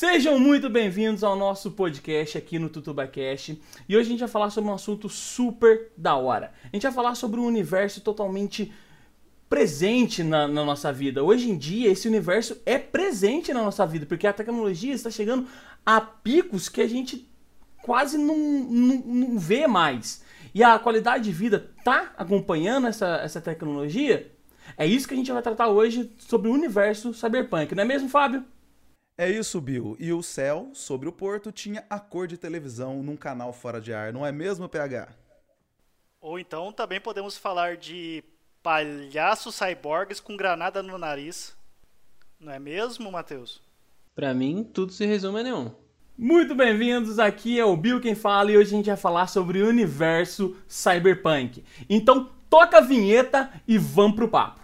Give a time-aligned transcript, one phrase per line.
[0.00, 3.60] Sejam muito bem-vindos ao nosso podcast aqui no TutubaCast.
[3.86, 6.54] E hoje a gente vai falar sobre um assunto super da hora.
[6.64, 8.72] A gente vai falar sobre um universo totalmente
[9.46, 11.22] presente na, na, nossa vida.
[11.22, 15.46] Hoje em dia, esse universo é presente na nossa vida, porque a tecnologia está chegando
[15.84, 17.28] a picos que a gente
[17.82, 20.24] quase não, não, não vê mais.
[20.54, 24.32] E a qualidade de vida tá acompanhando essa, essa tecnologia?
[24.78, 28.08] É isso que a gente vai tratar hoje sobre o universo cyberpunk, não é mesmo,
[28.08, 28.42] Fábio?
[29.20, 29.98] É isso, Bill.
[30.00, 33.92] E o céu, sobre o porto, tinha a cor de televisão num canal fora de
[33.92, 35.08] ar, não é mesmo, PH?
[36.22, 38.24] Ou então também podemos falar de
[38.62, 41.54] palhaços cyborgs com granada no nariz.
[42.40, 43.60] Não é mesmo, Matheus?
[44.14, 45.70] Pra mim, tudo se resume a nenhum.
[46.16, 49.62] Muito bem-vindos, aqui é o Bill quem fala e hoje a gente vai falar sobre
[49.62, 51.62] o universo cyberpunk.
[51.90, 54.60] Então toca a vinheta e vamos pro papo.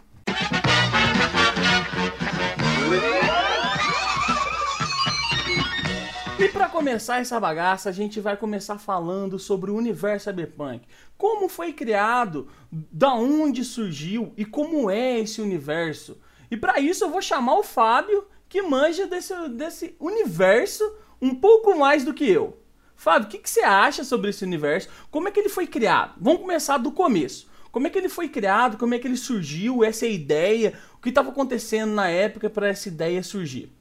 [6.38, 10.87] E para começar essa bagaça, a gente vai começar falando sobre o universo cyberpunk.
[11.16, 16.20] Como foi criado, da onde surgiu e como é esse universo.
[16.51, 20.84] E para isso eu vou chamar o Fábio, que manja desse, desse universo
[21.23, 22.59] um pouco mais do que eu.
[22.95, 24.90] Fábio, o que, que você acha sobre esse universo?
[25.10, 26.16] Como é que ele foi criado?
[26.21, 27.48] Vamos começar do começo.
[27.73, 28.76] Como é que ele foi criado?
[28.76, 29.82] Como é que ele surgiu?
[29.82, 30.74] Essa é ideia?
[30.98, 33.76] O que estava acontecendo na época para essa ideia surgir?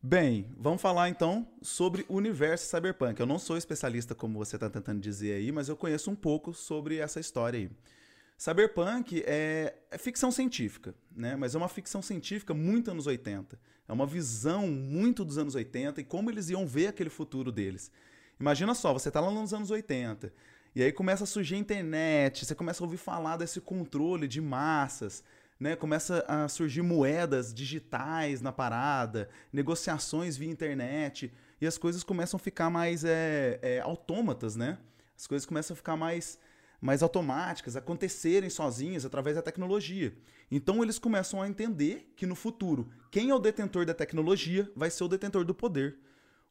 [0.00, 3.18] Bem, vamos falar então sobre o universo cyberpunk.
[3.18, 6.54] Eu não sou especialista como você está tentando dizer aí, mas eu conheço um pouco
[6.54, 7.70] sobre essa história aí.
[8.38, 11.34] Cyberpunk é, é, ficção científica, né?
[11.34, 13.58] mas é uma ficção científica muito anos 80.
[13.88, 17.90] É uma visão muito dos anos 80 e como eles iam ver aquele futuro deles.
[18.38, 20.32] Imagina só, você está lá nos anos 80
[20.76, 24.40] e aí começa a surgir a internet, você começa a ouvir falar desse controle de
[24.40, 25.24] massas,
[25.58, 32.36] né, começa a surgir moedas digitais na parada, negociações via internet, e as coisas começam
[32.36, 34.78] a ficar mais é, é, autômatas, né?
[35.16, 36.38] As coisas começam a ficar mais,
[36.80, 40.16] mais automáticas, acontecerem sozinhas através da tecnologia.
[40.48, 44.90] Então eles começam a entender que no futuro, quem é o detentor da tecnologia vai
[44.90, 45.98] ser o detentor do poder.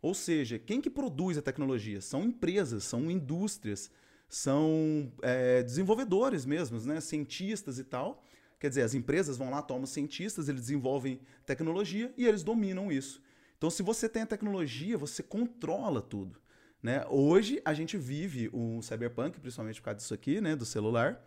[0.01, 2.01] Ou seja, quem que produz a tecnologia?
[2.01, 3.89] São empresas, são indústrias,
[4.29, 6.99] são é, desenvolvedores mesmos, né?
[6.99, 8.23] cientistas e tal,
[8.59, 13.21] Quer dizer, as empresas vão lá, tomam cientistas, eles desenvolvem tecnologia e eles dominam isso.
[13.57, 16.39] Então, se você tem a tecnologia, você controla tudo.
[16.81, 17.05] Né?
[17.09, 21.23] Hoje, a gente vive um cyberpunk, principalmente por causa disso aqui, né, do celular,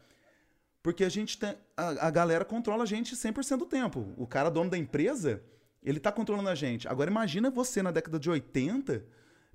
[0.82, 4.12] porque a gente tem, a, a galera controla a gente 100% do tempo.
[4.16, 5.42] O cara dono da empresa,
[5.82, 6.88] ele está controlando a gente.
[6.88, 9.04] Agora, imagina você na década de 80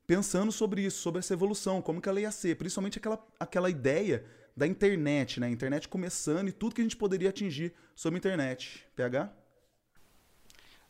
[0.06, 4.24] pensando sobre isso, sobre essa evolução, como que ela ia ser, principalmente aquela, aquela ideia
[4.56, 5.50] da internet, né?
[5.50, 8.86] Internet começando e tudo que a gente poderia atingir sobre a internet.
[8.96, 9.30] PH?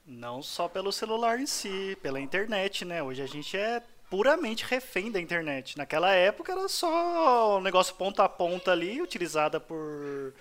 [0.05, 3.01] Não só pelo celular em si, pela internet, né?
[3.01, 5.77] Hoje a gente é puramente refém da internet.
[5.77, 10.33] Naquela época era só um negócio ponta a ponta ali, utilizada por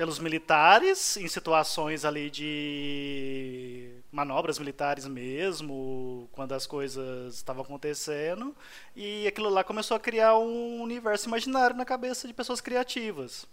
[0.00, 8.56] pelos militares em situações ali de manobras militares mesmo, quando as coisas estavam acontecendo,
[8.96, 13.46] e aquilo lá começou a criar um universo imaginário na cabeça de pessoas criativas.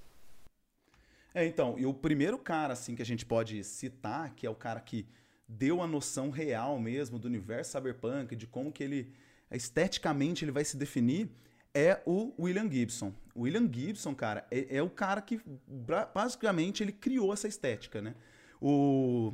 [1.36, 4.56] É, então, e o primeiro cara assim que a gente pode citar, que é o
[4.56, 5.06] cara que
[5.50, 9.14] deu a noção real mesmo do universo cyberpunk, de como que ele
[9.52, 11.30] esteticamente ele vai se definir,
[11.78, 13.14] é o William Gibson.
[13.36, 15.40] O William Gibson, cara, é, é o cara que
[16.12, 18.16] basicamente ele criou essa estética, né?
[18.60, 19.32] O,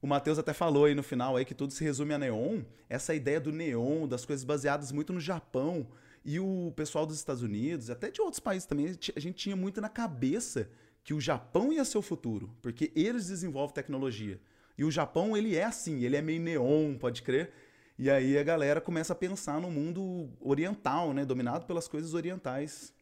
[0.00, 2.62] o Matheus até falou aí no final aí que tudo se resume a neon.
[2.88, 5.86] Essa ideia do neon, das coisas baseadas muito no Japão
[6.24, 9.78] e o pessoal dos Estados Unidos, até de outros países também, a gente tinha muito
[9.78, 10.70] na cabeça
[11.02, 14.40] que o Japão ia ser o futuro, porque eles desenvolvem tecnologia.
[14.76, 17.52] E o Japão, ele é assim, ele é meio neon, pode crer.
[17.98, 21.24] E aí a galera começa a pensar no mundo oriental, né?
[21.24, 22.92] Dominado pelas coisas orientais.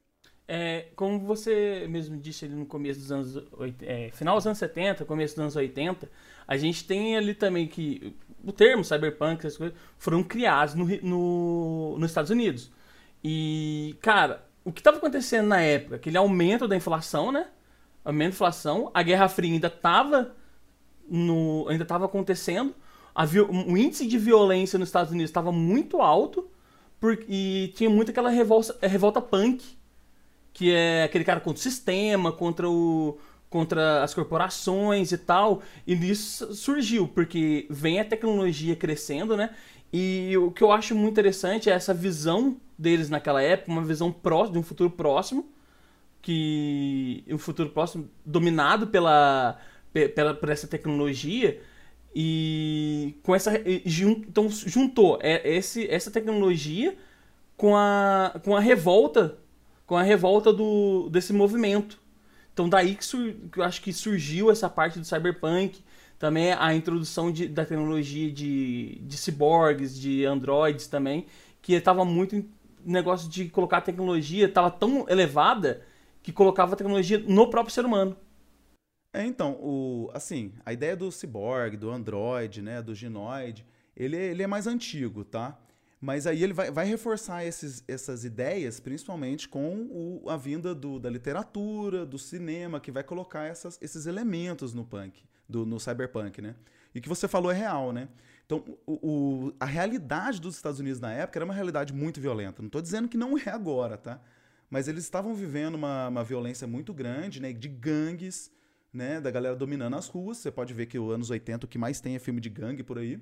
[0.47, 3.45] É, como você mesmo disse ali no começo dos anos...
[3.81, 6.11] É, final dos anos 70, começo dos anos 80,
[6.47, 8.15] a gente tem ali também que...
[8.45, 12.71] O termo cyberpunk, essas coisas, foram criados no, no, nos Estados Unidos.
[13.23, 15.97] E, cara, o que estava acontecendo na época?
[15.97, 17.47] Aquele aumento da inflação, né?
[18.05, 18.91] Aumento da inflação.
[18.93, 20.35] A Guerra Fria ainda estava
[21.09, 22.75] no, ainda estava acontecendo
[23.15, 26.51] o índice de violência nos Estados Unidos estava muito alto
[27.03, 29.77] porque, e tinha muito aquela revolta, é, revolta punk,
[30.53, 33.19] que é aquele cara contra o sistema, contra, o,
[33.51, 35.63] contra as corporações e tal.
[35.85, 39.51] E isso surgiu, porque vem a tecnologia crescendo, né?
[39.93, 44.13] E o que eu acho muito interessante é essa visão deles naquela época, uma visão
[44.13, 45.51] próxima, de um futuro próximo,
[46.23, 49.59] que um futuro próximo dominado pela,
[50.15, 51.61] pela por essa tecnologia
[52.15, 53.53] E com essa.
[53.67, 56.97] Então juntou esse, essa tecnologia
[57.57, 59.39] com a, com a revolta.
[59.87, 61.99] Com a revolta do, desse movimento.
[62.53, 65.83] Então daí que, sur, que eu acho que surgiu essa parte do cyberpunk.
[66.19, 71.27] Também a introdução de, da tecnologia de, de ciborgues, de androids também.
[71.61, 72.45] Que estava muito
[72.85, 75.83] negócio de colocar a tecnologia, estava tão elevada
[76.23, 78.17] que colocava a tecnologia no próprio ser humano.
[79.13, 84.31] É, então, o, assim, a ideia do cyborg, do android, né, do ginoide, ele, é,
[84.31, 85.59] ele é mais antigo, tá?
[86.01, 89.87] Mas aí ele vai, vai reforçar esses, essas ideias, principalmente com
[90.25, 94.85] o, a vinda do, da literatura, do cinema, que vai colocar essas, esses elementos no
[94.85, 96.57] punk, do, no cyberpunk, né?
[96.95, 98.09] E o que você falou é real, né?
[98.45, 98.93] Então, o,
[99.49, 102.61] o, a realidade dos Estados Unidos na época era uma realidade muito violenta.
[102.61, 104.21] Não estou dizendo que não é agora, tá?
[104.69, 107.53] Mas eles estavam vivendo uma, uma violência muito grande, né?
[107.53, 108.51] De gangues,
[108.93, 110.39] né, da galera dominando as ruas.
[110.39, 112.83] Você pode ver que os anos 80 o que mais tem é filme de gangue
[112.83, 113.21] por aí.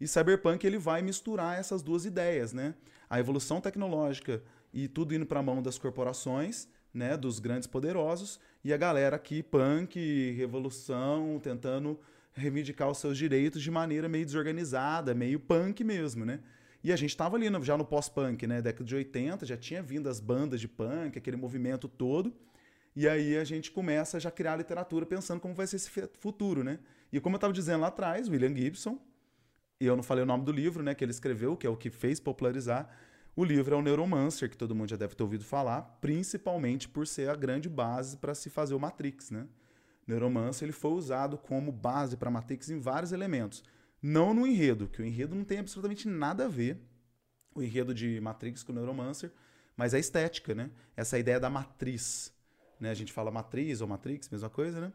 [0.00, 2.74] E Cyberpunk ele vai misturar essas duas ideias, né?
[3.08, 8.40] A evolução tecnológica e tudo indo para a mão das corporações, né, dos grandes poderosos,
[8.64, 11.98] e a galera aqui punk, revolução, tentando
[12.32, 16.40] reivindicar os seus direitos de maneira meio desorganizada, meio punk mesmo, né?
[16.82, 18.62] E a gente estava ali já no pós-punk, né?
[18.62, 22.32] Década de 80, já tinha vindo as bandas de punk, aquele movimento todo.
[22.94, 26.64] E aí a gente começa a já criar literatura pensando como vai ser esse futuro,
[26.64, 26.78] né?
[27.12, 29.00] E como eu estava dizendo lá atrás, William Gibson,
[29.80, 31.76] e eu não falei o nome do livro, né, que ele escreveu, que é o
[31.76, 32.88] que fez popularizar,
[33.34, 37.06] o livro é o Neuromancer, que todo mundo já deve ter ouvido falar, principalmente por
[37.06, 39.46] ser a grande base para se fazer o Matrix, né?
[40.06, 43.62] Neuromancer ele foi usado como base para Matrix em vários elementos.
[44.02, 46.78] Não no enredo, que o enredo não tem absolutamente nada a ver,
[47.54, 49.32] o enredo de Matrix com o Neuromancer,
[49.76, 50.70] mas a estética, né?
[50.96, 52.32] Essa ideia da matriz,
[52.80, 52.90] né?
[52.90, 54.92] A gente fala matriz ou matrix, mesma coisa, né?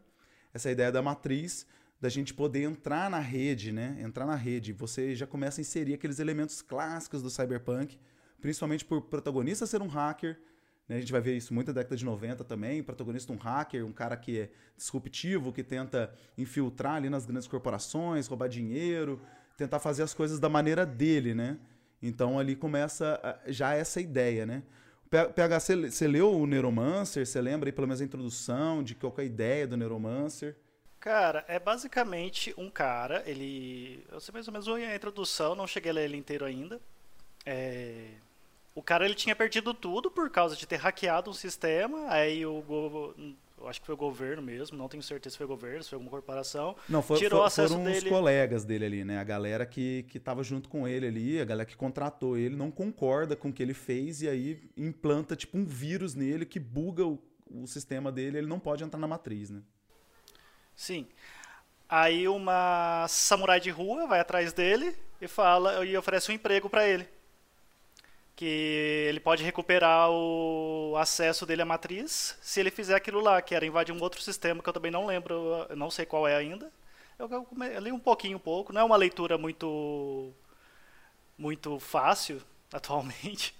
[0.52, 1.66] Essa ideia da matriz,
[2.00, 3.96] da gente poder entrar na rede, né?
[4.00, 4.72] Entrar na rede.
[4.72, 7.98] Você já começa a inserir aqueles elementos clássicos do cyberpunk,
[8.40, 10.38] principalmente por protagonista ser um hacker.
[10.88, 10.96] Né?
[10.96, 12.82] A gente vai ver isso muito na década de 90 também.
[12.82, 18.26] Protagonista um hacker, um cara que é disruptivo, que tenta infiltrar ali nas grandes corporações,
[18.26, 19.20] roubar dinheiro,
[19.56, 21.58] tentar fazer as coisas da maneira dele, né?
[22.02, 24.62] Então ali começa já essa ideia, né?
[25.24, 27.26] PH, você leu o Neuromancer?
[27.26, 30.56] Você lembra aí pelo menos a introdução de qual é a ideia do Neuromancer?
[30.98, 34.04] Cara, é basicamente um cara, ele.
[34.10, 36.80] Eu sei mais ou menos a introdução, não cheguei a ler ele inteiro ainda.
[37.44, 38.08] É...
[38.74, 43.14] O cara ele tinha perdido tudo por causa de ter hackeado um sistema, aí o,
[43.68, 45.96] acho que foi o governo mesmo, não tenho certeza se foi o governo, se foi
[45.96, 46.76] alguma corporação.
[46.88, 47.98] Não, foi, tirou for, acesso foram dele.
[47.98, 49.18] os colegas dele ali, né?
[49.18, 52.70] A galera que, que tava junto com ele ali, a galera que contratou ele, não
[52.70, 57.04] concorda com o que ele fez e aí implanta tipo um vírus nele que buga
[57.04, 57.18] o,
[57.50, 59.62] o sistema dele, ele não pode entrar na matriz, né?
[60.74, 61.06] Sim.
[61.88, 66.86] Aí uma samurai de rua vai atrás dele e fala e oferece um emprego para
[66.86, 67.15] ele
[68.36, 73.54] que ele pode recuperar o acesso dele à matriz se ele fizer aquilo lá, que
[73.54, 76.70] era invadir um outro sistema que eu também não lembro, não sei qual é ainda.
[77.18, 78.74] Eu, eu li um pouquinho, um pouco.
[78.74, 80.34] Não é uma leitura muito
[81.38, 82.42] muito fácil
[82.72, 83.54] atualmente,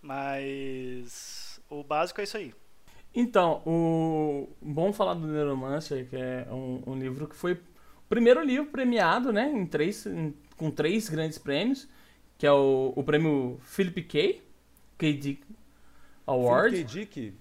[0.00, 2.54] mas o básico é isso aí.
[3.12, 7.58] Então, o bom falar do Neuromancer, que é um, um livro que foi o
[8.08, 11.88] primeiro livro premiado, né, em três, em, com três grandes prêmios
[12.44, 14.42] que é o, o prêmio Philip K.
[14.98, 15.12] K.
[15.14, 15.42] Dick
[16.26, 16.76] Award.
[16.76, 17.30] Philip K.
[17.30, 17.34] Dick?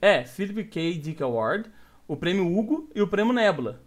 [0.00, 0.98] É, é, Philip K.
[0.98, 1.70] Dick Award,
[2.08, 3.80] o prêmio Hugo e o prêmio Nebula.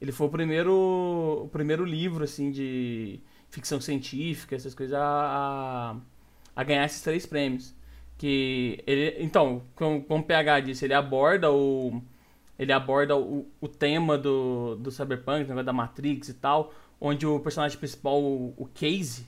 [0.00, 3.18] Ele foi o primeiro, o primeiro livro, assim, de
[3.50, 5.96] ficção científica, essas coisas, a,
[6.54, 7.74] a, ganhar esses três prêmios.
[8.16, 12.00] Que ele, então, como, como o PH disse, ele aborda o
[12.56, 17.76] ele aborda o, o tema do, do Cyberpunk, da Matrix e tal, onde o personagem
[17.76, 19.26] principal, o, o Casey,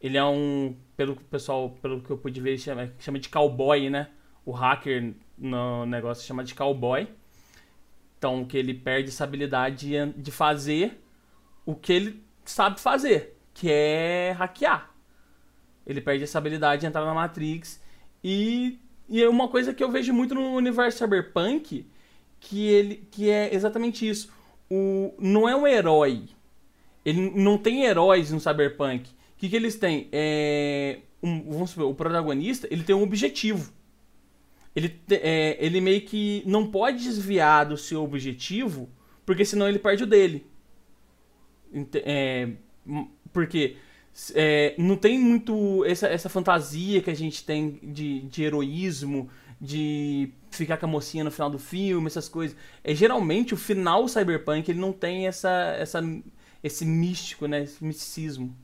[0.00, 3.90] ele é um, pelo pessoal, pelo que eu pude ver, ele chama, chama de cowboy,
[3.90, 4.08] né?
[4.46, 7.06] O hacker no negócio chama de cowboy.
[8.16, 11.02] Então, que ele perde essa habilidade de fazer
[11.66, 14.90] o que ele sabe fazer, que é hackear.
[15.86, 17.82] Ele perde essa habilidade de entrar na Matrix.
[18.22, 18.78] E,
[19.08, 21.86] e é uma coisa que eu vejo muito no universo cyberpunk,
[22.38, 24.32] que, ele, que é exatamente isso.
[24.70, 26.28] O, não é um herói.
[27.04, 29.10] Ele não tem heróis no cyberpunk
[29.40, 30.08] que, que eles têm?
[30.12, 33.72] É, um, vamos supor, o protagonista ele tem um objetivo.
[34.76, 38.88] Ele, é, ele meio que não pode desviar do seu objetivo,
[39.24, 40.46] porque senão ele perde o dele.
[41.94, 42.50] É,
[43.32, 43.76] porque
[44.34, 50.30] é, não tem muito essa, essa fantasia que a gente tem de, de heroísmo, de
[50.50, 52.56] ficar com a mocinha no final do filme, essas coisas.
[52.84, 56.02] É, geralmente o final cyberpunk ele não tem essa, essa
[56.62, 57.62] esse místico, né?
[57.62, 58.54] Esse misticismo.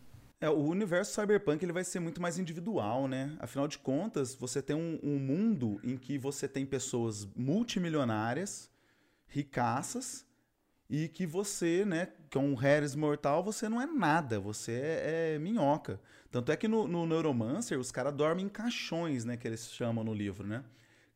[0.46, 3.36] É, o universo cyberpunk ele vai ser muito mais individual, né?
[3.40, 8.70] Afinal de contas, você tem um, um mundo em que você tem pessoas multimilionárias,
[9.26, 10.24] ricaças,
[10.88, 15.38] e que você, né, com o Harris mortal, você não é nada, você é, é
[15.40, 16.00] minhoca.
[16.30, 20.04] Tanto é que no, no Neuromancer os caras dormem em caixões, né, que eles chamam
[20.04, 20.62] no livro, né?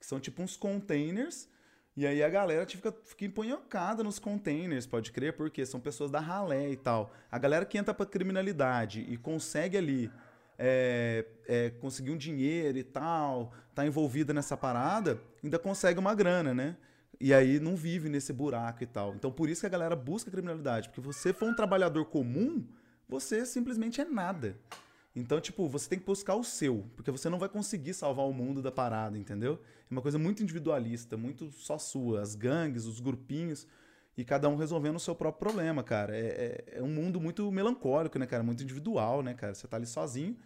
[0.00, 1.48] Que são tipo uns containers
[1.96, 6.20] e aí a galera fica, fica empunhocada nos containers, pode crer, porque são pessoas da
[6.20, 7.12] ralé e tal.
[7.30, 10.10] A galera que entra pra criminalidade e consegue ali
[10.58, 16.54] é, é, conseguir um dinheiro e tal, tá envolvida nessa parada, ainda consegue uma grana,
[16.54, 16.76] né?
[17.20, 19.14] E aí não vive nesse buraco e tal.
[19.14, 22.64] Então por isso que a galera busca criminalidade, porque você for um trabalhador comum,
[23.08, 24.56] você simplesmente é nada.
[25.14, 28.32] Então, tipo, você tem que buscar o seu, porque você não vai conseguir salvar o
[28.32, 29.60] mundo da parada, entendeu?
[29.90, 32.20] É uma coisa muito individualista, muito só sua.
[32.20, 33.66] As gangues, os grupinhos,
[34.16, 36.16] e cada um resolvendo o seu próprio problema, cara.
[36.16, 38.42] É, é, é um mundo muito melancólico, né, cara?
[38.42, 39.54] Muito individual, né, cara?
[39.54, 40.36] Você tá ali sozinho.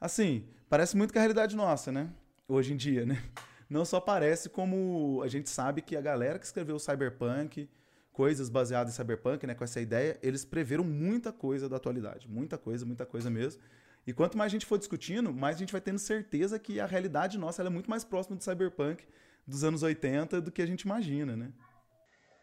[0.00, 2.10] Assim, parece muito com a realidade nossa, né?
[2.48, 3.22] Hoje em dia, né?
[3.70, 7.68] Não só parece como a gente sabe que a galera que escreveu o Cyberpunk,
[8.12, 12.28] coisas baseadas em Cyberpunk, né, com essa ideia, eles preveram muita coisa da atualidade.
[12.28, 13.62] Muita coisa, muita coisa mesmo.
[14.06, 16.86] E quanto mais a gente for discutindo, mais a gente vai tendo certeza que a
[16.86, 19.04] realidade nossa é muito mais próxima do cyberpunk
[19.46, 21.52] dos anos 80 do que a gente imagina, né?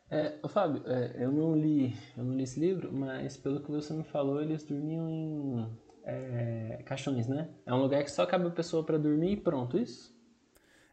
[0.09, 3.93] É, Fábio, é, eu não li, eu não li esse livro, mas pelo que você
[3.93, 7.49] me falou, eles dormiam em é, caixões, né?
[7.65, 10.16] É um lugar que só cabe a pessoa para dormir e pronto, isso?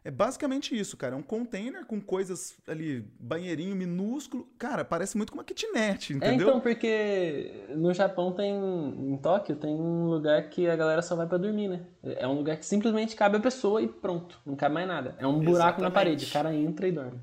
[0.05, 1.15] É basicamente isso, cara.
[1.15, 4.47] É um container com coisas ali, banheirinho minúsculo.
[4.55, 6.47] Cara, parece muito com uma kitnet, é, entendeu?
[6.47, 11.15] É, então, porque no Japão tem, em Tóquio, tem um lugar que a galera só
[11.15, 11.87] vai para dormir, né?
[12.03, 15.15] É um lugar que simplesmente cabe a pessoa e pronto, não cabe mais nada.
[15.17, 15.81] É um buraco Exatamente.
[15.81, 17.19] na parede, o cara entra e dorme.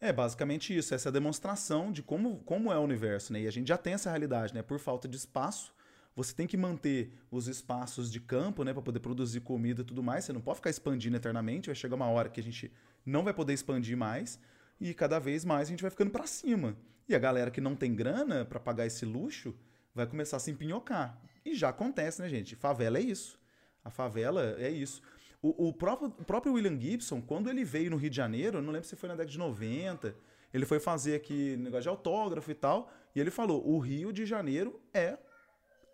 [0.00, 3.42] É basicamente isso, essa é a demonstração de como, como é o universo, né?
[3.42, 4.62] E a gente já tem essa realidade, né?
[4.62, 5.70] Por falta de espaço,
[6.14, 10.02] você tem que manter os espaços de campo, né, para poder produzir comida e tudo
[10.02, 10.24] mais.
[10.24, 12.72] Você não pode ficar expandindo eternamente, vai chegar uma hora que a gente
[13.04, 14.38] não vai poder expandir mais
[14.80, 16.76] e cada vez mais a gente vai ficando para cima.
[17.08, 19.54] E a galera que não tem grana para pagar esse luxo
[19.94, 21.20] vai começar a se empinhocar.
[21.44, 22.56] E já acontece, né, gente?
[22.56, 23.38] Favela é isso.
[23.84, 25.02] A favela é isso.
[25.42, 28.62] O, o, próprio, o próprio William Gibson, quando ele veio no Rio de Janeiro, eu
[28.62, 30.16] não lembro se foi na década de 90,
[30.54, 34.24] ele foi fazer aqui negócio de autógrafo e tal, e ele falou: o Rio de
[34.24, 35.18] Janeiro é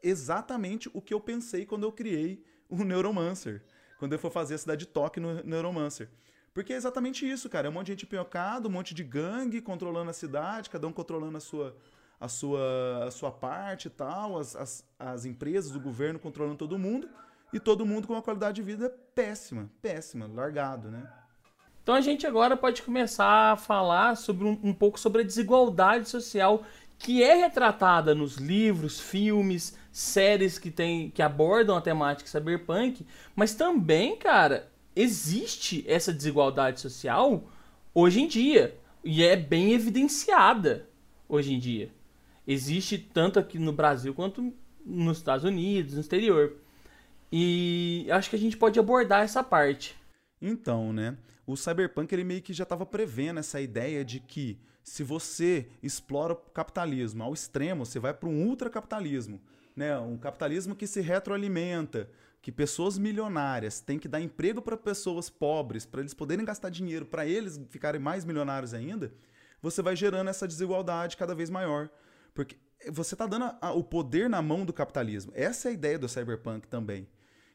[0.03, 3.63] exatamente o que eu pensei quando eu criei o Neuromancer.
[3.99, 6.09] Quando eu for fazer a cidade de toque no Neuromancer.
[6.53, 7.69] Porque é exatamente isso, cara.
[7.69, 10.93] É um monte de gente piocado, um monte de gangue controlando a cidade, cada um
[10.93, 11.77] controlando a sua,
[12.19, 16.79] a sua, a sua parte e tal, as, as, as empresas, o governo controlando todo
[16.79, 17.09] mundo,
[17.53, 21.09] e todo mundo com uma qualidade de vida péssima, péssima, largado, né?
[21.83, 26.09] Então a gente agora pode começar a falar sobre um, um pouco sobre a desigualdade
[26.09, 26.63] social
[26.99, 33.55] que é retratada nos livros, filmes, séries que, tem, que abordam a temática cyberpunk, mas
[33.55, 37.45] também, cara, existe essa desigualdade social
[37.95, 38.79] hoje em dia.
[39.03, 40.87] E é bem evidenciada
[41.29, 41.91] hoje em dia.
[42.47, 44.53] Existe tanto aqui no Brasil quanto
[44.85, 46.57] nos Estados Unidos, no exterior.
[47.33, 49.97] E acho que a gente pode abordar essa parte.
[50.41, 51.17] Então, né?
[51.47, 56.33] O cyberpunk ele meio que já estava prevendo essa ideia de que se você explora
[56.33, 59.41] o capitalismo ao extremo, você vai para um ultracapitalismo,
[59.75, 59.99] né?
[59.99, 62.09] Um capitalismo que se retroalimenta,
[62.43, 67.05] que pessoas milionárias têm que dar emprego para pessoas pobres, para eles poderem gastar dinheiro,
[67.05, 69.13] para eles ficarem mais milionários ainda,
[69.61, 71.91] você vai gerando essa desigualdade cada vez maior,
[72.35, 72.57] porque
[72.91, 75.33] você está dando a, o poder na mão do capitalismo.
[75.35, 77.07] Essa é a ideia do cyberpunk também.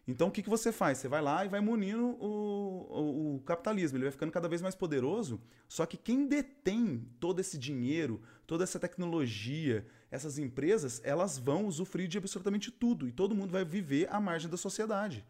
[0.07, 0.99] Então o que, que você faz?
[0.99, 4.61] Você vai lá e vai munindo o, o, o, capitalismo, ele vai ficando cada vez
[4.61, 5.41] mais poderoso.
[5.67, 12.07] Só que quem detém todo esse dinheiro, toda essa tecnologia, essas empresas, elas vão usufruir
[12.07, 15.25] de absolutamente tudo e todo mundo vai viver à margem da sociedade.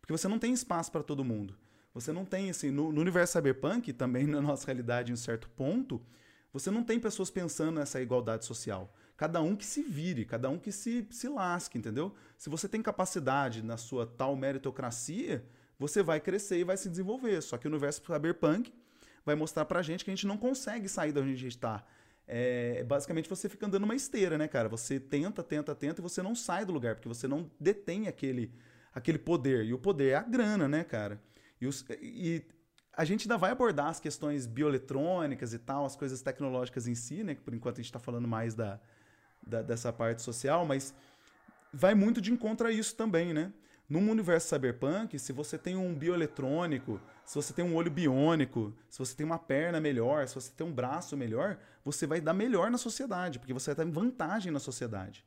[0.00, 1.56] Porque você não tem espaço para todo mundo.
[1.94, 5.48] Você não tem, assim, no, no universo cyberpunk, também na nossa realidade em um certo
[5.50, 6.02] ponto,
[6.52, 10.58] você não tem pessoas pensando nessa igualdade social cada um que se vire, cada um
[10.58, 12.14] que se, se lasque, entendeu?
[12.36, 15.44] Se você tem capacidade na sua tal meritocracia,
[15.78, 17.40] você vai crescer e vai se desenvolver.
[17.42, 18.72] Só que o universo cyberpunk
[19.24, 21.84] vai mostrar pra gente que a gente não consegue sair da onde a gente está.
[22.28, 24.68] É, basicamente você fica andando uma esteira, né, cara?
[24.68, 28.52] Você tenta, tenta, tenta e você não sai do lugar, porque você não detém aquele,
[28.92, 29.64] aquele poder.
[29.64, 31.22] E o poder é a grana, né, cara?
[31.60, 32.44] E, os, e
[32.92, 37.22] a gente ainda vai abordar as questões bioeletrônicas e tal, as coisas tecnológicas em si,
[37.22, 37.34] né?
[37.34, 38.80] Por enquanto a gente está falando mais da,
[39.46, 40.94] da, dessa parte social, mas
[41.72, 43.52] vai muito de encontro a isso também, né?
[43.88, 48.98] Num universo cyberpunk, se você tem um bioeletrônico, se você tem um olho biônico, se
[48.98, 52.68] você tem uma perna melhor, se você tem um braço melhor, você vai dar melhor
[52.68, 55.24] na sociedade, porque você vai estar em vantagem na sociedade.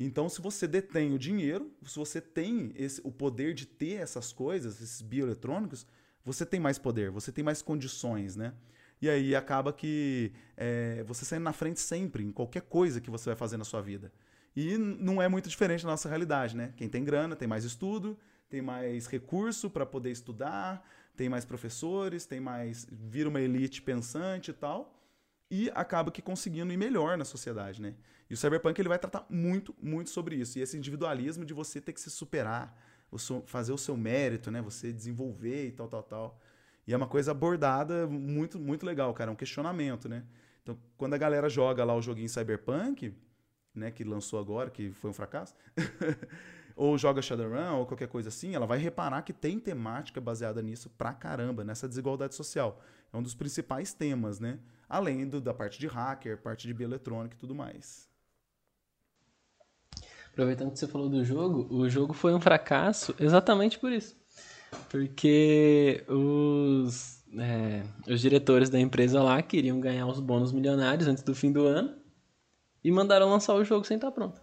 [0.00, 4.32] Então, se você detém o dinheiro, se você tem esse, o poder de ter essas
[4.32, 5.86] coisas, esses bioeletrônicos,
[6.24, 8.54] você tem mais poder, você tem mais condições, né?
[9.02, 13.30] E aí acaba que é, você sai na frente sempre, em qualquer coisa que você
[13.30, 14.12] vai fazer na sua vida.
[14.54, 16.72] E não é muito diferente da nossa realidade, né?
[16.76, 18.16] Quem tem grana tem mais estudo,
[18.48, 22.86] tem mais recurso para poder estudar, tem mais professores, tem mais.
[22.92, 24.96] vira uma elite pensante e tal.
[25.50, 27.94] E acaba que conseguindo ir melhor na sociedade, né?
[28.30, 30.60] E o Cyberpunk ele vai tratar muito, muito sobre isso.
[30.60, 32.78] E esse individualismo de você ter que se superar,
[33.46, 34.62] fazer o seu mérito, né?
[34.62, 36.40] Você desenvolver e tal, tal, tal.
[36.86, 39.30] E é uma coisa abordada muito, muito legal, cara.
[39.30, 40.24] É um questionamento, né?
[40.62, 43.14] Então, quando a galera joga lá o joguinho Cyberpunk,
[43.74, 45.54] né, que lançou agora, que foi um fracasso,
[46.76, 50.90] ou joga Shadowrun ou qualquer coisa assim, ela vai reparar que tem temática baseada nisso
[50.90, 52.80] pra caramba, nessa desigualdade social.
[53.12, 54.58] É um dos principais temas, né?
[54.88, 58.08] Além do, da parte de hacker, parte de bioeletrônica e tudo mais.
[60.32, 64.16] Aproveitando que você falou do jogo, o jogo foi um fracasso exatamente por isso.
[64.90, 71.34] Porque os, é, os diretores da empresa lá queriam ganhar os bônus milionários antes do
[71.34, 71.96] fim do ano
[72.84, 74.40] e mandaram lançar o jogo sem estar pronto.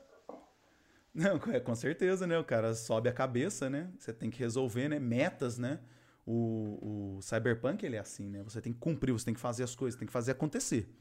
[1.14, 2.38] Não, é, com certeza, né?
[2.38, 3.90] O cara sobe a cabeça, né?
[3.98, 5.00] Você tem que resolver, né?
[5.00, 5.80] Metas, né?
[6.26, 8.44] O, o Cyberpunk, ele é assim, né?
[8.44, 10.96] Você tem que cumprir, você tem que fazer as coisas, tem que fazer acontecer.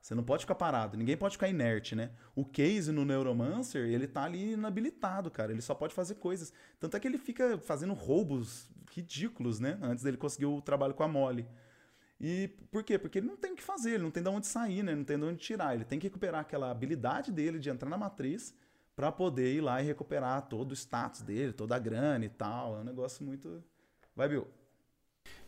[0.00, 2.10] Você não pode ficar parado, ninguém pode ficar inerte, né?
[2.34, 5.52] O Case no Neuromancer, ele tá ali inabilitado, cara.
[5.52, 6.52] Ele só pode fazer coisas.
[6.80, 9.78] Tanto é que ele fica fazendo roubos ridículos, né?
[9.82, 11.46] Antes dele conseguir o trabalho com a Molly.
[12.20, 12.98] E por quê?
[12.98, 14.94] Porque ele não tem o que fazer, ele não tem de onde sair, né?
[14.94, 15.74] Não tem de onde tirar.
[15.74, 18.54] Ele tem que recuperar aquela habilidade dele de entrar na matriz
[18.94, 22.76] para poder ir lá e recuperar todo o status dele, toda a grana e tal.
[22.76, 23.62] É um negócio muito.
[24.14, 24.46] Vai, Bill.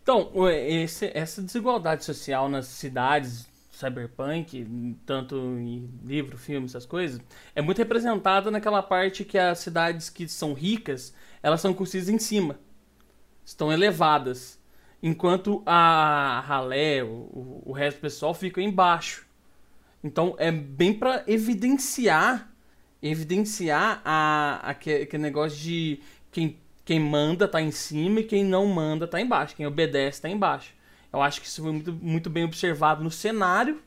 [0.02, 7.20] Então, esse, essa desigualdade social nas cidades cyberpunk, tanto em livro, filme, essas coisas,
[7.54, 12.18] é muito representada naquela parte que as cidades que são ricas, elas são construídas em
[12.18, 12.58] cima.
[13.44, 14.58] Estão elevadas.
[15.02, 19.26] Enquanto a ralé, o, o resto do pessoal fica embaixo.
[20.02, 22.54] Então é bem para evidenciar
[23.10, 26.00] evidenciar a, aquele negócio de
[26.32, 29.54] quem, quem manda tá em cima e quem não manda tá embaixo.
[29.54, 30.72] Quem obedece tá embaixo.
[31.12, 33.82] Eu acho que isso foi muito, muito bem observado no cenário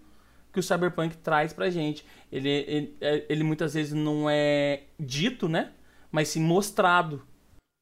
[0.53, 2.05] que o Cyberpunk traz pra gente.
[2.31, 5.71] Ele, ele, é, ele muitas vezes não é dito, né?
[6.11, 7.25] Mas sim mostrado.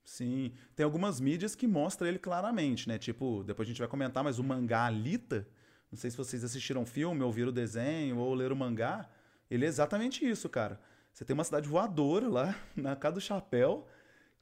[0.06, 3.00] Sim, tem algumas mídias que mostram ele claramente, né?
[3.00, 5.48] Tipo, depois a gente vai comentar, mas o mangá Alita,
[5.92, 9.10] não sei se vocês assistiram o filme, ou viram o desenho, ou leram o mangá,
[9.50, 10.80] ele é exatamente isso, cara.
[11.12, 13.88] Você tem uma cidade voadora lá, na casa do chapéu,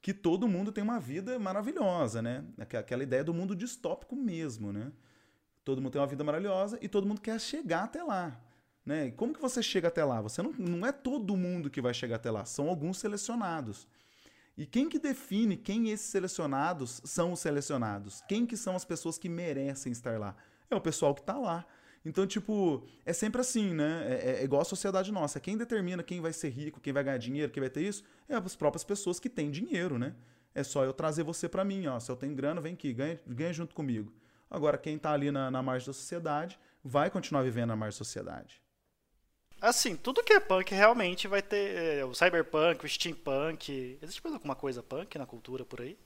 [0.02, 2.44] que todo mundo tem uma vida maravilhosa, né?
[2.58, 4.92] Aquela ideia do mundo distópico mesmo, né?
[5.64, 8.38] Todo mundo tem uma vida maravilhosa e todo mundo quer chegar até lá.
[8.84, 9.06] Né?
[9.06, 10.20] E como que você chega até lá?
[10.20, 13.88] Você não, não é todo mundo que vai chegar até lá, são alguns selecionados.
[14.56, 18.22] E quem que define quem esses selecionados são os selecionados?
[18.28, 20.36] Quem que são as pessoas que merecem estar lá?
[20.70, 21.66] É o pessoal que está lá.
[22.04, 24.04] Então, tipo, é sempre assim, né?
[24.06, 25.40] É, é, igual a sociedade nossa.
[25.40, 28.36] Quem determina quem vai ser rico, quem vai ganhar dinheiro, quem vai ter isso, é
[28.36, 30.14] as próprias pessoas que têm dinheiro, né?
[30.54, 31.98] É só eu trazer você para mim, ó.
[31.98, 34.12] Se eu tenho grana, vem aqui, ganha, ganha junto comigo.
[34.50, 38.04] Agora, quem tá ali na, na margem da sociedade vai continuar vivendo na margem da
[38.04, 38.62] sociedade.
[39.64, 41.98] Assim, tudo que é punk realmente vai ter.
[41.98, 43.98] É, o cyberpunk, o steampunk.
[44.02, 45.96] Existe mais alguma coisa punk na cultura por aí?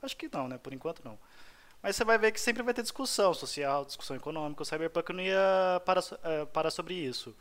[0.00, 0.56] Acho que não, né?
[0.56, 1.18] Por enquanto não.
[1.82, 4.62] Mas você vai ver que sempre vai ter discussão social, discussão econômica.
[4.62, 7.36] O Cyberpunk não ia parar, uh, parar sobre isso.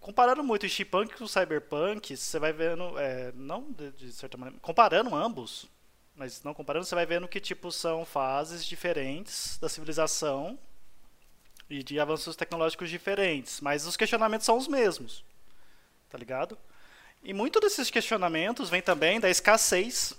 [0.00, 4.38] Comparando muito o steampunk com o cyberpunk, você vai vendo, é, não de, de, certa
[4.38, 5.68] maneira, comparando ambos,
[6.14, 10.58] mas não comparando, você vai vendo que tipo são fases diferentes da civilização
[11.68, 15.24] e de avanços tecnológicos diferentes, mas os questionamentos são os mesmos,
[16.08, 16.56] tá ligado?
[17.22, 20.14] E muito desses questionamentos vem também da escassez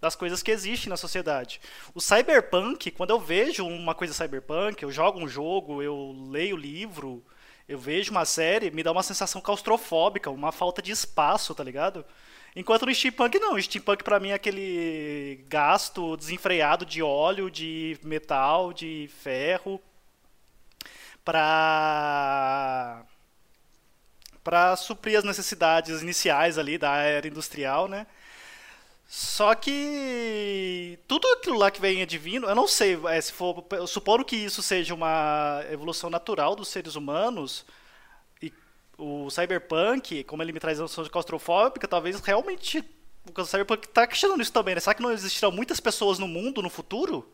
[0.00, 1.60] das coisas que existem na sociedade.
[1.94, 7.24] O cyberpunk, quando eu vejo uma coisa cyberpunk, eu jogo um jogo, eu leio livro,
[7.68, 12.04] eu vejo uma série, me dá uma sensação claustrofóbica, uma falta de espaço, tá ligado?
[12.54, 17.98] Enquanto no steampunk não, o steampunk para mim é aquele gasto desenfreado de óleo, de
[18.02, 19.80] metal, de ferro
[21.26, 23.04] para
[24.44, 28.06] para suprir as necessidades iniciais ali da era industrial, né?
[29.08, 34.24] Só que tudo aquilo lá que vem advindo, eu não sei, é, se for, supondo
[34.24, 37.64] que isso seja uma evolução natural dos seres humanos,
[38.42, 38.52] e
[38.98, 42.84] o cyberpunk, como ele me traz a noção de claustrofóbica, talvez realmente
[43.36, 44.80] O Cyberpunk tá questionando isso também, né?
[44.80, 47.28] Será que não existirão muitas pessoas no mundo no futuro?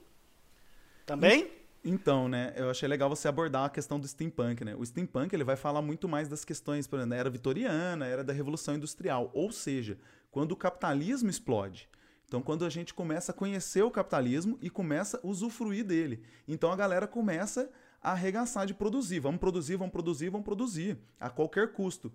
[1.07, 1.51] Também?
[1.85, 4.75] Então, né, eu achei legal você abordar a questão do steampunk, né?
[4.77, 8.23] O steampunk, ele vai falar muito mais das questões, por exemplo, da era vitoriana, era
[8.23, 9.99] da revolução industrial, ou seja,
[10.31, 11.88] quando o capitalismo explode.
[12.25, 16.23] Então, quando a gente começa a conhecer o capitalismo e começa a usufruir dele.
[16.47, 17.68] Então, a galera começa
[18.01, 19.18] a arregaçar de produzir.
[19.18, 22.12] Vamos produzir, vamos produzir, vamos produzir, a qualquer custo.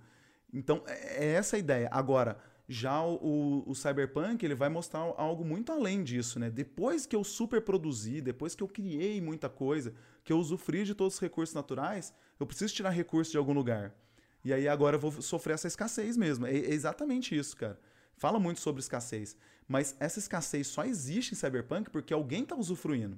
[0.51, 1.89] Então, é, é essa a ideia.
[1.91, 6.49] Agora, já o, o, o, Cyberpunk ele vai mostrar algo muito além disso, né?
[6.49, 11.13] Depois que eu superproduzi, depois que eu criei muita coisa, que eu usufruí de todos
[11.15, 13.95] os recursos naturais, eu preciso tirar recursos de algum lugar.
[14.43, 16.45] E aí agora eu vou sofrer essa escassez mesmo.
[16.45, 17.80] É, é exatamente isso, cara.
[18.17, 19.38] Fala muito sobre escassez.
[19.67, 23.17] Mas essa escassez só existe em Cyberpunk porque alguém está usufruindo.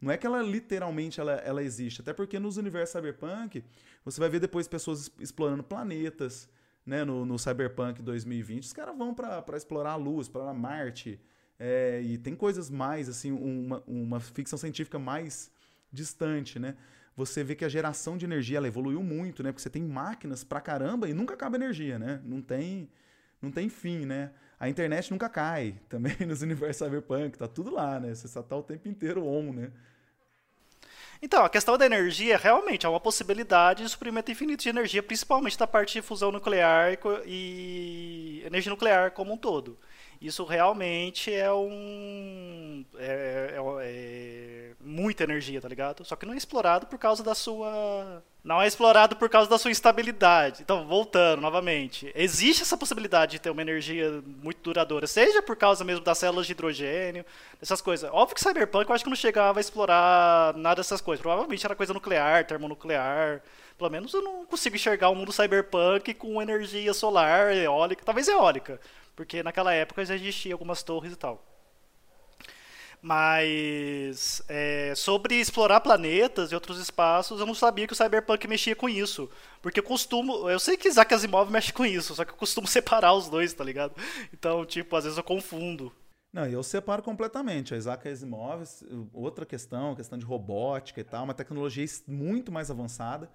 [0.00, 2.00] Não é que ela literalmente ela, ela existe.
[2.00, 3.64] Até porque nos universos Cyberpunk,
[4.04, 6.48] você vai ver depois pessoas explorando planetas,
[6.86, 11.20] né, no, no Cyberpunk 2020, os caras vão para explorar a Luz, para Marte.
[11.58, 15.50] É, e tem coisas mais, assim, uma, uma ficção científica mais
[15.92, 16.76] distante, né?
[17.16, 19.50] Você vê que a geração de energia ela evoluiu muito, né?
[19.50, 22.20] Porque você tem máquinas pra caramba e nunca acaba energia, né?
[22.24, 22.90] Não tem,
[23.40, 24.32] não tem fim, né?
[24.60, 28.14] A internet nunca cai também nos universos cyberpunk, tá tudo lá, né?
[28.14, 29.72] Você só tá o tempo inteiro on, né?
[31.20, 35.58] Então, a questão da energia realmente é uma possibilidade de suprimento infinito de energia, principalmente
[35.58, 39.78] da parte de fusão nuclear e, energia nuclear como um todo.
[40.20, 42.84] Isso realmente é um.
[42.96, 46.04] É, é, é, muita energia, tá ligado?
[46.04, 48.22] Só que não é explorado por causa da sua.
[48.46, 50.62] Não é explorado por causa da sua instabilidade.
[50.62, 52.12] Então, voltando novamente.
[52.14, 56.46] Existe essa possibilidade de ter uma energia muito duradoura, seja por causa mesmo das células
[56.46, 57.26] de hidrogênio,
[57.60, 58.08] essas coisas.
[58.12, 61.20] Óbvio que Cyberpunk eu acho que não chegava a explorar nada dessas coisas.
[61.20, 63.42] Provavelmente era coisa nuclear, termonuclear.
[63.76, 68.80] Pelo menos eu não consigo enxergar um mundo cyberpunk com energia solar, eólica, talvez eólica
[69.16, 71.42] porque naquela época já existia algumas torres e tal.
[73.02, 78.74] Mas é, sobre explorar planetas e outros espaços, eu não sabia que o Cyberpunk mexia
[78.74, 79.30] com isso.
[79.62, 80.48] Porque eu costumo.
[80.50, 83.52] Eu sei que Isaac Asimov mexe com isso, só que eu costumo separar os dois,
[83.52, 83.94] tá ligado?
[84.32, 85.92] Então, tipo, às vezes eu confundo.
[86.32, 87.72] Não, eu separo completamente.
[87.72, 88.62] A Isaac Asimov,
[89.12, 93.30] outra questão, questão de robótica e tal, uma tecnologia muito mais avançada.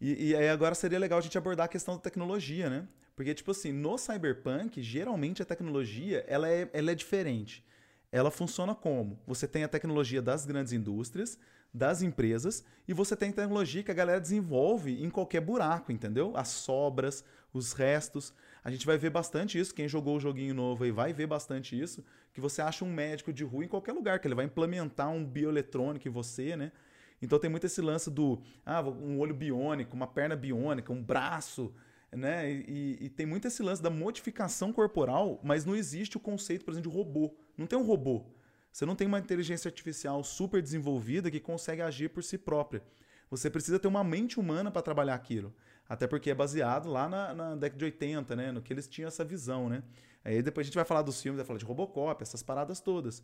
[0.00, 2.86] E, e aí agora seria legal a gente abordar a questão da tecnologia, né?
[3.16, 7.64] Porque, tipo assim, no Cyberpunk, geralmente a tecnologia ela é, ela é diferente.
[8.10, 9.18] Ela funciona como?
[9.26, 11.38] Você tem a tecnologia das grandes indústrias,
[11.72, 16.32] das empresas, e você tem tecnologia que a galera desenvolve em qualquer buraco, entendeu?
[16.34, 18.32] As sobras, os restos.
[18.64, 19.74] A gente vai ver bastante isso.
[19.74, 22.02] Quem jogou o joguinho novo aí vai ver bastante isso.
[22.32, 25.24] Que você acha um médico de rua em qualquer lugar, que ele vai implementar um
[25.24, 26.72] bioeletrônico em você, né?
[27.20, 31.74] Então tem muito esse lance do ah, um olho biônico, uma perna biônica, um braço
[32.12, 32.50] né?
[32.50, 36.72] E, e, tem muito esse lance da modificação corporal, mas não existe o conceito, por
[36.72, 37.34] exemplo, de robô.
[37.56, 38.26] Não tem um robô.
[38.72, 42.82] Você não tem uma inteligência artificial super desenvolvida que consegue agir por si própria.
[43.30, 45.54] Você precisa ter uma mente humana para trabalhar aquilo.
[45.88, 48.52] Até porque é baseado lá na, na, década de 80, né?
[48.52, 49.82] No que eles tinham essa visão, né?
[50.24, 53.22] Aí depois a gente vai falar dos filmes, vai falar de Robocop, essas paradas todas.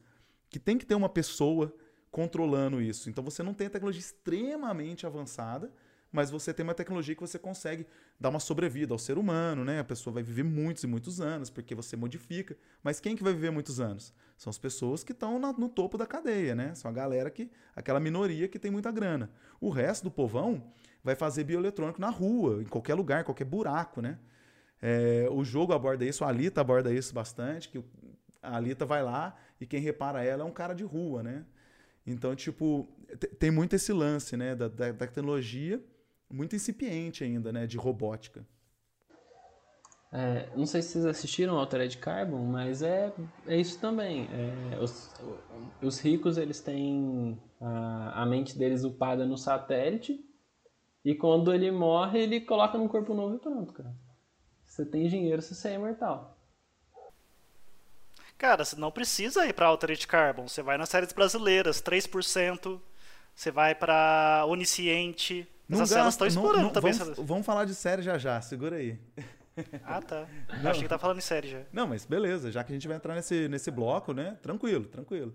[0.49, 1.75] Que tem que ter uma pessoa
[2.11, 3.11] controlando isso.
[3.11, 5.73] Então você não tem a tecnologia extremamente avançada,
[6.15, 7.85] mas você tem uma tecnologia que você consegue
[8.21, 9.81] dar uma sobrevida ao ser humano, né?
[9.81, 12.57] A pessoa vai viver muitos e muitos anos, porque você modifica.
[12.85, 14.15] Mas quem que vai viver muitos anos?
[14.39, 16.73] São as pessoas que estão no topo da cadeia, né?
[16.77, 17.51] São a galera que.
[17.75, 19.29] aquela minoria que tem muita grana.
[19.61, 20.73] O resto do povão
[21.03, 24.17] vai fazer bioeletrônico na rua, em qualquer lugar, em qualquer buraco, né?
[24.81, 27.83] É, o jogo aborda isso, a Alita aborda isso bastante, que
[28.41, 31.45] a Alita vai lá e quem repara ela é um cara de rua, né?
[32.07, 32.89] Então, tipo,
[33.37, 35.83] tem muito esse lance, né, da, da, da tecnologia
[36.31, 38.47] muito incipiente ainda, né, de robótica.
[40.17, 43.13] É, não sei se vocês assistiram Altered Carbon, mas é,
[43.49, 44.29] é isso também.
[44.31, 45.13] É, os,
[45.83, 50.25] os ricos eles têm a, a mente deles upada no satélite
[51.05, 53.93] e quando ele morre ele coloca num corpo novo e pronto, cara.
[54.65, 56.39] Você tem dinheiro, você é imortal.
[58.39, 60.47] Cara, você não precisa ir pra Altered Carbon.
[60.47, 62.81] Você vai nas séries brasileiras, 3%.
[63.35, 65.49] Você vai pra Onisciente.
[65.69, 66.93] Não Essas celas estão explorando não, também.
[66.93, 68.99] Vamos, vamos, falar de série já já, segura aí.
[69.85, 70.27] Ah, tá.
[70.63, 70.71] Não.
[70.71, 71.61] Achei que tá falando em série já.
[71.73, 74.37] Não, mas beleza, já que a gente vai entrar nesse, nesse bloco, né?
[74.43, 75.35] Tranquilo, tranquilo.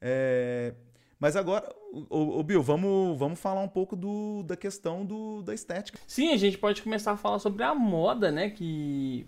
[0.00, 0.74] É,
[1.18, 1.74] mas agora,
[2.10, 5.98] o, o, Bill, vamos, vamos falar um pouco do, da questão do, da estética.
[6.06, 8.50] Sim, a gente pode começar a falar sobre a moda, né?
[8.50, 9.26] Que.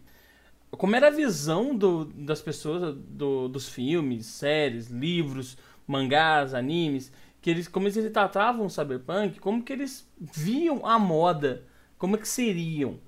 [0.71, 7.11] Como era a visão do, das pessoas do, dos filmes, séries, livros, mangás, animes
[7.49, 11.65] que eles como eles tratavam o cyberpunk, como que eles viam a moda,
[11.97, 13.01] como é que seriam.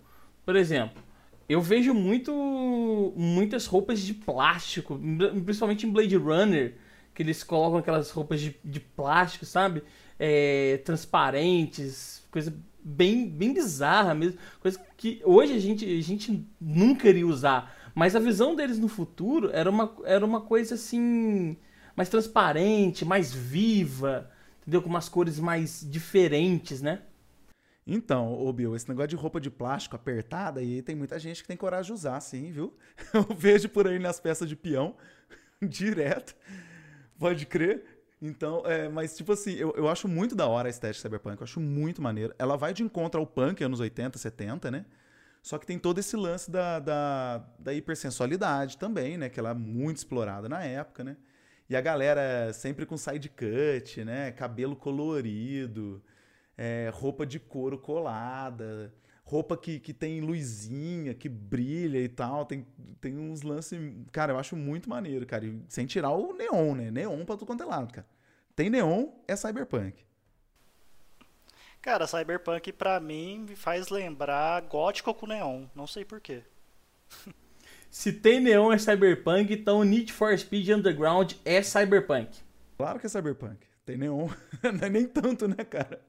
[0.47, 1.03] Por exemplo,
[1.47, 4.99] eu vejo muito muitas roupas de plástico,
[5.45, 6.75] principalmente em Blade Runner,
[7.15, 9.83] que eles colocam aquelas roupas de, de plástico, sabe?
[10.19, 12.51] É, transparentes, coisa
[12.83, 17.77] bem, bem bizarra mesmo, coisa que hoje a gente, a gente nunca iria usar.
[17.95, 21.59] Mas a visão deles no futuro era uma, era uma coisa assim,
[21.97, 24.83] mais transparente, mais viva, entendeu?
[24.83, 27.03] Com umas cores mais diferentes, né?
[27.87, 31.49] Então, ô Bill, esse negócio de roupa de plástico apertada aí, tem muita gente que
[31.49, 32.77] tem coragem de usar, sim, viu?
[33.13, 34.95] Eu vejo por aí nas peças de peão,
[35.61, 36.37] direto.
[37.19, 37.85] Pode crer.
[38.23, 41.45] Então, é, mas tipo assim, eu, eu acho muito da hora a estética cyberpunk, eu
[41.45, 42.35] acho muito maneiro.
[42.39, 44.85] Ela vai de encontro ao punk anos 80, 70, né?
[45.43, 49.31] Só que tem todo esse lance da, da, da hipersensualidade também, né?
[49.31, 51.17] Que ela é muito explorada na época, né?
[51.71, 54.33] E a galera sempre com side cut, né?
[54.33, 56.03] Cabelo colorido,
[56.59, 62.45] é, roupa de couro colada, roupa que, que tem luzinha, que brilha e tal.
[62.45, 62.67] Tem,
[63.01, 63.81] tem uns lances.
[64.11, 65.45] Cara, eu acho muito maneiro, cara.
[65.69, 66.91] Sem tirar o neon, né?
[66.91, 68.07] Neon pra tudo quanto é lado, cara.
[68.57, 70.05] Tem neon, é cyberpunk.
[71.81, 75.67] Cara, Cyberpunk pra mim me faz lembrar gótico com neon.
[75.75, 76.43] Não sei porquê.
[77.91, 82.39] Se tem neon é Cyberpunk, então Need for Speed Underground é Cyberpunk.
[82.79, 83.67] Claro que é Cyberpunk.
[83.85, 84.29] Tem neon.
[84.63, 86.01] É nem tanto, né, cara?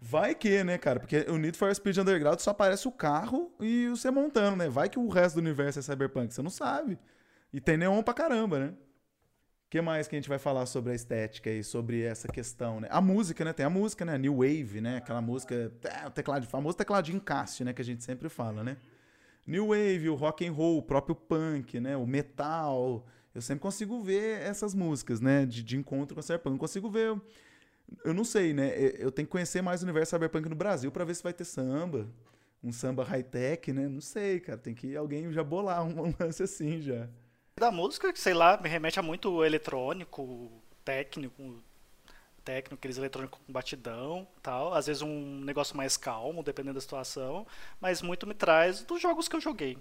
[0.00, 1.00] Vai que, né, cara?
[1.00, 4.68] Porque o Need for Speed Underground só aparece o carro e você montando, né?
[4.68, 6.32] Vai que o resto do universo é Cyberpunk.
[6.32, 6.98] Você não sabe.
[7.52, 8.66] E tem neon pra caramba, né?
[8.66, 12.80] O que mais que a gente vai falar sobre a estética e sobre essa questão,
[12.80, 12.88] né?
[12.90, 13.52] A música, né?
[13.52, 14.16] Tem a música, né?
[14.18, 14.98] New Wave, né?
[14.98, 17.72] Aquela música, é, o teclado, famoso de encaixe, né?
[17.72, 18.76] Que a gente sempre fala, né?
[19.48, 21.96] New Wave, o rock and roll, o próprio punk, né?
[21.96, 23.06] O metal.
[23.34, 25.46] Eu sempre consigo ver essas músicas, né?
[25.46, 26.58] De, de encontro com a cyberpunk.
[26.58, 27.20] Consigo ver.
[28.04, 28.72] Eu não sei, né?
[28.98, 31.44] Eu tenho que conhecer mais o universo cyberpunk no Brasil para ver se vai ter
[31.44, 32.06] samba.
[32.62, 33.88] Um samba high-tech, né?
[33.88, 34.58] Não sei, cara.
[34.58, 37.08] Tem que alguém já bolar um lance assim já
[37.58, 41.62] da música, que sei lá, me remete a muito eletrônico, técnico,
[42.48, 44.72] técnico, aqueles eletrônicos com batidão tal.
[44.72, 47.46] Às vezes um negócio mais calmo, dependendo da situação.
[47.78, 49.76] Mas muito me traz dos jogos que eu joguei.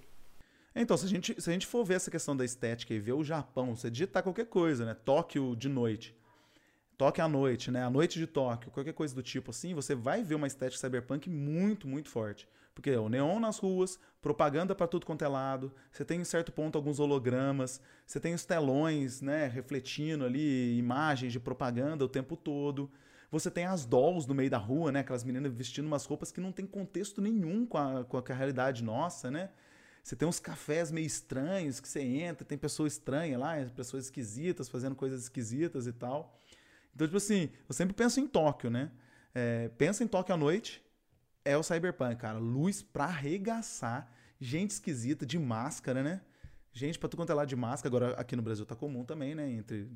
[0.75, 3.13] Então, se a gente, se a gente for ver essa questão da estética e ver
[3.13, 4.93] o Japão, você digitar qualquer coisa, né?
[4.93, 6.13] Tóquio de noite.
[6.97, 7.83] Tóquio à noite, né?
[7.83, 11.29] A noite de Tóquio, qualquer coisa do tipo assim, você vai ver uma estética cyberpunk
[11.29, 12.47] muito, muito forte.
[12.73, 16.23] Porque é o neon nas ruas, propaganda para tudo quanto é lado, você tem em
[16.23, 22.09] certo ponto alguns hologramas, você tem os telões, né, refletindo ali imagens de propaganda o
[22.09, 22.89] tempo todo.
[23.31, 26.41] Você tem as dolls no meio da rua, né, aquelas meninas vestindo umas roupas que
[26.41, 29.49] não tem contexto nenhum com a, com a realidade nossa, né?
[30.03, 34.69] Você tem uns cafés meio estranhos que você entra, tem pessoas estranhas lá, pessoas esquisitas
[34.69, 36.39] fazendo coisas esquisitas e tal.
[36.97, 38.89] Então, tipo assim, eu sempre penso em Tóquio, né?
[39.35, 40.83] É, pensa em Tóquio à noite,
[41.45, 42.39] é o Cyberpunk, cara.
[42.39, 44.11] Luz pra arregaçar.
[44.41, 46.21] Gente esquisita, de máscara, né?
[46.73, 47.95] Gente pra tu quanto é lá de máscara.
[47.95, 49.47] Agora aqui no Brasil tá comum também, né?
[49.47, 49.87] Entre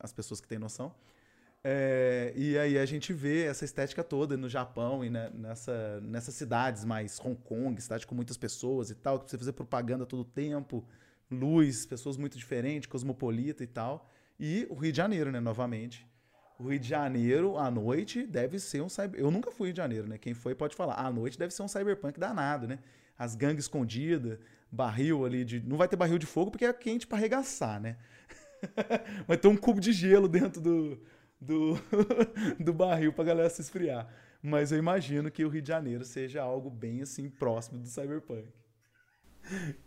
[0.00, 0.94] as pessoas que têm noção.
[1.62, 6.34] É, e aí a gente vê essa estética toda no Japão e na, nessa, nessas
[6.36, 10.20] cidades mais Hong Kong, cidade com muitas pessoas e tal, que precisa fazer propaganda todo
[10.20, 10.88] o tempo,
[11.30, 14.10] luz, pessoas muito diferentes, cosmopolita e tal.
[14.40, 16.06] E o Rio de Janeiro, né, novamente.
[16.58, 19.20] O Rio de Janeiro, à noite, deve ser um cyber...
[19.20, 20.16] Eu nunca fui Rio de Janeiro, né?
[20.16, 20.94] Quem foi pode falar.
[20.94, 22.78] À noite deve ser um cyberpunk danado, né?
[23.18, 24.38] As gangues escondidas,
[24.70, 25.60] barril ali de...
[25.60, 27.96] Não vai ter barril de fogo porque é quente para arregaçar, né?
[29.28, 30.98] vai ter um cubo de gelo dentro do,
[31.40, 31.74] do,
[32.58, 34.08] do barril pra galera se esfriar.
[34.42, 38.48] Mas eu imagino que o Rio de Janeiro seja algo bem, assim, próximo do cyberpunk.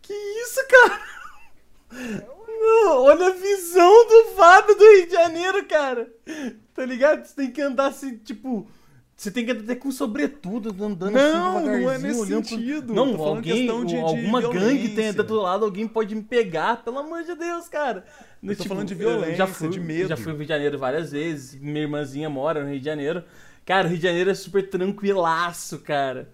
[0.00, 2.30] Que isso, cara?
[2.62, 6.10] Olha a visão do Fábio do Rio de Janeiro, cara.
[6.74, 7.24] Tá ligado?
[7.24, 8.68] Você tem que andar assim, tipo.
[9.16, 12.86] Você tem que andar até com sobretudo, andando não, assim Não, não é nesse sentido.
[12.86, 12.94] Pro...
[12.94, 16.98] Não, alguém, de, alguma de gangue tem do outro lado, alguém pode me pegar, pelo
[17.00, 18.06] amor de Deus, cara.
[18.42, 20.08] Eu tô tipo, falando de violência, já fui, de medo.
[20.08, 23.22] Já fui no Rio de Janeiro várias vezes, minha irmãzinha mora no Rio de Janeiro.
[23.66, 26.30] Cara, o Rio de Janeiro é super tranquilaço, cara.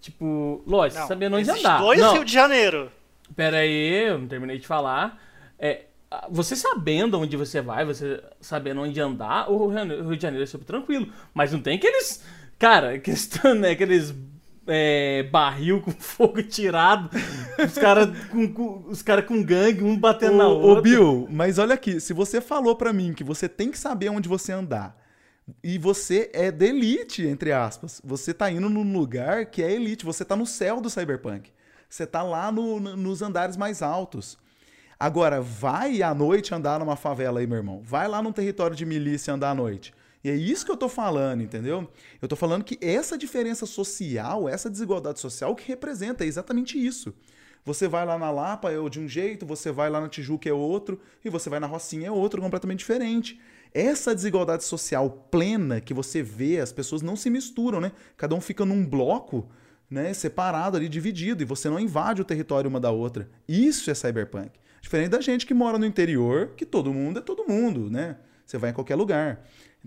[0.00, 1.78] Tipo, lógico, sabendo onde andar.
[1.78, 2.14] dois não.
[2.14, 2.90] Rio de Janeiro.
[3.36, 5.20] Pera aí, eu não terminei de falar.
[5.60, 5.82] É,
[6.30, 10.64] você sabendo onde você vai, você sabendo onde andar, o Rio de Janeiro é super
[10.64, 11.12] tranquilo.
[11.34, 12.24] Mas não tem aqueles.
[12.58, 13.70] Cara, questão, né?
[13.70, 14.14] Aqueles
[14.66, 17.10] é, barril com fogo tirado,
[17.64, 20.78] os caras com, com, os cara com gangue, um batendo ô, na outra.
[20.78, 24.08] Ô, Bill, mas olha aqui, se você falou para mim que você tem que saber
[24.08, 24.98] onde você andar,
[25.62, 30.04] e você é de elite, entre aspas, você tá indo num lugar que é elite,
[30.04, 31.50] você tá no céu do cyberpunk.
[31.88, 34.38] Você tá lá no, nos andares mais altos.
[35.02, 37.80] Agora, vai à noite andar numa favela aí, meu irmão.
[37.82, 39.94] Vai lá num território de milícia andar à noite.
[40.22, 41.90] E é isso que eu tô falando, entendeu?
[42.20, 47.14] Eu tô falando que essa diferença social, essa desigualdade social, que representa é exatamente isso.
[47.64, 50.52] Você vai lá na Lapa é de um jeito, você vai lá na Tijuca é
[50.52, 53.40] outro, e você vai na Rocinha é outro, completamente diferente.
[53.72, 57.92] Essa desigualdade social plena que você vê, as pessoas não se misturam, né?
[58.18, 59.48] Cada um fica num bloco,
[59.90, 63.30] né, separado ali, dividido, e você não invade o território uma da outra.
[63.48, 64.60] Isso é cyberpunk.
[64.80, 68.16] Diferente da gente que mora no interior, que todo mundo é todo mundo, né?
[68.46, 69.44] Você vai em qualquer lugar,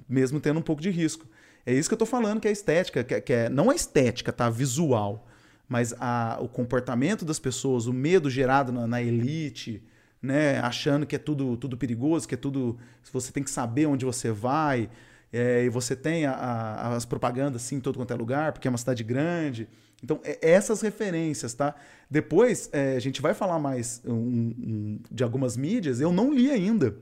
[0.08, 1.28] mesmo tendo um pouco de risco.
[1.66, 3.76] É isso que eu tô falando, que é estética, que é, que é não a
[3.76, 4.50] estética, tá?
[4.50, 5.28] Visual,
[5.68, 9.84] mas a, o comportamento das pessoas, o medo gerado na, na elite,
[10.22, 10.60] né?
[10.60, 12.78] Achando que é tudo, tudo perigoso, que é tudo.
[13.12, 14.90] Você tem que saber onde você vai.
[15.32, 18.68] É, e você tem a, a, as propagandas assim em todo quanto é lugar, porque
[18.68, 19.68] é uma cidade grande.
[20.04, 21.74] Então, é, essas referências, tá?
[22.10, 26.02] Depois, é, a gente vai falar mais um, um, de algumas mídias.
[26.02, 26.98] Eu não li ainda,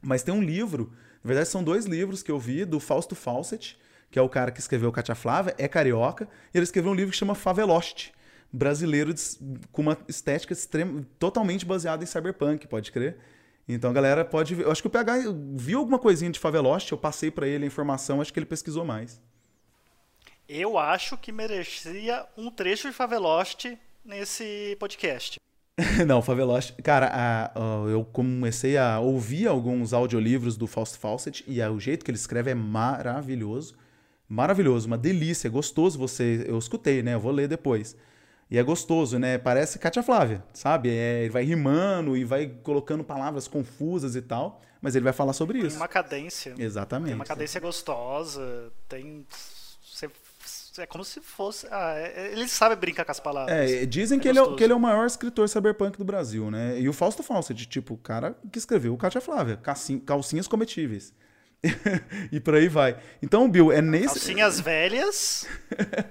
[0.00, 0.92] mas tem um livro.
[1.24, 3.76] Na verdade, são dois livros que eu vi do Fausto Fawcett,
[4.10, 6.28] que é o cara que escreveu Katia Flávia, é carioca.
[6.54, 8.12] E ele escreveu um livro que chama Favelost,
[8.52, 9.12] brasileiro
[9.72, 13.18] com uma estética extrema, totalmente baseada em cyberpunk, pode crer.
[13.68, 14.64] Então a galera pode ver.
[14.64, 15.24] Eu acho que o PH
[15.54, 18.84] viu alguma coisinha de Favelost, eu passei para ele a informação, acho que ele pesquisou
[18.84, 19.20] mais.
[20.48, 25.38] Eu acho que merecia um trecho de Favelost nesse podcast.
[26.06, 26.72] Não, Favelost.
[26.82, 31.78] Cara, a, a, eu comecei a ouvir alguns audiolivros do Fausto Fawcett e a, o
[31.78, 33.76] jeito que ele escreve é maravilhoso.
[34.26, 36.44] Maravilhoso, uma delícia, é gostoso você.
[36.48, 37.12] Eu escutei, né?
[37.12, 37.94] Eu vou ler depois.
[38.50, 39.36] E é gostoso, né?
[39.36, 40.88] Parece Katia Flávia, sabe?
[40.88, 45.34] É, ele vai rimando e vai colocando palavras confusas e tal, mas ele vai falar
[45.34, 45.68] sobre isso.
[45.68, 46.54] Tem uma cadência.
[46.58, 47.08] Exatamente.
[47.08, 49.26] Tem uma cadência gostosa, tem
[50.78, 51.66] é como se fosse.
[51.70, 53.54] Ah, é, é, ele sabe brincar com as palavras.
[53.54, 56.50] É, dizem é que, ele é, que ele é o maior escritor cyberpunk do Brasil,
[56.50, 56.80] né?
[56.80, 59.60] E o Fausto Fawcett, tipo, o cara que escreveu o Katia Flávia,
[60.04, 61.12] calcinhas cometíveis.
[62.30, 62.96] e por aí vai.
[63.20, 64.06] Então, Bill, é nesse.
[64.06, 65.46] Calcinhas velhas.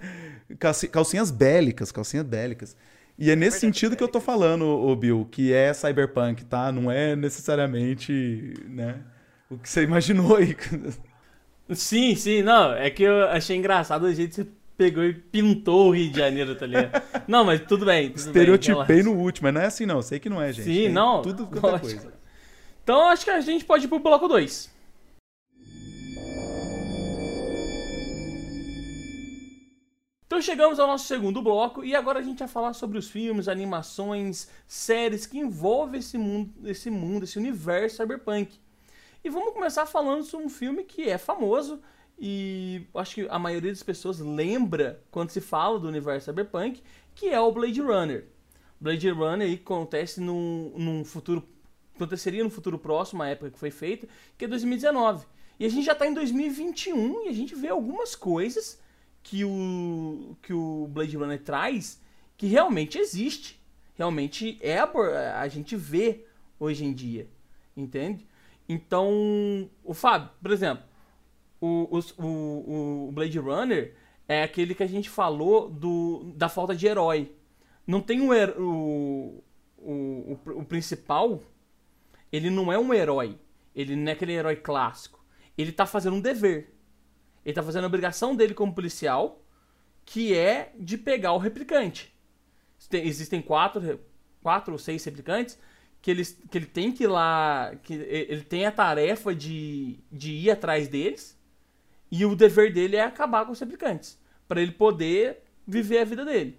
[0.91, 2.75] calcinhas bélicas, calcinhas bélicas.
[3.17, 6.71] E é nesse sentido que eu tô falando, o Bill, que é cyberpunk, tá?
[6.71, 9.01] Não é necessariamente, né?
[9.49, 10.55] O que você imaginou aí.
[11.71, 12.73] Sim, sim, não.
[12.73, 16.17] É que eu achei engraçado o jeito que você pegou e pintou o Rio de
[16.17, 17.01] Janeiro, tá ligado?
[17.27, 18.09] não, mas tudo bem.
[18.09, 20.01] Tudo Estereotipei bem, no último, mas não é assim não.
[20.01, 20.65] Sei que não é, gente.
[20.65, 21.21] Sim, Tem não.
[21.21, 22.13] Tudo quanto é coisa.
[22.83, 24.77] Então acho que a gente pode ir pro bloco 2.
[30.27, 33.47] Então chegamos ao nosso segundo bloco e agora a gente vai falar sobre os filmes,
[33.47, 38.59] animações, séries que envolvem esse mundo, esse mundo, esse universo cyberpunk.
[39.27, 41.81] E vamos começar falando sobre um filme que é famoso
[42.17, 46.81] e acho que a maioria das pessoas lembra quando se fala do universo cyberpunk,
[47.13, 48.25] que é o Blade Runner.
[48.79, 51.45] Blade Runner aí acontece num, num futuro
[51.93, 55.25] aconteceria no futuro próximo, a época que foi feita, que é 2019.
[55.59, 58.81] E a gente já está em 2021 e a gente vê algumas coisas
[59.21, 62.01] que o, que o Blade Runner traz
[62.37, 63.59] que realmente existe.
[63.95, 66.23] Realmente é a, a gente vê
[66.57, 67.27] hoje em dia.
[67.75, 68.25] Entende?
[68.67, 70.83] Então, o Fábio, por exemplo,
[71.61, 73.95] o, o, o Blade Runner
[74.27, 77.33] é aquele que a gente falou do, da falta de herói.
[77.85, 79.43] Não tem um o,
[79.77, 81.41] o, o, o principal,
[82.31, 83.39] ele não é um herói.
[83.73, 85.23] Ele não é aquele herói clássico.
[85.57, 86.73] Ele tá fazendo um dever.
[87.45, 89.41] Ele tá fazendo a obrigação dele como policial,
[90.03, 92.13] que é de pegar o replicante.
[92.91, 93.99] Existem quatro,
[94.41, 95.57] quatro ou seis replicantes
[96.07, 97.73] que ele, que ele tem que ir lá.
[97.83, 101.37] que ele tem a tarefa de, de ir atrás deles.
[102.09, 104.17] E o dever dele é acabar com os replicantes.
[104.47, 106.57] para ele poder viver a vida dele.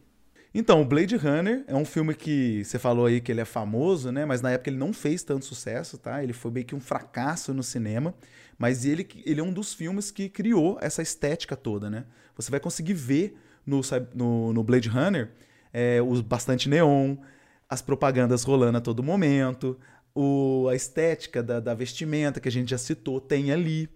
[0.53, 4.27] Então, Blade Runner é um filme que você falou aí que ele é famoso, né?
[4.27, 6.23] Mas na época ele não fez tanto sucesso, tá?
[6.23, 8.15] Ele foi meio que um fracasso no cinema.
[8.59, 12.05] Mas ele, ele é um dos filmes que criou essa estética toda, né?
[12.37, 13.35] Você vai conseguir ver
[13.65, 13.81] no,
[14.15, 15.31] no, no Blade Runner
[15.73, 17.17] é, os bastante neon,
[17.69, 19.79] as propagandas rolando a todo momento,
[20.15, 23.89] o, a estética da, da vestimenta que a gente já citou tem ali.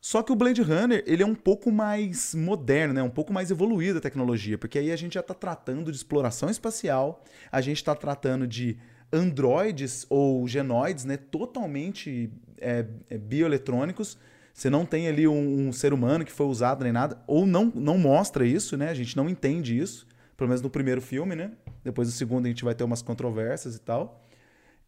[0.00, 3.02] Só que o Blade Runner, ele é um pouco mais moderno, né?
[3.02, 6.50] um pouco mais evoluído a tecnologia, porque aí a gente já está tratando de exploração
[6.50, 8.76] espacial, a gente está tratando de
[9.10, 11.16] androides ou genoides né?
[11.16, 14.18] totalmente é, é, bioeletrônicos.
[14.52, 17.72] Você não tem ali um, um, ser humano que foi usado nem nada, ou não,
[17.74, 18.90] não mostra isso, né?
[18.90, 20.06] A gente não entende isso,
[20.36, 21.52] pelo menos no primeiro filme, né?
[21.82, 24.22] Depois do segundo a gente vai ter umas controvérsias e tal.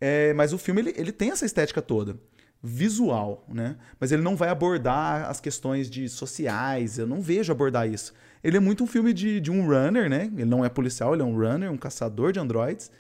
[0.01, 2.19] É, mas o filme ele, ele tem essa estética toda
[2.63, 3.77] visual, né?
[4.01, 8.13] Mas ele não vai abordar as questões de sociais, eu não vejo abordar isso.
[8.43, 10.31] Ele é muito um filme de, de um runner, né?
[10.35, 12.91] Ele não é policial, ele é um runner, um caçador de androids.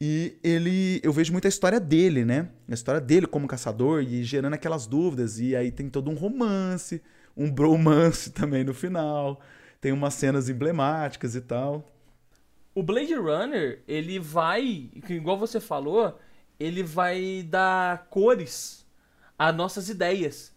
[0.00, 2.48] E ele, eu vejo muita história dele, né?
[2.68, 5.38] A história dele como caçador e gerando aquelas dúvidas.
[5.38, 7.02] E aí tem todo um romance,
[7.36, 9.40] um bromance também no final.
[9.86, 11.88] Tem umas cenas emblemáticas e tal.
[12.74, 16.18] o Blade Runner, ele vai, igual você falou,
[16.58, 18.84] ele vai dar cores
[19.38, 20.52] às nossas ideias.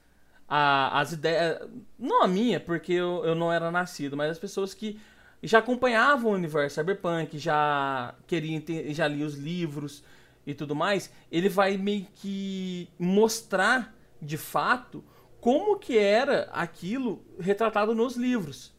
[0.47, 1.59] A, as ideias.
[1.95, 4.99] Não a minha, porque eu, eu não era nascido, mas as pessoas que
[5.43, 10.03] já acompanhavam o universo cyberpunk, já queriam já liam os livros
[10.43, 15.03] e tudo mais, ele vai meio que mostrar de fato
[15.39, 18.78] como que era aquilo retratado nos livros.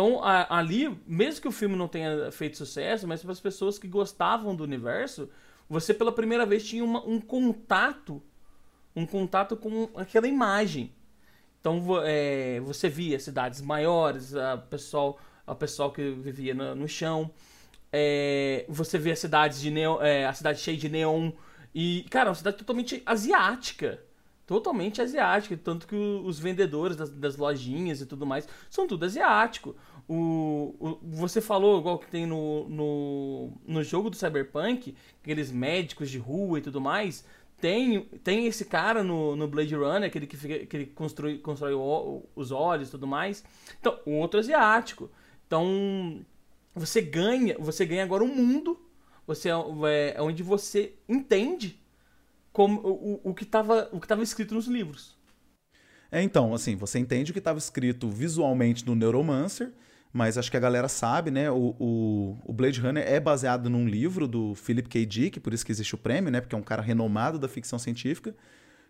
[0.00, 3.78] Então, a, ali, mesmo que o filme não tenha feito sucesso, mas para as pessoas
[3.78, 5.28] que gostavam do universo,
[5.68, 8.22] você pela primeira vez tinha uma, um contato,
[8.96, 10.90] um contato com aquela imagem.
[11.60, 17.30] Então, é, você via cidades maiores, a pessoal, a pessoal que vivia no, no chão.
[17.92, 21.30] É, você vê a cidade de neon, é, a cidade cheia de neon
[21.74, 24.00] e cara, uma cidade totalmente asiática
[24.50, 29.76] totalmente asiática, tanto que os vendedores das, das lojinhas e tudo mais são tudo asiático.
[30.12, 36.10] O, o, você falou, igual que tem no, no, no jogo do Cyberpunk, aqueles médicos
[36.10, 37.24] de rua e tudo mais.
[37.60, 41.74] Tem, tem esse cara no, no Blade Runner, aquele que, fica, que ele constrói, constrói
[41.74, 43.44] o, os olhos e tudo mais.
[43.78, 45.10] Então, um outro asiático.
[45.46, 46.24] Então,
[46.74, 48.80] você ganha, você ganha agora um mundo
[49.30, 51.80] você é, é onde você entende
[52.52, 55.16] como o, o que estava o que escrito nos livros.
[56.10, 59.72] É, então, assim, você entende o que estava escrito visualmente no Neuromancer,
[60.12, 61.50] mas acho que a galera sabe, né?
[61.50, 65.06] O, o, o, Blade Runner é baseado num livro do Philip K.
[65.06, 66.40] Dick, por isso que existe o prêmio, né?
[66.40, 68.34] Porque é um cara renomado da ficção científica.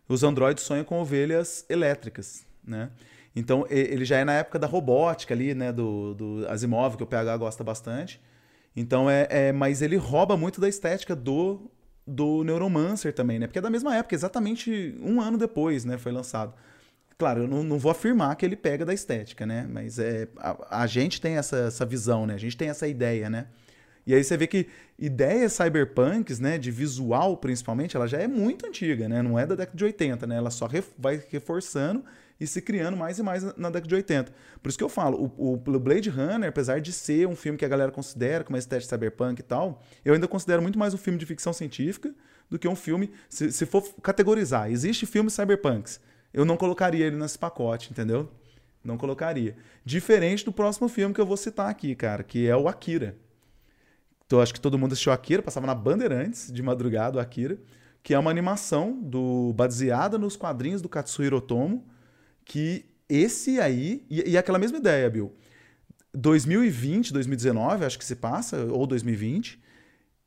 [0.08, 2.90] Os androides sonham com ovelhas elétricas, né?
[3.36, 5.72] Então, ele já é na época da robótica ali, né?
[5.72, 8.20] Do, do Asimov, que o PH gosta bastante.
[8.74, 11.70] Então, é, é, mas ele rouba muito da estética do
[12.06, 13.46] do Neuromancer também, né?
[13.46, 15.96] Porque é da mesma época, exatamente um ano depois, né?
[15.96, 16.52] Foi lançado.
[17.20, 19.68] Claro, eu não, não vou afirmar que ele pega da estética, né?
[19.70, 22.32] Mas é, a, a gente tem essa, essa visão, né?
[22.32, 23.48] A gente tem essa ideia, né?
[24.06, 24.68] E aí você vê que
[24.98, 29.20] ideias cyberpunks, né, de visual principalmente, ela já é muito antiga, né?
[29.20, 30.36] Não é da década de 80, né?
[30.36, 32.02] Ela só ref, vai reforçando
[32.40, 34.32] e se criando mais e mais na década de 80.
[34.62, 37.66] Por isso que eu falo, o, o Blade Runner, apesar de ser um filme que
[37.66, 40.98] a galera considera como uma estética cyberpunk e tal, eu ainda considero muito mais um
[40.98, 42.14] filme de ficção científica
[42.48, 46.00] do que um filme, se, se for categorizar, existe filmes cyberpunks,
[46.32, 48.30] eu não colocaria ele nesse pacote, entendeu?
[48.82, 49.56] Não colocaria.
[49.84, 53.16] Diferente do próximo filme que eu vou citar aqui, cara, que é o Akira.
[54.24, 57.58] Então, acho que todo mundo assistiu Akira, passava na Bandeirantes de madrugada o Akira,
[58.02, 61.84] que é uma animação do baseada nos quadrinhos do Katsuhiro Otomo,
[62.44, 64.06] que esse aí.
[64.08, 65.34] E, e aquela mesma ideia, Bill.
[66.14, 69.60] 2020, 2019, acho que se passa, ou 2020.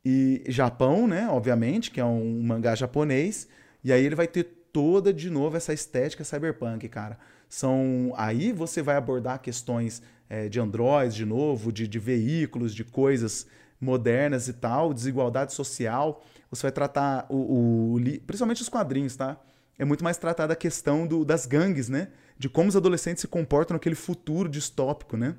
[0.04, 1.26] E Japão, né?
[1.28, 3.48] Obviamente, que é um mangá japonês.
[3.82, 7.16] E aí ele vai ter toda de novo essa estética cyberpunk, cara.
[7.48, 12.84] São aí você vai abordar questões é, de androids de novo, de, de veículos, de
[12.84, 13.46] coisas
[13.80, 16.22] modernas e tal, desigualdade social.
[16.50, 19.40] Você vai tratar o, o principalmente os quadrinhos, tá?
[19.78, 22.08] é muito mais tratada a questão do, das gangues, né?
[22.38, 25.34] De como os adolescentes se comportam naquele futuro distópico, né?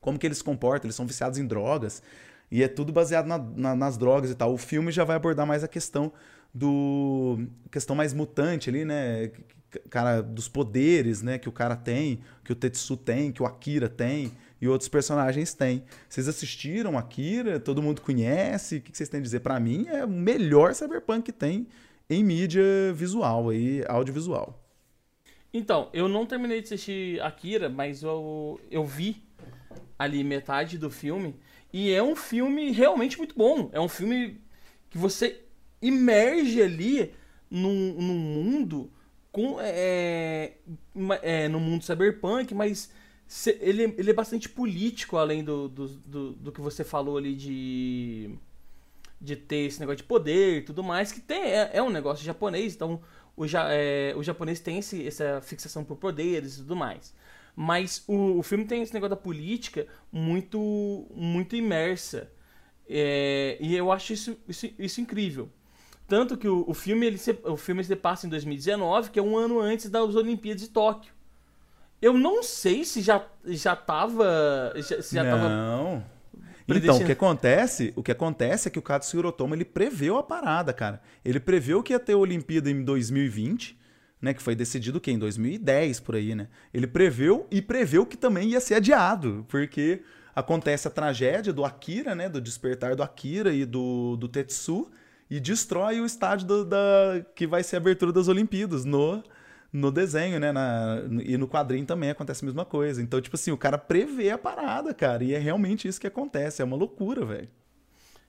[0.00, 2.02] Como que eles se comportam, eles são viciados em drogas.
[2.50, 4.52] E é tudo baseado na, na, nas drogas e tal.
[4.52, 6.12] O filme já vai abordar mais a questão
[6.54, 7.46] do.
[7.70, 9.32] questão mais mutante ali, né?
[9.90, 11.36] Cara, dos poderes, né?
[11.36, 15.52] Que o cara tem, que o Tetsu tem, que o Akira tem e outros personagens
[15.52, 15.84] têm.
[16.08, 17.58] Vocês assistiram Akira?
[17.58, 18.76] Todo mundo conhece?
[18.76, 19.40] O que vocês têm a dizer?
[19.40, 21.66] Para mim, é o melhor cyberpunk que tem
[22.08, 22.62] em mídia
[22.94, 24.62] visual, aí, audiovisual.
[25.52, 29.22] Então, eu não terminei de assistir Akira, mas eu, eu vi
[29.98, 31.36] ali metade do filme.
[31.72, 33.68] E é um filme realmente muito bom.
[33.72, 34.40] É um filme
[34.88, 35.43] que você
[35.86, 37.14] imerge ali
[37.50, 38.90] num, num mundo
[39.30, 40.52] com é,
[41.22, 42.90] é, no mundo cyberpunk, mas
[43.60, 48.30] ele, ele é bastante político, além do, do, do, do que você falou ali de
[49.20, 52.24] de ter esse negócio de poder e tudo mais, que tem, é, é um negócio
[52.24, 53.00] japonês, então
[53.34, 57.14] o, ja, é, o japonês tem esse, essa fixação por poderes e tudo mais.
[57.56, 62.30] Mas o, o filme tem esse negócio da política muito, muito imersa.
[62.88, 65.48] É, e eu acho isso, isso, isso incrível.
[66.06, 69.22] Tanto que o, o, filme, ele se, o filme se passa em 2019, que é
[69.22, 71.12] um ano antes das Olimpíadas de Tóquio.
[72.00, 74.74] Eu não sei se já, já tava.
[74.82, 75.30] Se já não.
[75.30, 76.14] Tava
[76.66, 80.22] então, o que acontece, o que acontece é que o Katsuhiro Otomo, ele preveu a
[80.22, 81.00] parada, cara.
[81.24, 83.78] Ele preveu que ia ter a Olimpíada em 2020,
[84.20, 86.48] né, que foi decidido que em 2010 por aí, né?
[86.72, 90.02] Ele preveu e preveu que também ia ser adiado, porque
[90.34, 94.90] acontece a tragédia do Akira, né, do despertar do Akira e do, do Tetsu
[95.30, 99.22] e destrói o estádio do, da que vai ser a abertura das Olimpíadas no
[99.74, 100.52] no desenho, né?
[100.52, 103.02] Na, e no quadrinho também acontece a mesma coisa.
[103.02, 105.24] Então, tipo assim, o cara prevê a parada, cara.
[105.24, 106.62] E é realmente isso que acontece.
[106.62, 107.48] É uma loucura, velho.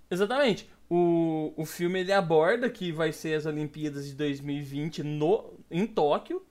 [0.10, 0.68] Exatamente.
[0.90, 6.44] O, o filme ele aborda que vai ser as Olimpíadas de 2020 no, em Tóquio.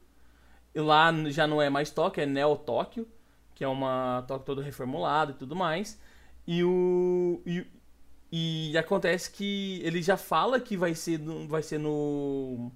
[0.73, 3.07] E lá já não é mais Tóquio, é Neo Tóquio,
[3.53, 6.01] que é uma Tóquio todo reformulado e tudo mais.
[6.47, 7.43] E o.
[8.33, 12.73] e acontece que ele já fala que vai ser, vai ser no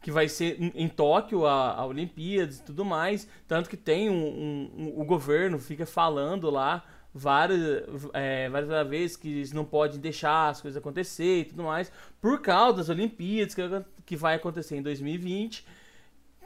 [0.00, 3.28] que vai ser em Tóquio a, a Olimpíadas e tudo mais.
[3.46, 9.16] Tanto que tem um, um, um, o governo fica falando lá várias, é, várias vezes
[9.16, 11.90] que não pode deixar as coisas acontecer e tudo mais,
[12.20, 13.62] por causa das Olimpíadas que,
[14.06, 15.66] que vai acontecer em 2020,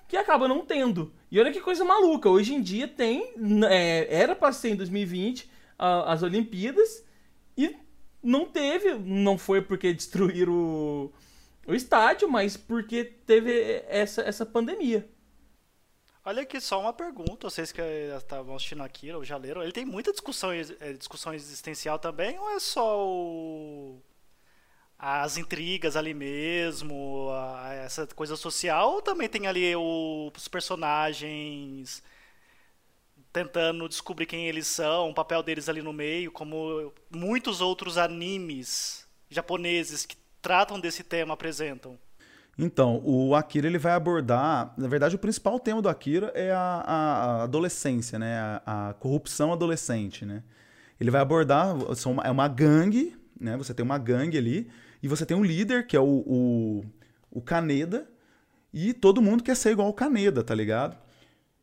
[0.08, 1.12] que acaba não tendo.
[1.30, 3.34] E olha que coisa maluca, hoje em dia tem,
[3.68, 7.04] é, era para ser em 2020 a, as Olimpíadas
[7.56, 7.76] e
[8.22, 11.12] não teve, não foi porque destruíram o
[11.66, 15.08] o estádio, mas porque teve essa, essa pandemia.
[16.24, 17.48] Olha aqui, só uma pergunta.
[17.48, 17.80] Vocês que
[18.16, 19.62] estavam assistindo aqui, ou já leram.
[19.62, 24.00] Ele tem muita discussão, é, discussão existencial também, ou é só o...
[24.98, 32.02] as intrigas ali mesmo, a, essa coisa social, ou também tem ali o, os personagens
[33.32, 39.06] tentando descobrir quem eles são, o papel deles ali no meio, como muitos outros animes
[39.30, 41.98] japoneses que tratam desse tema apresentam?
[42.58, 46.58] Então, o Akira ele vai abordar, na verdade, o principal tema do Akira é a,
[46.58, 48.38] a adolescência, né?
[48.38, 50.42] A, a, corrupção adolescente, né?
[51.00, 53.56] Ele vai abordar, são, é uma gangue, né?
[53.56, 54.70] Você tem uma gangue ali
[55.02, 56.84] e você tem um líder que é o, o,
[57.30, 58.06] o Kaneda
[58.72, 60.96] e todo mundo quer ser igual ao Kaneda, tá ligado?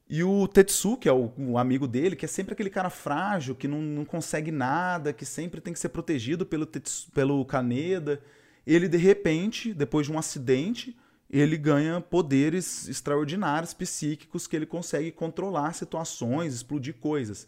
[0.10, 3.68] E o Tetsu, que é o, amigo dele, que é sempre aquele cara frágil, que
[3.68, 8.20] não, não consegue nada, que sempre tem que ser protegido pelo, Tetsu, pelo Kaneda
[8.66, 10.96] ele de repente, depois de um acidente,
[11.28, 17.48] ele ganha poderes extraordinários psíquicos que ele consegue controlar situações, explodir coisas,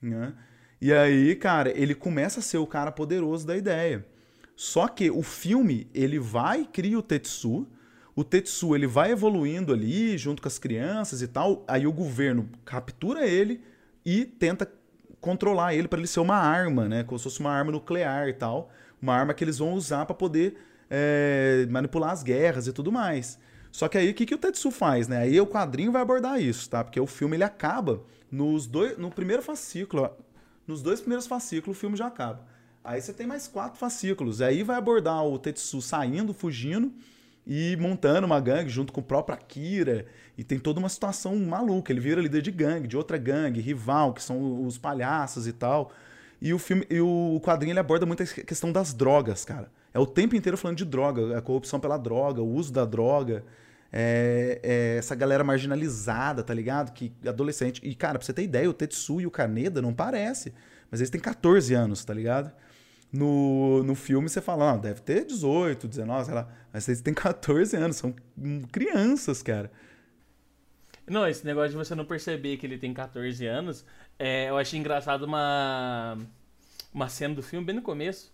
[0.00, 0.34] né?
[0.78, 4.06] E aí, cara, ele começa a ser o cara poderoso da ideia.
[4.54, 7.66] Só que o filme, ele vai e cria o Tetsu,
[8.18, 12.48] o Tetsu ele vai evoluindo ali junto com as crianças e tal, aí o governo
[12.64, 13.60] captura ele
[14.04, 14.70] e tenta
[15.20, 18.32] controlar ele para ele ser uma arma, né, como se fosse uma arma nuclear e
[18.32, 20.56] tal uma arma que eles vão usar para poder
[20.90, 23.38] é, manipular as guerras e tudo mais.
[23.70, 25.18] Só que aí o que, que o Tetsu faz, né?
[25.18, 26.82] Aí o quadrinho vai abordar isso, tá?
[26.82, 30.10] Porque o filme ele acaba nos dois, no primeiro fascículo, ó,
[30.66, 32.44] nos dois primeiros fascículos o filme já acaba.
[32.82, 34.40] Aí você tem mais quatro fascículos.
[34.40, 36.92] Aí vai abordar o Tetsu saindo, fugindo
[37.48, 40.04] e montando uma gangue junto com o próprio Akira.
[40.36, 41.90] E tem toda uma situação maluca.
[41.90, 45.90] Ele vira líder de gangue, de outra gangue, rival, que são os palhaços e tal.
[46.42, 49.70] E o filme, e o quadrinho ele aborda muito a questão das drogas, cara.
[49.94, 53.42] É o tempo inteiro falando de droga, a corrupção pela droga, o uso da droga.
[53.90, 56.92] É, é essa galera marginalizada, tá ligado?
[56.92, 57.80] Que adolescente.
[57.82, 60.52] E, cara, pra você ter ideia, o Tetsu e o Kaneda não parece.
[60.90, 62.52] Mas eles têm 14 anos, tá ligado?
[63.12, 66.48] No, no filme você fala, não, deve ter 18, 19, sei lá.
[66.72, 68.14] Mas eles têm 14 anos, são
[68.70, 69.70] crianças, cara.
[71.06, 73.84] Não, esse negócio de você não perceber que ele tem 14 anos,
[74.18, 76.18] é, eu achei engraçado uma,
[76.92, 78.30] uma cena do filme bem no começo,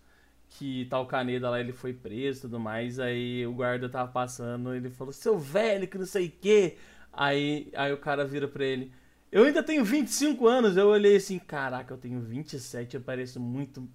[0.49, 4.11] que tal tá Caneda lá, ele foi preso e tudo mais, aí o guarda tava
[4.11, 6.77] passando, ele falou, seu velho, que não sei o quê.
[7.13, 8.91] Aí, aí o cara vira pra ele,
[9.31, 10.77] eu ainda tenho 25 anos.
[10.77, 13.85] Eu olhei assim, caraca, eu tenho 27, eu pareço muito,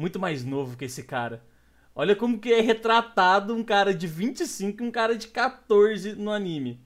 [0.00, 1.42] muito mais novo que esse cara.
[1.94, 6.30] Olha como que é retratado um cara de 25 e um cara de 14 no
[6.30, 6.80] anime.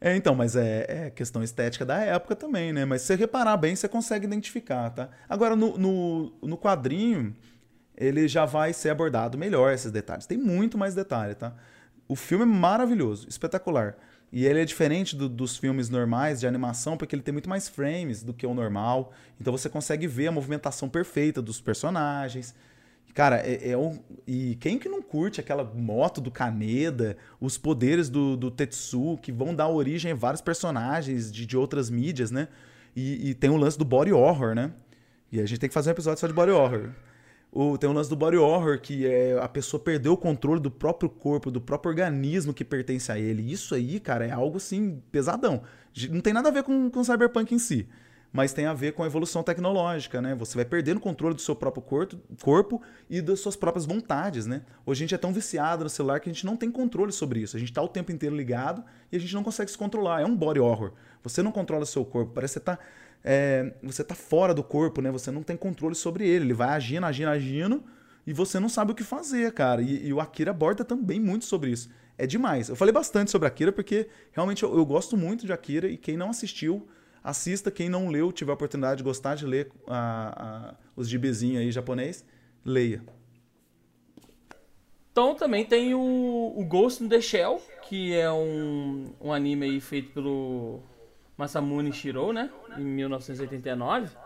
[0.00, 2.84] É, então, mas é, é, questão estética da época também, né?
[2.84, 5.08] Mas se você reparar bem, você consegue identificar, tá?
[5.28, 7.34] Agora, no, no, no quadrinho,
[7.96, 10.26] ele já vai ser abordado melhor esses detalhes.
[10.26, 11.54] Tem muito mais detalhe, tá?
[12.08, 13.96] O filme é maravilhoso, espetacular.
[14.32, 17.68] E ele é diferente do, dos filmes normais de animação, porque ele tem muito mais
[17.68, 19.12] frames do que o normal.
[19.40, 22.54] Então você consegue ver a movimentação perfeita dos personagens.
[23.14, 23.98] Cara, é, é um.
[24.26, 29.32] E quem que não curte aquela moto do Kaneda, os poderes do, do Tetsu, que
[29.32, 32.48] vão dar origem a vários personagens de, de outras mídias, né?
[32.94, 34.70] E, e, tem o lance do body horror, né?
[35.32, 36.90] E a gente tem que fazer um episódio só de body horror.
[37.58, 40.70] O, tem o lance do body horror, que é a pessoa perdeu o controle do
[40.70, 43.50] próprio corpo, do próprio organismo que pertence a ele.
[43.50, 45.62] Isso aí, cara, é algo assim, pesadão.
[46.10, 47.88] Não tem nada a ver com, com o cyberpunk em si
[48.36, 50.34] mas tem a ver com a evolução tecnológica, né?
[50.34, 54.44] Você vai perdendo o controle do seu próprio corpo, corpo e das suas próprias vontades,
[54.44, 54.60] né?
[54.84, 57.40] Hoje a gente é tão viciado no celular que a gente não tem controle sobre
[57.40, 57.56] isso.
[57.56, 60.20] A gente está o tempo inteiro ligado e a gente não consegue se controlar.
[60.20, 60.92] É um body horror.
[61.22, 62.78] Você não controla o seu corpo, parece que você está
[63.28, 65.10] é, você tá fora do corpo, né?
[65.10, 66.44] Você não tem controle sobre ele.
[66.44, 67.84] Ele vai agindo, agindo, agindo
[68.24, 69.82] e você não sabe o que fazer, cara.
[69.82, 71.90] E, e o Akira aborda também muito sobre isso.
[72.16, 72.68] é demais.
[72.68, 76.16] Eu falei bastante sobre Akira porque realmente eu, eu gosto muito de Akira e quem
[76.16, 76.86] não assistiu,
[77.22, 77.68] assista.
[77.68, 81.72] Quem não leu, tiver a oportunidade de gostar de ler a, a, os gibizinhos aí
[81.72, 82.24] japonês,
[82.64, 83.02] leia.
[85.10, 90.12] Então também tem o, o, Ghost in the Shell, que é um, um anime feito
[90.12, 90.80] pelo
[91.36, 92.50] Masamune Shirou, né?
[92.78, 94.16] Em 1989.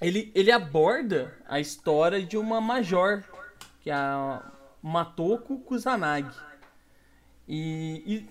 [0.00, 3.22] Ele, ele aborda a história de uma major,
[3.80, 4.42] que é a
[4.82, 6.36] Matoko Kusanagi.
[7.46, 8.28] E, e,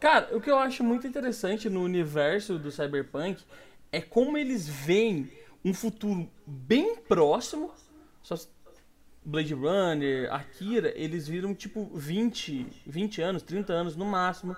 [0.00, 3.44] cara, o que eu acho muito interessante no universo do Cyberpunk
[3.92, 5.30] é como eles veem
[5.64, 7.72] um futuro bem próximo.
[8.22, 8.34] Só
[9.24, 14.56] Blade Runner, Akira, eles viram tipo 20, 20 anos, 30 anos no máximo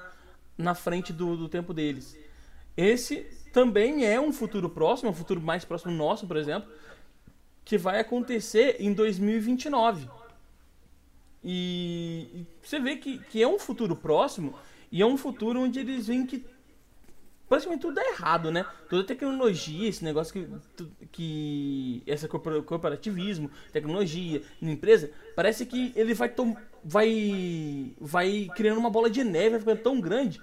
[0.59, 2.19] na frente do, do tempo deles.
[2.77, 6.71] Esse também é um futuro próximo, um futuro mais próximo nosso, por exemplo,
[7.65, 10.09] que vai acontecer em 2029.
[11.43, 14.55] E, você vê que, que é um futuro próximo
[14.91, 16.45] e é um futuro onde eles veem que
[17.49, 18.66] praticamente tudo é errado, né?
[18.88, 26.57] Toda tecnologia, esse negócio que, que esse corporativismo, tecnologia, empresa, parece que ele vai tom,
[26.84, 30.40] vai vai criando uma bola de neve, vai ficando tão grande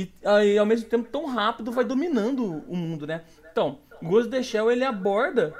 [0.00, 3.22] e aí, ao mesmo tempo tão rápido vai dominando o mundo, né?
[3.50, 5.54] Então, Ghost of the Shell ele aborda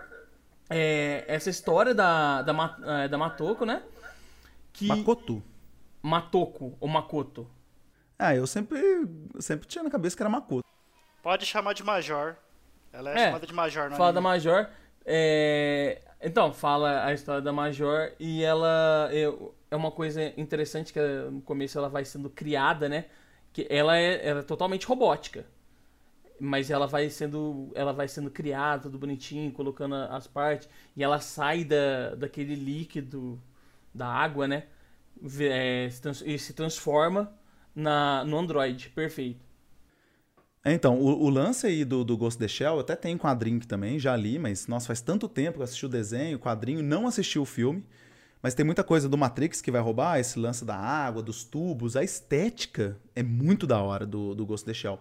[0.68, 3.82] é, essa história da da, é, da Matoko, né?
[4.72, 5.42] Que Makoto.
[6.02, 7.46] Matoko ou Makoto.
[8.18, 8.80] Ah, eu sempre,
[9.38, 10.66] sempre tinha na cabeça que era Makoto.
[11.22, 12.36] Pode chamar de Major.
[12.92, 13.98] Ela é, é chamada de Major, não é?
[13.98, 14.68] Fala da Major.
[15.04, 16.00] É...
[16.20, 21.00] Então, fala a história da Major e ela é, uma coisa interessante que
[21.30, 23.06] no começo ela vai sendo criada, né?
[23.52, 25.46] Que ela é, ela é totalmente robótica.
[26.38, 30.68] Mas ela vai sendo ela vai sendo criada, tudo bonitinho, colocando as partes.
[30.96, 33.40] E ela sai da, daquele líquido
[33.94, 34.64] da água, né?
[35.40, 35.88] É,
[36.24, 37.32] e se transforma
[37.74, 39.49] na, no Android, perfeito.
[40.62, 43.16] É, então, o, o, lance aí do, do Ghost of the Shell, eu até tem
[43.16, 46.40] quadrinho também, já li, mas nossa, faz tanto tempo que eu assisti o desenho, o
[46.40, 47.84] quadrinho, não assisti o filme.
[48.42, 51.96] Mas tem muita coisa do Matrix que vai roubar, esse lance da água, dos tubos,
[51.96, 54.98] a estética é muito da hora do, do Ghost in the Shell.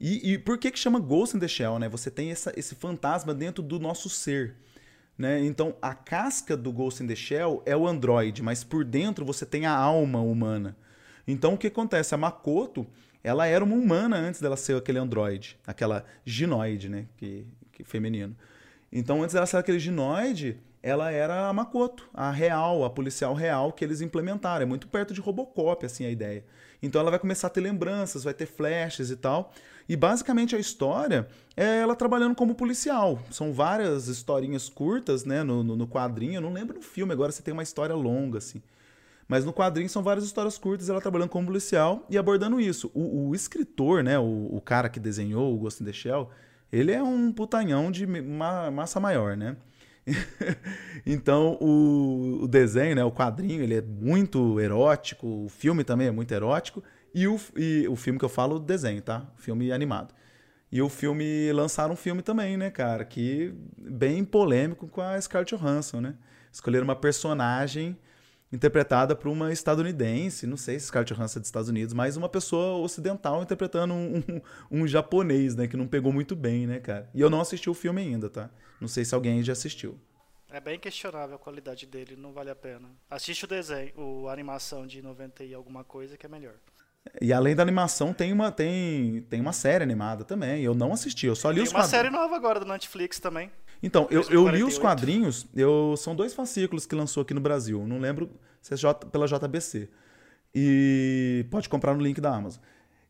[0.00, 1.88] E, e por que que chama Ghost in the Shell, né?
[1.88, 4.56] Você tem essa, esse fantasma dentro do nosso ser.
[5.16, 5.44] Né?
[5.44, 9.44] Então, a casca do Ghost in the Shell é o android, mas por dentro você
[9.44, 10.76] tem a alma humana.
[11.28, 12.14] Então, o que acontece?
[12.14, 12.86] A Makoto,
[13.22, 17.06] ela era uma humana antes dela ser aquele android, aquela ginoide, né?
[17.16, 18.36] Que, que feminino.
[18.92, 23.72] Então, antes dela ser aquele ginoide, ela era a Makoto, a real, a policial real
[23.72, 24.62] que eles implementaram.
[24.62, 26.44] É muito perto de Robocop, assim, a ideia.
[26.82, 29.52] Então ela vai começar a ter lembranças, vai ter flashes e tal.
[29.88, 33.20] E basicamente a história é ela trabalhando como policial.
[33.30, 36.36] São várias historinhas curtas, né, no, no, no quadrinho.
[36.36, 38.62] Eu não lembro no filme, agora você tem uma história longa, assim.
[39.30, 42.90] Mas no quadrinho são várias histórias curtas, ela trabalhando como policial e abordando isso.
[42.92, 46.28] O, o escritor, né, o, o, cara que desenhou o Ghost in the Shell,
[46.72, 49.56] ele é um putanhão de ma massa maior, né?
[51.06, 56.10] então o, o, desenho, né, o quadrinho, ele é muito erótico, o filme também é
[56.10, 56.82] muito erótico,
[57.14, 59.30] e o, e o filme que eu falo, o desenho, tá?
[59.36, 60.12] Filme animado.
[60.72, 65.54] E o filme, lançaram um filme também, né, cara, que bem polêmico com a Scarlett
[65.54, 66.16] Johansson, né?
[66.50, 67.96] Escolheram uma personagem
[68.52, 72.28] interpretada por uma estadunidense, não sei se Scarlett Johansson é dos Estados Unidos, mas uma
[72.28, 77.08] pessoa ocidental interpretando um, um, um, japonês, né, que não pegou muito bem, né, cara.
[77.14, 78.50] E eu não assisti o filme ainda, tá?
[78.80, 79.98] Não sei se alguém já assistiu.
[80.52, 82.88] É bem questionável a qualidade dele, não vale a pena.
[83.08, 86.54] Assiste o desenho, o, a animação de 90 e alguma coisa que é melhor.
[87.20, 90.62] E além da animação, tem uma, tem, tem uma série animada também.
[90.62, 91.90] Eu não assisti, eu só li tem os quadrinhos.
[91.90, 93.50] Tem uma série nova agora do Netflix também.
[93.82, 97.86] Então, eu, eu li os quadrinhos, eu, são dois fascículos que lançou aqui no Brasil.
[97.86, 99.88] Não lembro se é J, pela JBC.
[100.54, 102.62] E pode comprar no link da Amazon.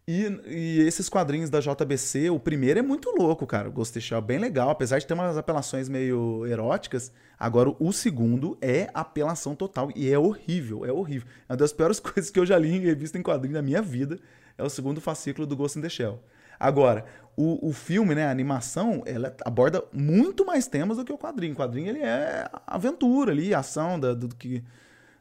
[0.07, 3.69] E, e, esses quadrinhos da JBC, o primeiro é muito louco, cara.
[3.69, 7.13] O Ghost Shell é bem legal, apesar de ter umas apelações meio eróticas.
[7.39, 11.29] Agora, o segundo é apelação total e é horrível, é horrível.
[11.49, 13.81] É uma das piores coisas que eu já li em revista em quadrinho da minha
[13.81, 14.19] vida.
[14.59, 16.21] É o segundo fascículo do Ghost in the Shell.
[16.59, 17.07] Agora,
[17.41, 21.55] o, o filme, né, a animação, ela aborda muito mais temas do que o quadrinho.
[21.55, 24.63] O quadrinho ele é aventura ali, ação da, do, do que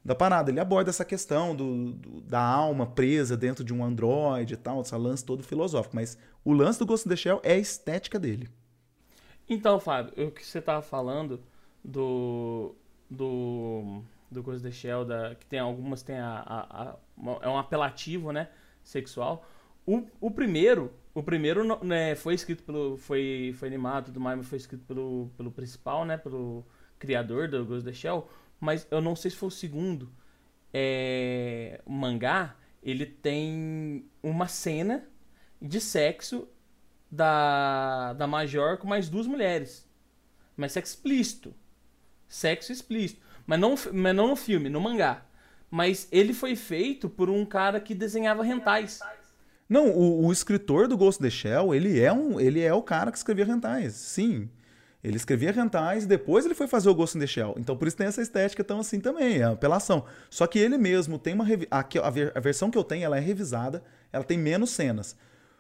[0.04, 0.52] da parada.
[0.52, 4.82] Ele aborda essa questão do, do, da alma presa dentro de um androide e tal,
[4.82, 5.96] esse lance todo filosófico.
[5.96, 8.50] Mas o lance do Ghost in the Shell é a estética dele.
[9.48, 11.40] Então, Fábio, o que você estava falando
[11.82, 12.76] do
[13.10, 16.96] do do Ghost in the Shell, da, que tem algumas tem a, a, a,
[17.42, 18.50] é um apelativo, né,
[18.84, 19.46] sexual.
[19.86, 22.98] O, o primeiro, o primeiro né, foi escrito pelo.
[22.98, 26.18] Foi, foi animado tudo mais, mas foi escrito pelo, pelo principal, né?
[26.18, 26.66] Pelo
[26.98, 28.30] criador do Ghost of the Shell.
[28.60, 30.12] Mas eu não sei se foi o segundo.
[30.74, 35.06] é, o mangá, ele tem uma cena
[35.62, 36.48] de sexo
[37.12, 39.88] da, da Major com mais duas mulheres.
[40.56, 41.54] Mas sexo explícito.
[42.28, 43.22] Sexo explícito.
[43.46, 45.26] Mas não, mas não no filme, no mangá.
[45.72, 49.00] Mas ele foi feito por um cara que desenhava rentais.
[49.70, 52.82] Não, o, o escritor do Ghost in the Shell, ele é, um, ele é o
[52.82, 53.94] cara que escrevia rentais.
[53.94, 54.50] Sim.
[55.04, 57.56] Ele escrevia rentais e depois ele foi fazer o Ghost in the Shell.
[57.58, 60.06] Então por isso tem essa estética tão assim também, é apelação.
[60.30, 61.46] Só que ele mesmo tem uma.
[61.72, 61.86] A,
[62.36, 65.16] a versão que eu tenho ela é revisada, ela tem menos cenas.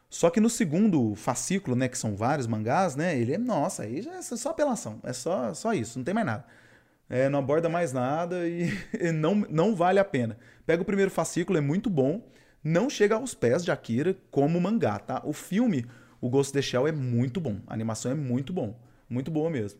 [0.09, 4.01] Só que no segundo fascículo, né, que são vários mangás, né, ele é, nossa, aí
[4.01, 6.45] já é só apelação, é só, só isso, não tem mais nada.
[7.07, 10.37] É, não aborda mais nada e, e não, não vale a pena.
[10.65, 12.23] Pega o primeiro fascículo, é muito bom,
[12.63, 15.21] não chega aos pés de Akira como mangá, tá?
[15.25, 15.85] O filme,
[16.19, 18.75] o Ghost of the Shell é muito bom, a animação é muito bom,
[19.09, 19.79] muito boa mesmo.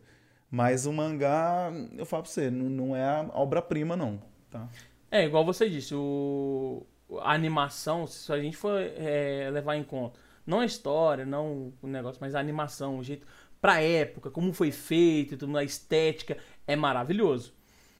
[0.50, 4.20] Mas o mangá, eu falo pra você, não, não é a obra-prima não,
[4.50, 4.68] tá?
[5.10, 6.84] É, igual você disse, o,
[7.20, 11.86] a animação, se a gente for é, levar em conta, não a história, não o
[11.86, 13.26] negócio, mas a animação, o jeito
[13.60, 17.54] pra época, como foi feito, tudo, a estética, é maravilhoso.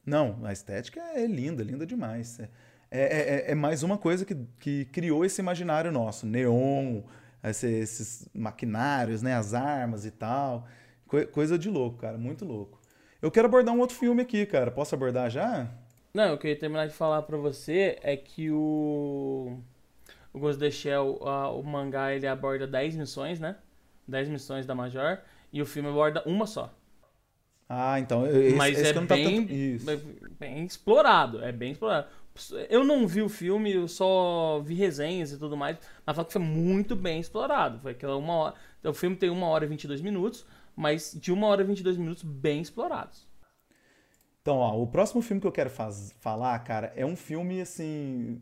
[0.05, 2.39] Não, a estética é linda, linda demais.
[2.39, 2.49] É,
[2.91, 7.01] é, é, é mais uma coisa que, que criou esse imaginário nosso, neon,
[7.43, 10.67] esse, esses maquinários, né, as armas e tal.
[11.31, 12.79] coisa de louco, cara, muito louco.
[13.21, 14.71] Eu quero abordar um outro filme aqui, cara.
[14.71, 15.69] Posso abordar já?
[16.13, 19.59] Não, o que eu ia terminar de falar pra você é que o.
[20.33, 23.57] O Ghost of the Shell, uh, o mangá, ele aborda 10 missões, né?
[24.07, 25.19] 10 missões da Major.
[25.51, 26.73] E o filme aborda uma só.
[27.67, 28.25] Ah, então.
[28.25, 29.53] Esse, Mas esse é não bem, tá
[29.85, 29.91] tanto...
[29.91, 31.43] é bem explorado.
[31.43, 32.07] É bem explorado.
[32.69, 35.77] Eu não vi o filme, eu só vi resenhas e tudo mais.
[36.05, 37.79] Mas falo que foi muito bem explorado.
[37.79, 38.55] Foi aquela uma hora.
[38.83, 42.23] O filme tem uma hora e 22 minutos, mas de uma hora e 22 minutos
[42.23, 43.27] bem explorados.
[44.41, 48.41] Então, ó, o próximo filme que eu quero faz, falar, cara, é um filme assim.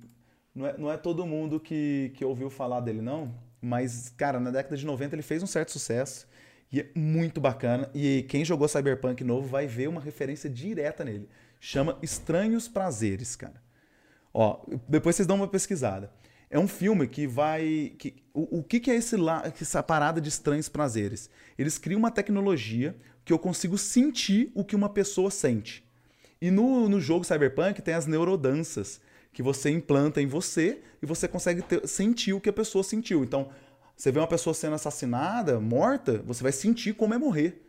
[0.56, 3.34] Não é, não é todo mundo que, que ouviu falar dele, não.
[3.62, 6.28] Mas, cara, na década de 90 ele fez um certo sucesso.
[6.72, 7.90] E é muito bacana.
[7.94, 11.28] E quem jogou Cyberpunk novo vai ver uma referência direta nele.
[11.60, 13.62] Chama Estranhos Prazeres, cara.
[14.34, 16.12] Ó, depois vocês dão uma pesquisada.
[16.50, 17.94] É um filme que vai.
[17.98, 21.30] Que, o, o que, que é esse lá, essa parada de estranhos prazeres?
[21.58, 25.88] Eles criam uma tecnologia que eu consigo sentir o que uma pessoa sente.
[26.42, 29.00] E no, no jogo Cyberpunk tem as neurodanças
[29.32, 33.24] que você implanta em você e você consegue ter, sentir o que a pessoa sentiu.
[33.24, 33.50] Então,
[33.96, 37.66] você vê uma pessoa sendo assassinada, morta, você vai sentir como é morrer.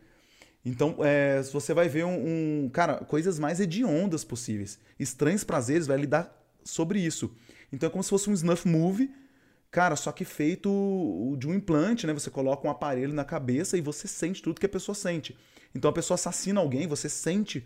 [0.65, 4.79] Então, é, você vai ver um, um, Cara, coisas mais hediondas possíveis.
[4.99, 7.35] Estranhos prazeres vai lidar sobre isso.
[7.71, 9.11] Então é como se fosse um snuff movie,
[9.69, 12.13] cara, só que feito de um implante, né?
[12.13, 15.35] Você coloca um aparelho na cabeça e você sente tudo que a pessoa sente.
[15.73, 17.65] Então a pessoa assassina alguém, você sente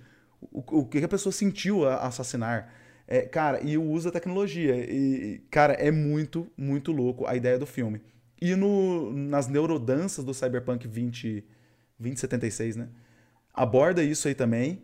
[0.51, 2.71] o, o que a pessoa sentiu a assassinar.
[3.07, 4.75] É, cara, e usa tecnologia.
[4.75, 8.01] E, cara, é muito, muito louco a ideia do filme.
[8.41, 11.43] E no, nas neurodanças do Cyberpunk 20,
[11.99, 12.89] 2076, né?
[13.53, 14.83] Aborda isso aí também.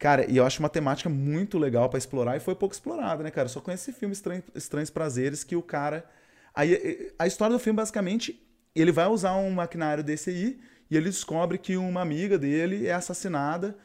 [0.00, 3.30] Cara, e eu acho uma temática muito legal para explorar e foi pouco explorada, né,
[3.30, 3.48] cara?
[3.48, 4.14] Só conheci esse filme
[4.54, 6.06] Estranhos, Prazeres que o cara.
[6.54, 8.42] Aí, a história do filme, basicamente,
[8.74, 10.58] ele vai usar um maquinário desse aí
[10.90, 13.76] e ele descobre que uma amiga dele é assassinada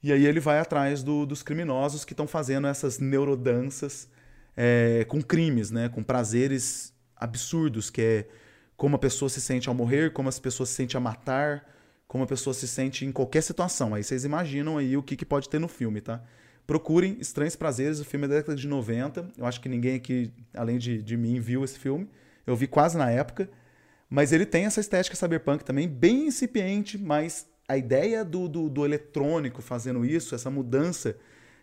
[0.00, 4.08] e aí ele vai atrás do, dos criminosos que estão fazendo essas neurodanças
[4.56, 5.88] é, com crimes, né?
[5.88, 8.28] Com prazeres absurdos, que é
[8.76, 11.68] como a pessoa se sente ao morrer, como as pessoas se sentem a matar,
[12.06, 13.94] como a pessoa se sente em qualquer situação.
[13.94, 16.22] Aí vocês imaginam aí o que, que pode ter no filme, tá?
[16.66, 19.28] Procurem Estranhos Prazeres, o filme é da década de 90.
[19.36, 22.08] Eu acho que ninguém aqui, além de, de mim, viu esse filme.
[22.46, 23.50] Eu vi quase na época.
[24.08, 28.84] Mas ele tem essa estética cyberpunk também, bem incipiente, mas a ideia do, do, do
[28.84, 31.16] eletrônico fazendo isso, essa mudança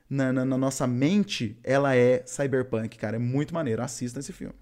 [0.10, 3.16] na, na, na, nossa mente, ela é cyberpunk, cara.
[3.16, 3.82] É muito maneiro.
[3.82, 4.54] Assista esse filme.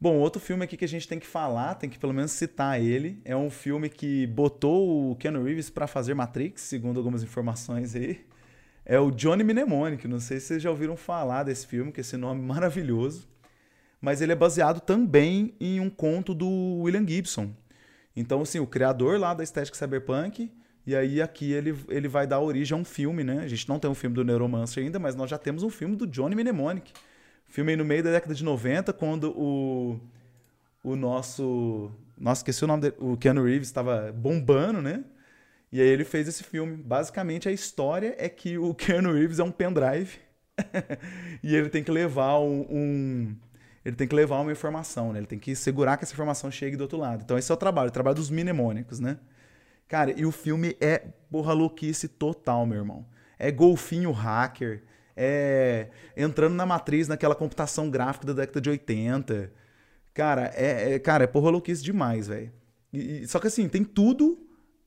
[0.00, 2.80] Bom, outro filme aqui que a gente tem que falar, tem que pelo menos citar
[2.80, 7.96] ele, é um filme que botou o Keanu Reeves para fazer Matrix, segundo algumas informações
[7.96, 8.24] aí.
[8.84, 12.02] É o Johnny Mnemonic, não sei se vocês já ouviram falar desse filme, que é
[12.02, 13.28] esse nome maravilhoso
[14.00, 16.48] mas ele é baseado também em um conto do
[16.82, 17.52] William Gibson.
[18.14, 20.50] Então, assim, o criador lá da estética cyberpunk,
[20.86, 23.40] e aí aqui ele, ele vai dar origem a um filme, né?
[23.42, 25.96] A gente não tem um filme do Neuromancer ainda, mas nós já temos um filme
[25.96, 26.92] do Johnny Mnemonic.
[27.48, 29.98] Filme no meio da década de 90, quando o,
[30.84, 31.90] o nosso...
[32.16, 32.94] Nossa, esqueci o nome dele.
[32.98, 35.04] O Keanu Reeves estava bombando, né?
[35.72, 36.76] E aí ele fez esse filme.
[36.76, 40.18] Basicamente, a história é que o Keanu Reeves é um pendrive
[41.42, 43.36] e ele tem que levar um, um
[43.84, 45.20] ele tem que levar uma informação, né?
[45.20, 47.22] Ele tem que segurar que essa informação chegue do outro lado.
[47.24, 49.18] Então esse é o trabalho, o trabalho dos mnemônicos, né?
[49.88, 50.98] Cara, e o filme é
[51.30, 53.06] porra louquice total, meu irmão.
[53.38, 54.82] É golfinho hacker,
[55.18, 59.52] é entrando na matriz naquela computação gráfica da década de 80.
[60.14, 62.52] Cara, é, é cara, é porra louquice demais, velho.
[63.26, 64.38] Só que assim, tem tudo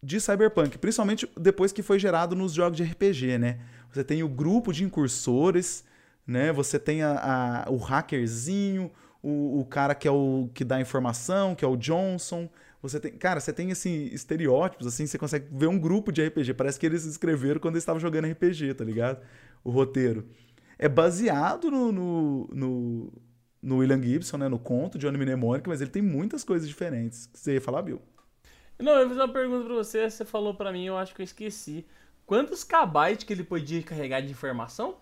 [0.02, 3.60] de Cyberpunk, principalmente depois que foi gerado nos jogos de RPG, né?
[3.92, 5.84] Você tem o grupo de incursores,
[6.26, 6.52] né?
[6.52, 8.90] Você tem a, a o hackerzinho,
[9.22, 12.50] o, o, cara que é o que dá informação, que é o Johnson.
[12.82, 16.56] Você tem, cara, você tem assim estereótipos assim, você consegue ver um grupo de RPG,
[16.56, 19.22] parece que eles escreveram quando eles estavam jogando RPG, tá ligado?
[19.64, 20.28] O roteiro
[20.78, 23.14] é baseado no, no, no,
[23.62, 27.30] no William Gibson, né, no conto de Johnny Mnemonic, mas ele tem muitas coisas diferentes.
[27.34, 28.02] Você ia falar, Bill?
[28.80, 31.24] Não, eu fiz uma pergunta pra você, você falou pra mim, eu acho que eu
[31.24, 31.86] esqueci.
[32.26, 34.96] Quantos kbytes que ele podia carregar de informação?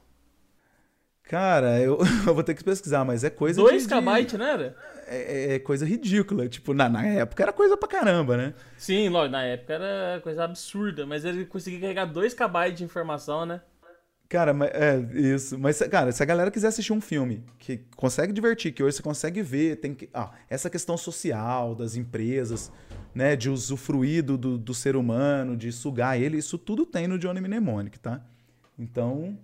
[1.23, 4.75] Cara, eu, eu vou ter que pesquisar, mas é coisa 2 kbytes, não era?
[5.07, 6.49] É, é, coisa ridícula.
[6.49, 8.53] Tipo, na, na época era coisa pra caramba, né?
[8.75, 13.45] Sim, lógico, na época era coisa absurda, mas ele conseguia carregar 2 kbytes de informação,
[13.45, 13.61] né?
[14.29, 15.57] Cara, é isso.
[15.57, 19.01] Mas, cara, se a galera quiser assistir um filme que consegue divertir, que hoje você
[19.01, 20.07] consegue ver, tem que.
[20.13, 22.71] Ah, essa questão social das empresas,
[23.13, 23.35] né?
[23.35, 27.99] De usufruir do, do, ser humano, de sugar ele, isso tudo tem no Johnny Mnemonic,
[27.99, 28.23] tá?
[28.77, 29.35] Então,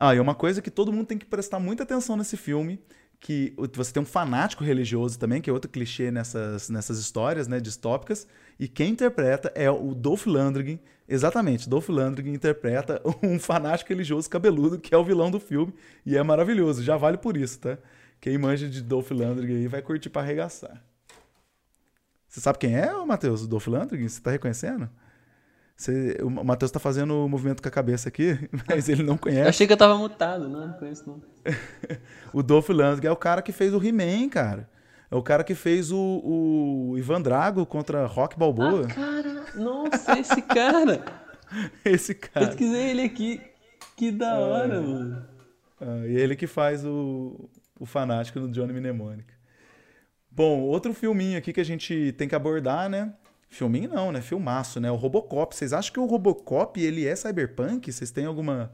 [0.00, 2.80] ah, e uma coisa que todo mundo tem que prestar muita atenção nesse filme,
[3.20, 7.60] que você tem um fanático religioso também, que é outro clichê nessas, nessas histórias, né,
[7.60, 8.26] distópicas,
[8.58, 14.78] e quem interpreta é o Dolph Lundgren, exatamente, Dolph Lundgren interpreta um fanático religioso cabeludo,
[14.78, 17.78] que é o vilão do filme, e é maravilhoso, já vale por isso, tá?
[18.20, 20.82] Quem manja de Dolph Lundgren aí vai curtir pra arregaçar.
[22.28, 24.08] Você sabe quem é, Matheus, o Dolph Lundgren?
[24.08, 24.90] Você tá reconhecendo?
[25.78, 28.36] Você, o Matheus tá fazendo o um movimento com a cabeça aqui,
[28.68, 29.42] mas ele não conhece.
[29.42, 31.22] Eu achei que eu tava mutado, não, não conheço não.
[32.34, 34.68] o Dolph Lundgren é o cara que fez o He-Man, cara.
[35.10, 38.86] É o cara que fez o, o Ivan Drago contra Rock Balboa.
[38.90, 41.02] Ah, cara, nossa, esse cara.
[41.84, 42.46] esse cara.
[42.46, 43.40] Pesquisei ele aqui.
[43.96, 44.38] Que da é.
[44.38, 44.80] hora, é.
[44.80, 45.26] mano.
[45.80, 47.48] Ah, e ele que faz o,
[47.80, 49.32] o fanático do Johnny Mnemonic.
[50.30, 53.12] Bom, outro filminho aqui que a gente tem que abordar, né?
[53.48, 54.20] Filminho não, né?
[54.20, 54.90] Filmaço, né?
[54.90, 55.56] O Robocop.
[55.56, 57.90] Vocês acham que o Robocop ele é cyberpunk?
[57.90, 58.70] Vocês têm alguma.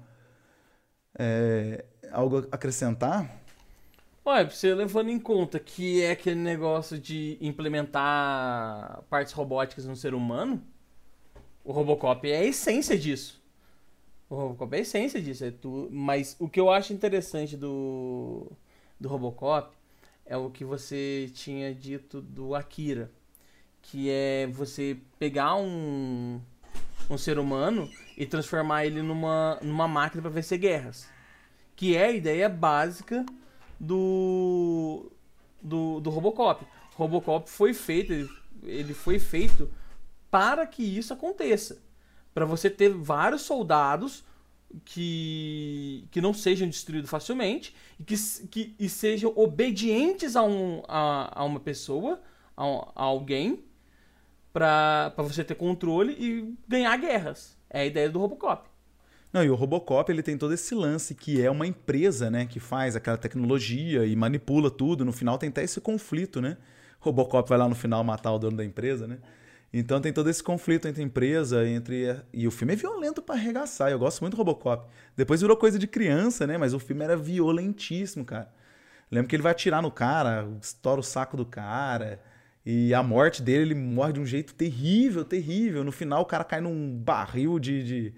[1.17, 3.44] É, algo a acrescentar?
[4.27, 10.15] Ué, você levando em conta que é aquele negócio de implementar partes robóticas no ser
[10.15, 10.63] humano,
[11.63, 13.43] o Robocop é a essência disso.
[14.29, 15.45] O Robocop é a essência disso.
[15.45, 15.89] É tu...
[15.91, 18.51] Mas o que eu acho interessante do,
[18.99, 19.77] do Robocop
[20.25, 23.11] é o que você tinha dito do Akira
[23.85, 26.41] que é você pegar um,
[27.09, 31.09] um ser humano e transformar ele numa, numa máquina para vencer guerras.
[31.77, 33.25] Que é a ideia básica
[33.79, 35.11] do,
[35.63, 36.65] do, do Robocop.
[36.65, 38.13] O Robocop foi feito,
[38.63, 39.71] ele, foi feito
[40.31, 41.83] para que isso aconteça.
[42.33, 44.25] Para você ter vários soldados
[44.85, 48.17] que, que não sejam destruídos facilmente e que,
[48.49, 52.21] que e sejam obedientes a, um, a, a uma pessoa,
[52.57, 53.65] a, a alguém,
[54.53, 57.57] para você ter controle e ganhar guerras.
[57.69, 58.74] É a ideia do Robocop.
[59.35, 62.61] Não, e o Robocop ele tem todo esse lance que é uma empresa, né, que
[62.61, 65.05] faz aquela tecnologia e manipula tudo.
[65.05, 66.57] No final tem até esse conflito, né?
[67.01, 69.19] Robocop vai lá no final matar o dono da empresa, né?
[69.73, 73.91] Então tem todo esse conflito entre empresa, entre e o filme é violento para arregaçar.
[73.91, 74.87] Eu gosto muito do Robocop.
[75.17, 76.57] Depois virou coisa de criança, né?
[76.57, 78.49] Mas o filme era violentíssimo, cara.
[79.11, 82.21] Lembro que ele vai atirar no cara, estoura o saco do cara.
[82.65, 85.83] E a morte dele, ele morre de um jeito terrível, terrível.
[85.83, 88.15] No final, o cara cai num barril de, de,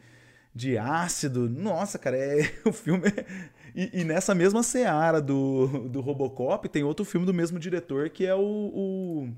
[0.56, 1.50] de ácido.
[1.50, 3.08] Nossa, cara, é, o filme.
[3.08, 3.50] É...
[3.74, 8.24] E, e, nessa mesma seara do, do Robocop, tem outro filme do mesmo diretor que
[8.24, 8.40] é o.
[8.40, 9.34] o...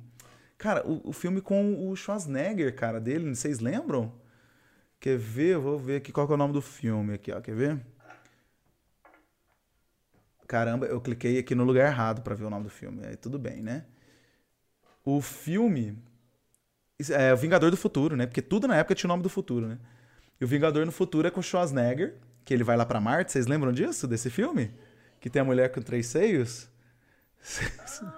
[0.57, 4.13] Cara, o, o, filme com o Schwarzenegger, cara, dele, vocês lembram?
[5.01, 5.59] Quer ver?
[5.59, 7.41] Vou ver aqui qual é o nome do filme aqui, ó.
[7.41, 7.81] Quer ver?
[10.47, 13.05] Caramba, eu cliquei aqui no lugar errado para ver o nome do filme.
[13.07, 13.85] Aí tudo bem, né?
[15.05, 15.97] o filme
[17.11, 18.27] é o Vingador do Futuro, né?
[18.27, 19.79] Porque tudo na época tinha o nome do futuro, né?
[20.41, 22.15] E o Vingador no Futuro é com o Schwarzenegger,
[22.45, 23.33] que ele vai lá para Marte.
[23.33, 24.71] Vocês lembram disso, desse filme?
[25.21, 26.69] Que tem a mulher com três seios?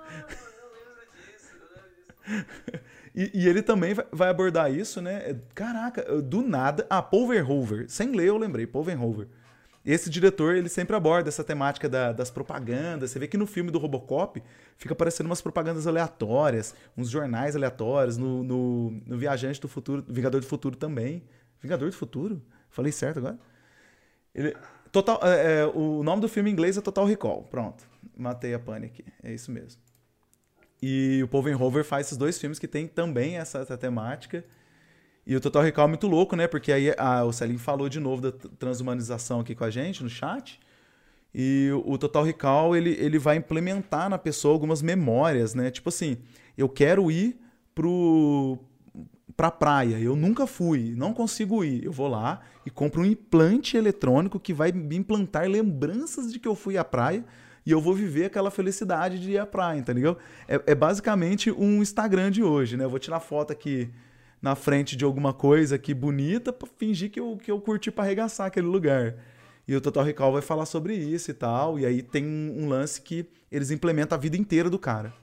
[3.14, 5.36] e, e, ele também vai abordar isso, né?
[5.54, 6.86] Caraca, do nada.
[6.90, 7.88] Ah, Paul Verhoeven.
[7.88, 8.66] Sem ler, eu lembrei.
[8.66, 9.26] Paul Verhoeven.
[9.84, 13.10] Esse diretor, ele sempre aborda essa temática da, das propagandas.
[13.10, 14.42] Você vê que no filme do Robocop
[14.76, 20.42] fica aparecendo umas propagandas aleatórias, uns jornais aleatórios, no, no, no Viajante do Futuro, Vingador
[20.42, 21.22] do Futuro também.
[21.60, 22.42] Vingador do Futuro?
[22.68, 23.38] Falei certo agora?
[24.34, 24.56] Ele,
[24.92, 27.44] total, é, é, o nome do filme em inglês é Total Recall.
[27.44, 27.84] Pronto,
[28.16, 29.04] matei a pane aqui.
[29.22, 29.80] É isso mesmo.
[30.82, 34.44] E o Paul Verhoeven faz esses dois filmes que tem também essa, essa temática.
[35.26, 36.46] E o Total Recall é muito louco, né?
[36.46, 40.08] Porque aí a, o Celinho falou de novo da transhumanização aqui com a gente no
[40.08, 40.58] chat.
[41.34, 45.70] E o Total Recall, ele, ele vai implementar na pessoa algumas memórias, né?
[45.70, 46.16] Tipo assim,
[46.56, 47.38] eu quero ir
[47.74, 48.58] pro,
[49.40, 51.82] pra praia, eu nunca fui, não consigo ir.
[51.82, 56.46] Eu vou lá e compro um implante eletrônico que vai me implantar lembranças de que
[56.46, 57.24] eu fui à praia
[57.64, 60.18] e eu vou viver aquela felicidade de ir à praia, tá ligado?
[60.46, 62.84] É, é basicamente um Instagram de hoje, né?
[62.84, 63.88] Eu vou tirar foto aqui
[64.42, 68.04] na frente de alguma coisa aqui bonita pra fingir que eu, que eu curti pra
[68.04, 69.14] arregaçar aquele lugar.
[69.66, 71.78] E o Total Recall vai falar sobre isso e tal.
[71.78, 75.14] E aí tem um lance que eles implementam a vida inteira do cara.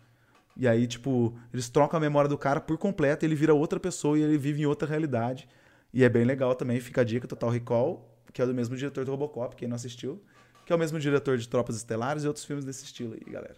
[0.58, 4.18] E aí, tipo, eles trocam a memória do cara por completo, ele vira outra pessoa
[4.18, 5.48] e ele vive em outra realidade.
[5.94, 9.06] E é bem legal também, fica a dica, Total Recall, que é do mesmo diretor
[9.06, 10.24] do Robocop, quem não assistiu.
[10.66, 13.56] Que é o mesmo diretor de Tropas Estelares e outros filmes desse estilo aí, galera.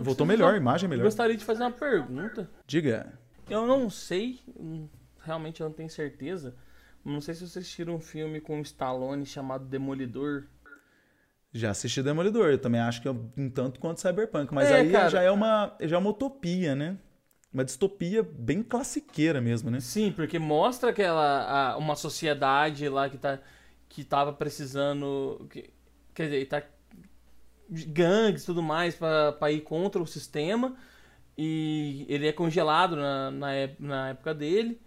[0.00, 1.04] Voltou melhor, a imagem é melhor.
[1.04, 2.50] Gostaria de fazer uma pergunta.
[2.66, 3.18] Diga.
[3.48, 4.88] Eu não sei, hum,
[5.20, 6.56] realmente eu não tenho certeza.
[7.04, 10.44] Não sei se vocês assistiram um filme com o Stallone chamado Demolidor.
[11.52, 14.84] Já assisti Demolidor, eu também acho que é um tanto quanto Cyberpunk, mas É, aí
[14.84, 15.08] cara.
[15.08, 16.98] já é uma já é uma utopia, né?
[17.52, 19.82] Uma distopia bem classiqueira mesmo, né?
[19.82, 23.38] Sim, porque mostra aquela a- uma sociedade lá que tá
[23.88, 25.70] que tava precisando, que-
[26.14, 26.62] quer dizer, tá
[27.70, 30.76] gangues e tudo mais pra ir contra o sistema
[31.38, 34.80] e ele é congelado na, na, na época dele,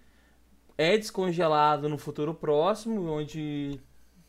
[0.77, 3.79] é descongelado no futuro próximo, onde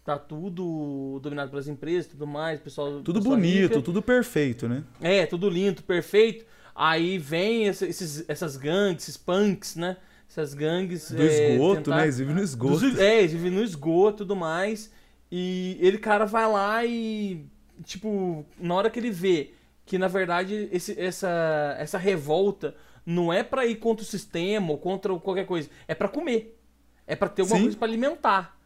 [0.04, 3.82] tá tudo dominado pelas empresas, tudo mais, pessoal Tudo pessoal bonito, rica.
[3.82, 4.82] tudo perfeito, né?
[5.00, 6.44] É, tudo lindo, perfeito.
[6.74, 9.96] Aí vem esse- esses, essas gangues, esses punks, né?
[10.28, 11.10] Essas gangues.
[11.10, 12.02] Do é, esgoto, tentar- né?
[12.04, 12.78] Eles vivem no esgoto.
[12.80, 14.90] Dos- é, eles vivem no esgoto e tudo mais.
[15.30, 17.44] E ele, cara, vai lá e.
[17.84, 19.50] Tipo, na hora que ele vê
[19.84, 22.74] que, na verdade, esse, essa, essa revolta
[23.04, 25.68] não é pra ir contra o sistema ou contra qualquer coisa.
[25.86, 26.58] É pra comer.
[27.06, 27.64] É pra ter alguma Sim.
[27.64, 28.58] coisa pra alimentar.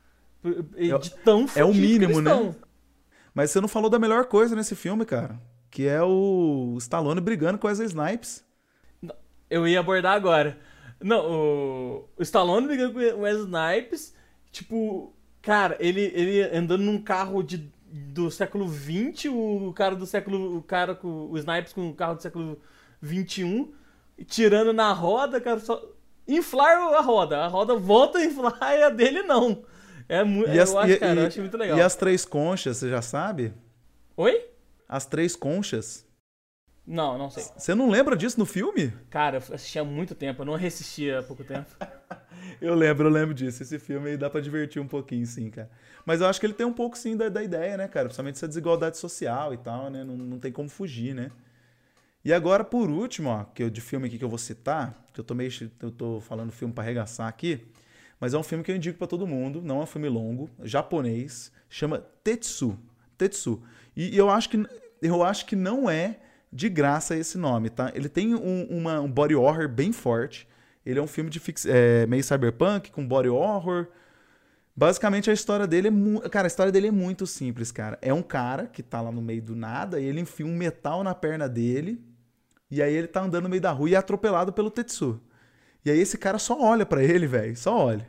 [1.01, 2.55] De tão é o mínimo, né?
[3.35, 5.39] Mas você não falou da melhor coisa nesse filme, cara.
[5.71, 8.45] Que é o Stallone brigando com as Snipes.
[9.51, 10.59] Eu ia abordar agora.
[11.01, 14.15] Não, o, Stallone brigando com o Wesley Snipes,
[14.51, 20.57] tipo, cara, ele, ele andando num carro de, do século XX, o cara do século.
[20.57, 22.59] O cara com o Snipes com o carro do século
[23.05, 23.71] XXI,
[24.27, 25.81] tirando na roda, cara, só.
[26.27, 27.45] Inflar a roda.
[27.45, 29.63] A roda volta a inflar e a dele não.
[30.09, 30.51] É muito.
[30.51, 31.79] As, eu acho, e- cara, e- eu acho muito legal.
[31.79, 33.53] e as três conchas, você já sabe?
[34.17, 34.45] Oi?
[34.89, 36.07] As três conchas.
[36.87, 37.43] Não, não sei.
[37.57, 38.93] Você não lembra disso no filme?
[39.11, 41.69] Cara, eu assisti há muito tempo, eu não reassisti há pouco tempo.
[42.61, 43.63] Eu lembro, eu lembro disso.
[43.63, 45.69] Esse filme aí dá pra divertir um pouquinho, sim, cara.
[46.07, 48.07] Mas eu acho que ele tem um pouco, sim, da, da ideia, né, cara?
[48.07, 50.05] Principalmente essa desigualdade social e tal, né?
[50.05, 51.31] Não, não tem como fugir, né?
[52.25, 55.21] E agora, por último, ó, que eu, de filme aqui que eu vou citar, que
[55.21, 55.51] eu tô meio.
[55.83, 57.67] Eu tô falando filme pra arregaçar aqui,
[58.21, 60.51] mas é um filme que eu indico pra todo mundo, não é um filme longo,
[60.63, 62.79] japonês, chama Tetsu.
[63.19, 63.63] Tetsu.
[63.97, 64.65] E, eu acho que
[65.03, 66.19] eu acho que não é
[66.53, 67.93] de graça esse nome, tá?
[67.95, 70.49] Ele tem um, uma- um body horror bem forte.
[70.85, 73.89] Ele é um filme de fix, é, meio cyberpunk, com body horror.
[74.75, 76.29] Basicamente, a história dele é.
[76.29, 77.99] Cara, a história dele é muito simples, cara.
[78.03, 81.03] É um cara que tá lá no meio do nada e ele enfia um metal
[81.03, 82.01] na perna dele.
[82.71, 85.21] E aí ele tá andando no meio da rua e é atropelado pelo Tetsu.
[85.87, 87.57] E aí esse cara só olha pra ele, velho.
[87.57, 88.05] Só olha.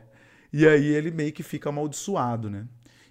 [0.52, 2.66] E aí ele meio que fica amaldiçoado, né?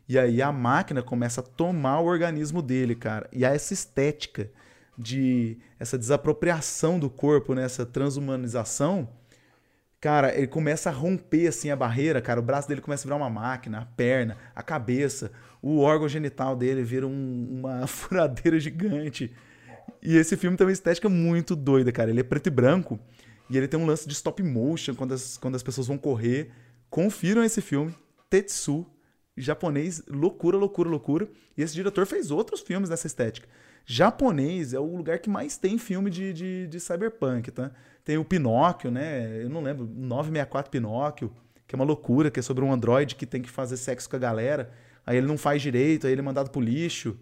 [0.09, 3.30] E aí a máquina começa a tomar o organismo dele, cara.
[3.32, 4.51] E há essa estética
[4.97, 7.65] de essa desapropriação do corpo, né?
[7.93, 9.07] Transhumanização.
[10.01, 12.41] Cara, ele começa a romper assim a barreira, cara.
[12.41, 16.57] O braço dele começa a virar uma máquina, a perna, a cabeça, o órgão genital
[16.57, 19.34] dele vira um- uma furadeira gigante.
[20.03, 22.09] E esse filme tem uma estética muito doida, cara.
[22.09, 22.99] Ele é preto e branco
[23.50, 26.52] e ele tem um lance de stop motion quando as, quando as pessoas vão correr.
[26.89, 27.93] Confiram esse filme,
[28.30, 28.86] Tetsu,
[29.36, 31.30] japonês, loucura, loucura, loucura.
[31.58, 33.48] E esse diretor fez outros filmes nessa estética.
[33.86, 37.72] Japonês é o lugar que mais tem filme de, de, de cyberpunk, tá?
[38.04, 39.43] Tem o Pinóquio, né?
[39.43, 41.32] Eu não lembro, 964 Pinóquio,
[41.66, 44.18] que é uma loucura, que é sobre um androide que tem que fazer sexo com
[44.18, 44.72] a galera.
[45.06, 47.18] Aí ele não faz direito, aí ele é mandado pro lixo.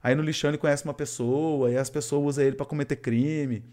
[0.00, 3.64] Aí no lixão ele conhece uma pessoa, e as pessoas usam ele pra cometer crime.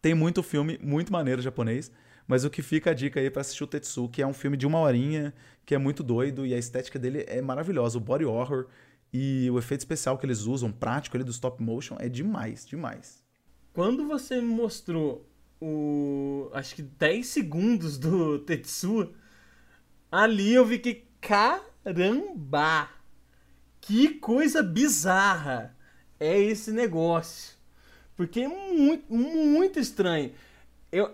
[0.00, 1.90] Tem muito filme, muito maneiro japonês.
[2.26, 4.56] Mas o que fica a dica aí pra assistir o Tetsu, que é um filme
[4.56, 5.34] de uma horinha,
[5.66, 7.98] que é muito doido, e a estética dele é maravilhosa.
[7.98, 8.68] O body horror
[9.12, 13.24] e o efeito especial que eles usam, prático ali do stop motion, é demais, demais.
[13.72, 15.28] Quando você me mostrou
[15.60, 16.48] o.
[16.52, 19.12] Acho que 10 segundos do Tetsuo,
[20.10, 22.88] ali eu vi que caramba!
[23.80, 25.76] Que coisa bizarra
[26.20, 27.59] é esse negócio.
[28.20, 30.30] Porque é muito, muito estranho.
[30.92, 31.10] Eu,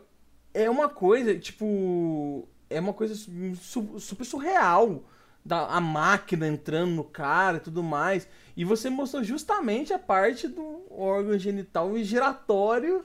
[0.52, 2.48] é uma coisa, tipo.
[2.68, 5.04] é uma coisa su super surreal.
[5.44, 8.26] Da, a máquina entrando no cara e tudo mais.
[8.56, 13.04] E você mostrou justamente a parte do órgão genital giratório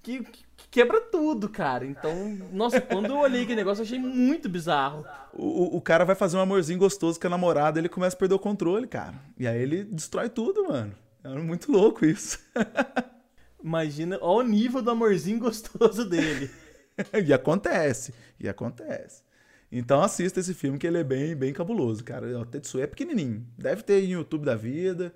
[0.00, 1.84] que, que, quebra tudo, cara.
[1.84, 5.04] Então, nossa, quando eu olhei aquele negócio, eu achei muito bizarro.
[5.32, 8.36] O, o cara vai fazer um amorzinho gostoso com a namorada, ele começa a perder
[8.36, 9.16] o controle, cara.
[9.36, 10.94] E aí ele destrói tudo, mano.
[11.34, 12.38] É muito louco isso.
[13.62, 16.50] Imagina, olha o nível do amorzinho gostoso dele.
[17.26, 19.22] e acontece, e acontece.
[19.70, 22.38] Então assista esse filme que ele é bem, bem cabuloso, cara.
[22.38, 23.46] O Tetsuya é pequenininho.
[23.56, 25.12] Deve ter em YouTube da vida,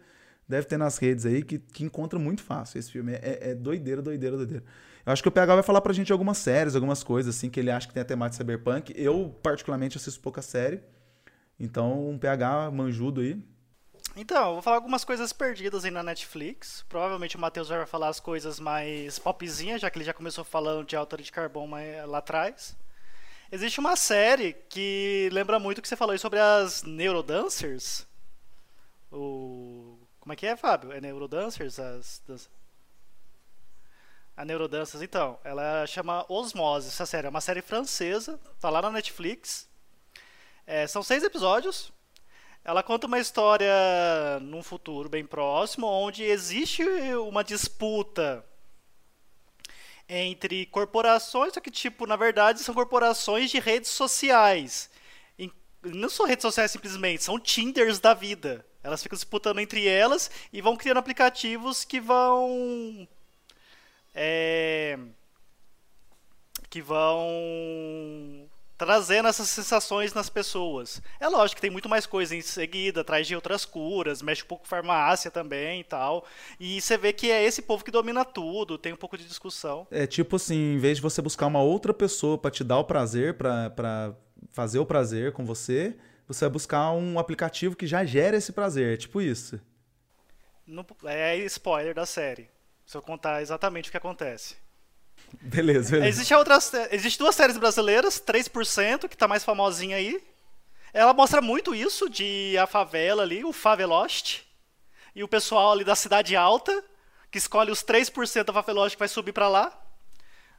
[0.47, 2.79] deve ter nas redes aí, que, que encontra muito fácil.
[2.79, 4.65] Esse filme é, é doideira, doideira, doideira.
[5.05, 7.59] Eu acho que o PH vai falar pra gente algumas séries, algumas coisas assim que
[7.59, 8.93] ele acha que tem a temática cyberpunk.
[8.97, 10.81] Eu, particularmente, assisto pouca série.
[11.59, 13.43] Então, um PH manjudo aí.
[14.15, 16.85] Então, eu vou falar algumas coisas perdidas aí na Netflix.
[16.89, 20.87] Provavelmente o Matheus vai falar as coisas mais popzinhas, já que ele já começou falando
[20.87, 22.77] de Alta de Carbono lá atrás.
[23.51, 28.07] Existe uma série que lembra muito o que você falou aí sobre as Neurodancers.
[29.11, 29.99] O...
[30.21, 30.93] Como é que é, Fábio?
[30.93, 31.79] É Neurodancers?
[31.79, 32.23] As...
[34.37, 35.39] A Neurodanças, então.
[35.43, 37.27] Ela chama Osmose, essa série.
[37.27, 39.69] É uma série francesa, tá lá na Netflix.
[40.67, 41.93] É, são seis episódios.
[42.65, 43.73] Ela conta uma história
[44.41, 46.85] num futuro bem próximo, onde existe
[47.17, 48.45] uma disputa
[50.09, 54.91] entre corporações, só que, tipo, na verdade, são corporações de redes sociais.
[55.83, 58.65] Não são redes sociais simplesmente, são Tinders da vida.
[58.83, 63.09] Elas ficam disputando entre elas e vão criando aplicativos que vão
[64.15, 64.99] é,
[66.69, 68.49] que vão
[68.85, 71.01] trazendo essas sensações nas pessoas.
[71.21, 74.47] É lógico que tem muito mais coisa em seguida, traz de outras curas, mexe um
[74.47, 76.27] pouco com farmácia também e tal.
[76.59, 79.87] E você vê que é esse povo que domina tudo, tem um pouco de discussão.
[79.89, 82.85] É tipo assim, em vez de você buscar uma outra pessoa para te dar o
[82.85, 84.17] prazer, para
[84.51, 88.95] fazer o prazer com você, você vai buscar um aplicativo que já gera esse prazer.
[88.95, 89.61] É tipo isso.
[90.67, 92.51] No, é spoiler da série.
[92.85, 94.57] Se eu contar exatamente o que acontece.
[95.41, 96.09] Beleza, beleza.
[96.09, 100.23] Existe, outras, existe duas séries brasileiras, 3%, que tá mais famosinha aí.
[100.93, 104.43] Ela mostra muito isso de a favela ali, o Favelost,
[105.15, 106.85] e o pessoal ali da cidade alta,
[107.31, 109.79] que escolhe os 3% da Favelost que vai subir para lá.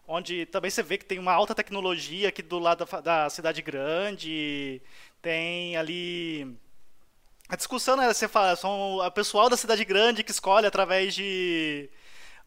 [0.07, 3.61] Onde também você vê que tem uma alta tecnologia aqui do lado da, da cidade
[3.61, 4.81] grande.
[5.21, 6.57] Tem ali
[7.47, 8.11] a discussão, né?
[8.11, 11.89] Você fala, são o pessoal da cidade grande que escolhe através de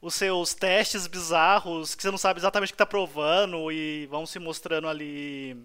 [0.01, 4.27] os seus testes bizarros que você não sabe exatamente o que está provando e vão
[4.27, 5.57] se mostrando ali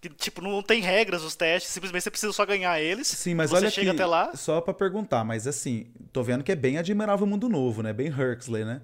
[0.00, 3.06] que tipo não tem regras os testes, simplesmente você precisa só ganhar eles.
[3.06, 4.34] Sim, mas olha chega aqui, até lá.
[4.34, 7.92] Só para perguntar, mas assim, tô vendo que é bem admirável o mundo novo, né?
[7.92, 8.80] Bem Huxley, né?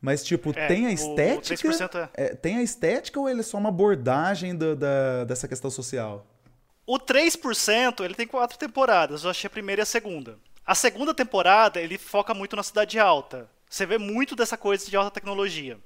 [0.00, 2.10] Mas tipo, é, tem a estética?
[2.14, 2.24] É...
[2.24, 6.26] É, tem a estética ou ele é só uma abordagem do, da, dessa questão social?
[6.86, 9.24] O 3%, ele tem quatro temporadas.
[9.24, 10.38] Eu achei a primeira e a segunda.
[10.64, 13.48] A segunda temporada, ele foca muito na cidade alta.
[13.68, 15.78] Você vê muito dessa coisa de alta tecnologia.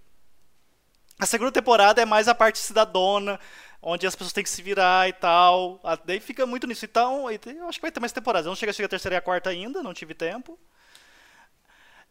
[1.19, 3.39] A segunda temporada é mais a parte cidadona,
[3.83, 5.81] onde as pessoas têm que se virar e tal.
[6.05, 6.85] Daí fica muito nisso.
[6.85, 8.47] Então, eu acho que vai ter mais temporadas.
[8.47, 10.59] Eu não cheguei a chegar a terceira e a quarta ainda, não tive tempo.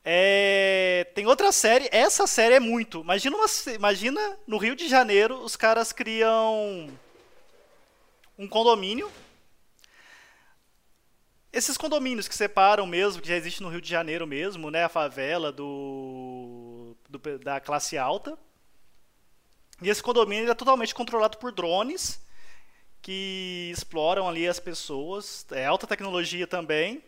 [0.03, 3.01] É, tem outra série, essa série é muito.
[3.01, 6.89] Imagina, uma, imagina no Rio de Janeiro, os caras criam
[8.37, 9.11] um condomínio
[11.51, 14.89] esses condomínios que separam mesmo, que já existe no Rio de Janeiro mesmo, né, a
[14.89, 18.37] favela do, do da classe alta.
[19.81, 22.21] E esse condomínio é totalmente controlado por drones
[23.01, 27.03] que exploram ali as pessoas, é alta tecnologia também.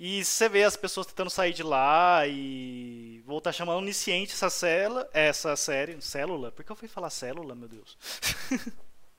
[0.00, 4.48] E você vê as pessoas tentando sair de lá e vou estar chamando onisciente essa
[4.48, 7.98] célula, essa série, célula, por que eu fui falar célula, meu Deus?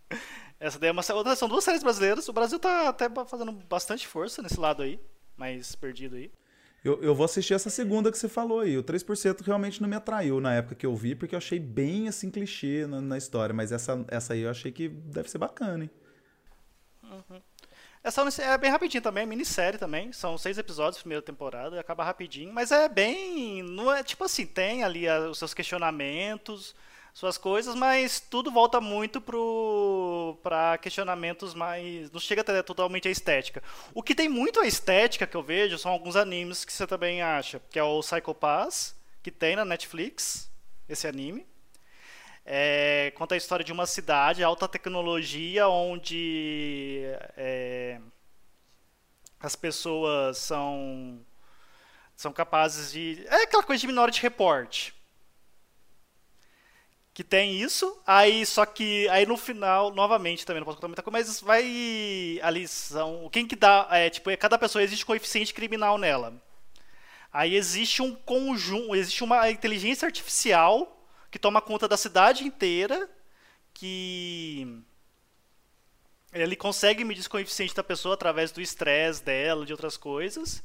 [0.60, 2.28] Essa daí é uma são duas séries brasileiras.
[2.28, 5.00] O Brasil tá até fazendo bastante força nesse lado aí,
[5.38, 6.30] mais perdido aí.
[6.84, 8.78] Eu, eu vou assistir essa segunda que você falou aí.
[8.78, 12.08] O 3% realmente não me atraiu na época que eu vi, porque eu achei bem
[12.08, 13.54] assim clichê na, na história.
[13.54, 15.90] Mas essa, essa aí eu achei que deve ser bacana, hein?
[17.04, 17.42] Uhum.
[18.02, 20.14] Essa é bem rapidinho também, é minissérie também.
[20.14, 22.54] São seis episódios, primeira temporada, acaba rapidinho.
[22.54, 23.62] Mas é bem.
[23.62, 26.74] Não é tipo assim, tem ali os seus questionamentos
[27.14, 29.22] suas coisas, mas tudo volta muito
[30.42, 32.12] para questionamentos mais.
[32.12, 33.62] Não chega até totalmente a estética.
[33.94, 37.22] O que tem muito a estética que eu vejo são alguns animes que você também
[37.22, 40.50] acha, que é o Psycho Pass, que tem na Netflix,
[40.88, 41.46] esse anime.
[42.46, 47.04] É, conta a história de uma cidade, alta tecnologia, onde
[47.38, 48.00] é,
[49.40, 51.20] as pessoas são,
[52.16, 53.24] são capazes de.
[53.28, 54.99] É aquela coisa de Minority Report
[57.20, 61.04] que tem isso, aí só que aí no final, novamente também não posso contar muita
[61.04, 65.54] coisa, mas vai ali são quem que dá, é tipo, cada pessoa existe um coeficiente
[65.54, 66.42] criminal nela.
[67.34, 73.10] Aí existe um conjunto, existe uma inteligência artificial que toma conta da cidade inteira,
[73.74, 74.82] que
[76.32, 80.64] ele consegue medir o coeficiente da pessoa através do estresse dela, de outras coisas.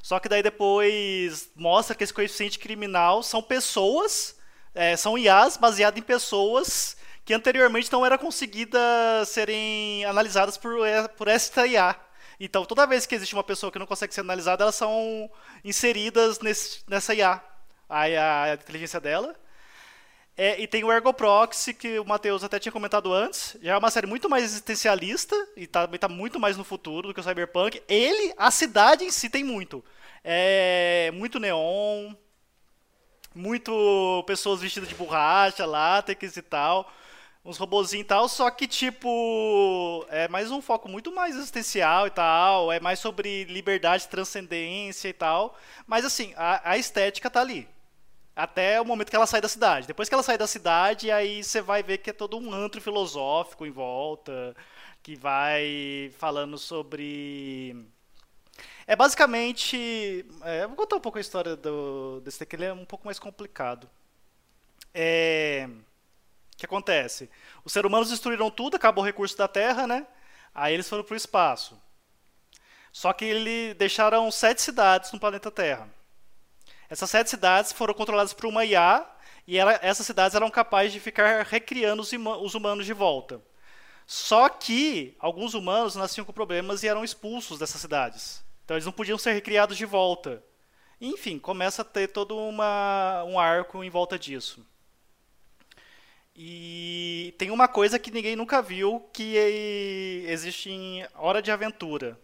[0.00, 4.40] Só que daí depois mostra que esse coeficiente criminal são pessoas,
[4.74, 11.06] é, são IAs baseadas em pessoas que anteriormente não eram conseguidas serem analisadas por, é,
[11.08, 11.94] por esta IA.
[12.40, 15.30] Então, toda vez que existe uma pessoa que não consegue ser analisada, elas são
[15.64, 17.40] inseridas nesse, nessa IA,
[17.88, 19.36] a, a inteligência dela.
[20.36, 23.56] É, e tem o Ergo Proxy, que o Matheus até tinha comentado antes.
[23.62, 27.14] Já é uma série muito mais existencialista e está tá muito mais no futuro do
[27.14, 27.82] que o Cyberpunk.
[27.86, 29.84] Ele, a cidade em si tem muito.
[30.24, 32.14] É muito neon,
[33.34, 36.90] muito pessoas vestidas de borracha, látex e tal.
[37.44, 40.06] Uns robozinhos e tal, só que tipo.
[40.10, 42.70] É mais um foco muito mais existencial e tal.
[42.70, 45.56] É mais sobre liberdade, transcendência e tal.
[45.86, 47.68] Mas assim, a, a estética tá ali.
[48.34, 49.86] Até o momento que ela sai da cidade.
[49.86, 52.80] Depois que ela sai da cidade, aí você vai ver que é todo um antro
[52.80, 54.56] filosófico em volta,
[55.02, 57.76] que vai falando sobre.
[58.86, 60.26] É basicamente.
[60.44, 63.18] É, vou contar um pouco a história do, desse daqui, ele é um pouco mais
[63.18, 63.88] complicado.
[64.94, 65.68] É.
[66.54, 67.30] O que acontece?
[67.64, 70.06] Os seres humanos destruíram tudo, acabou o recurso da Terra, né?
[70.54, 71.80] Aí eles foram para o espaço.
[72.92, 75.88] Só que eles deixaram sete cidades no planeta Terra.
[76.90, 79.06] Essas sete cidades foram controladas por uma IA
[79.46, 83.40] e ela, essas cidades eram capazes de ficar recriando os, os humanos de volta.
[84.06, 88.41] Só que alguns humanos nasciam com problemas e eram expulsos dessas cidades.
[88.64, 90.42] Então eles não podiam ser recriados de volta.
[91.00, 94.64] Enfim, começa a ter todo uma, um arco em volta disso.
[96.34, 99.36] E tem uma coisa que ninguém nunca viu que
[100.28, 102.18] existe em Hora de Aventura,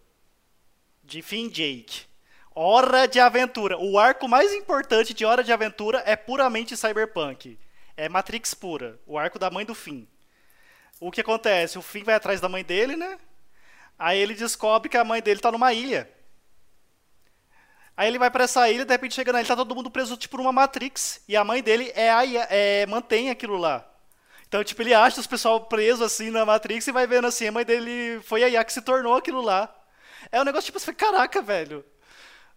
[1.03, 2.07] de Finn Jake.
[2.55, 3.77] Hora de Aventura.
[3.77, 7.59] O arco mais importante de Hora de Aventura é puramente cyberpunk.
[7.95, 8.99] É Matrix pura.
[9.05, 10.05] O arco da mãe do Finn.
[10.99, 11.77] O que acontece?
[11.77, 13.19] O Finn vai atrás da mãe dele, né?
[13.97, 16.09] Aí ele descobre que a mãe dele tá numa ilha.
[17.99, 20.15] Aí ele vai para essa ilha, de repente chega na ilha, tá todo mundo preso
[20.15, 21.21] tipo numa Matrix.
[21.27, 23.85] E a mãe dele é, a, é mantém aquilo lá.
[24.47, 27.51] Então, tipo, ele acha os pessoal preso assim na Matrix e vai vendo assim, a
[27.51, 29.69] mãe dele foi a IA que se tornou aquilo lá.
[30.31, 31.83] É um negócio tipo, você caraca, velho.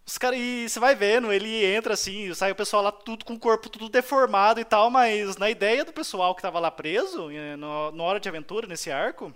[0.06, 3.34] Os cara, e você vai vendo, ele entra assim, sai o pessoal lá tudo com
[3.34, 7.28] o corpo tudo deformado e tal, mas na ideia do pessoal que tava lá preso,
[7.58, 9.34] no, no Hora de Aventura, nesse arco,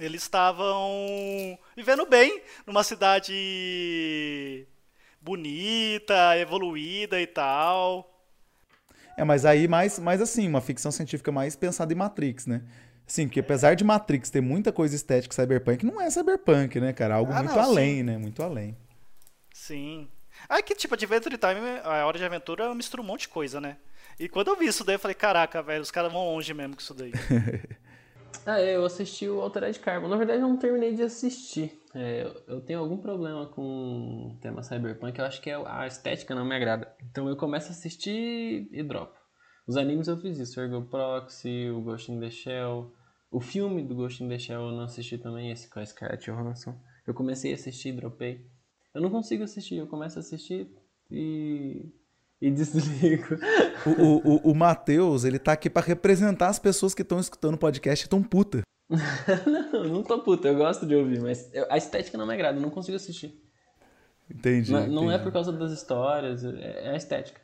[0.00, 4.66] eles estavam vivendo bem numa cidade
[5.26, 8.08] bonita, evoluída e tal.
[9.16, 12.62] É, mas aí mais, mais assim, uma ficção científica mais pensada em Matrix, né?
[13.06, 17.16] Sim, porque apesar de Matrix ter muita coisa estética cyberpunk, não é cyberpunk, né, cara?
[17.16, 18.02] Algo ah, muito não, além, sim.
[18.04, 18.18] né?
[18.18, 18.76] Muito além.
[19.52, 20.08] Sim.
[20.48, 23.78] Ah, que tipo, Adventure Time, a hora de aventura mistura um monte de coisa, né?
[24.18, 26.76] E quando eu vi isso daí, eu falei, caraca, velho, os caras vão longe mesmo
[26.76, 27.12] com isso daí.
[28.46, 30.06] ah, eu assisti o Altered Carbon.
[30.06, 31.82] Na verdade, eu não terminei de assistir.
[31.92, 35.18] É, eu tenho algum problema com o tema cyberpunk.
[35.18, 36.94] Eu acho que é a estética não me agrada.
[37.10, 39.18] Então eu começo a assistir e dropo.
[39.66, 40.60] Os animes eu fiz isso.
[40.60, 42.94] Ergo Proxy, o Ghost in the Shell.
[43.32, 46.24] O filme do Ghost in the Shell eu não assisti também, esse com a Scarlett
[46.24, 46.78] Johansson.
[47.04, 48.46] Eu comecei a assistir e dropei.
[48.94, 50.72] Eu não consigo assistir, eu começo a assistir
[51.10, 51.92] e.
[52.40, 53.36] e desligo.
[53.84, 57.54] O, o, o, o Matheus, ele tá aqui para representar as pessoas que estão escutando
[57.54, 58.62] o podcast e tão puta.
[59.72, 62.58] não, não tô puta, eu gosto de ouvir, mas eu, a estética não me agrada,
[62.58, 63.42] eu não consigo assistir.
[64.30, 64.72] Entendi.
[64.72, 67.40] Não, não é por causa das histórias, é, é a estética.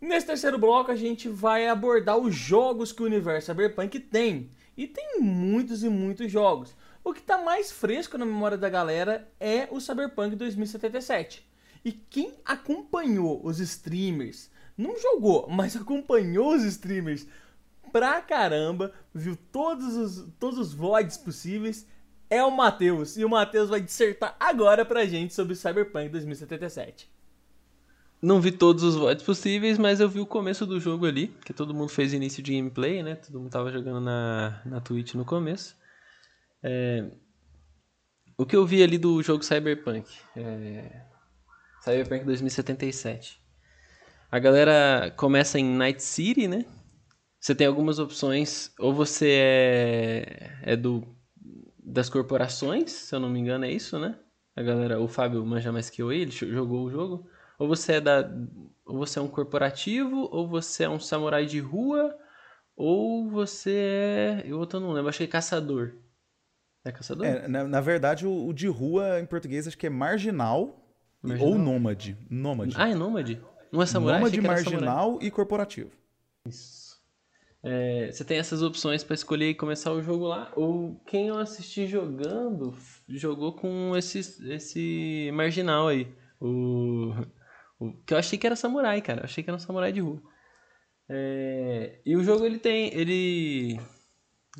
[0.00, 4.50] Nesse terceiro bloco, a gente vai abordar os jogos que o universo Cyberpunk tem.
[4.76, 6.76] E tem muitos e muitos jogos.
[7.06, 11.48] O que está mais fresco na memória da galera é o Cyberpunk 2077.
[11.84, 17.24] E quem acompanhou os streamers, não jogou, mas acompanhou os streamers
[17.92, 21.86] pra caramba, viu todos os, todos os vlogs possíveis,
[22.28, 23.16] é o Matheus.
[23.16, 27.08] E o Matheus vai dissertar agora pra gente sobre Cyberpunk 2077.
[28.20, 31.52] Não vi todos os votos possíveis, mas eu vi o começo do jogo ali, que
[31.52, 33.14] todo mundo fez início de gameplay, né?
[33.14, 35.76] Todo mundo tava jogando na, na Twitch no começo.
[36.62, 37.10] É...
[38.36, 40.08] O que eu vi ali do jogo Cyberpunk?
[40.36, 41.02] É...
[41.82, 43.40] Cyberpunk 2077.
[44.30, 46.64] A galera começa em Night City, né?
[47.38, 51.16] Você tem algumas opções, ou você é, é do
[51.86, 54.18] das corporações, se eu não me engano é isso, né?
[54.56, 57.28] A galera, o Fábio manja mais que eu, ele jogou o jogo
[57.58, 58.28] Ou você é da.
[58.84, 62.16] Ou você é um corporativo, ou você é um samurai de rua,
[62.74, 64.42] ou você é.
[64.46, 65.94] Eu outro não lembro, que é caçador.
[66.86, 67.26] É caçador?
[67.26, 70.88] É, na, na verdade, o, o de rua em português acho que é marginal,
[71.20, 71.52] marginal?
[71.52, 72.16] ou nômade.
[72.30, 72.76] Nômade.
[72.78, 73.42] Ah, é nômade?
[73.72, 74.20] Não é samurai?
[74.20, 75.26] Nômade, marginal samurai.
[75.26, 75.90] e corporativo.
[76.46, 76.96] Isso.
[77.60, 80.52] É, você tem essas opções para escolher e começar o jogo lá.
[80.54, 82.72] Ou quem eu assisti jogando
[83.08, 86.06] jogou com esse, esse marginal aí.
[86.40, 87.12] O,
[87.80, 89.22] o, que eu achei que era samurai, cara.
[89.22, 90.22] Eu achei que era um samurai de rua.
[91.08, 92.94] É, e o jogo ele tem.
[92.94, 93.80] Ele.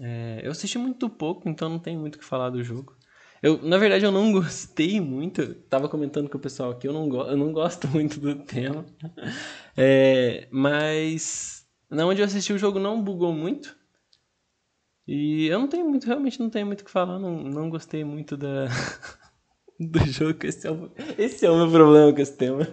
[0.01, 2.97] É, eu assisti muito pouco, então não tem muito o que falar do jogo.
[3.43, 5.55] Eu, na verdade, eu não gostei muito.
[5.69, 8.85] tava comentando com o pessoal aqui, eu não, go eu não gosto muito do tema.
[9.77, 13.77] É, mas na onde eu assisti o jogo não bugou muito.
[15.07, 17.19] E eu não tenho muito, realmente não tenho muito o que falar.
[17.19, 18.67] Não, não gostei muito da,
[19.79, 20.45] do jogo.
[20.45, 22.67] Esse é, o, esse é o meu problema com esse tema.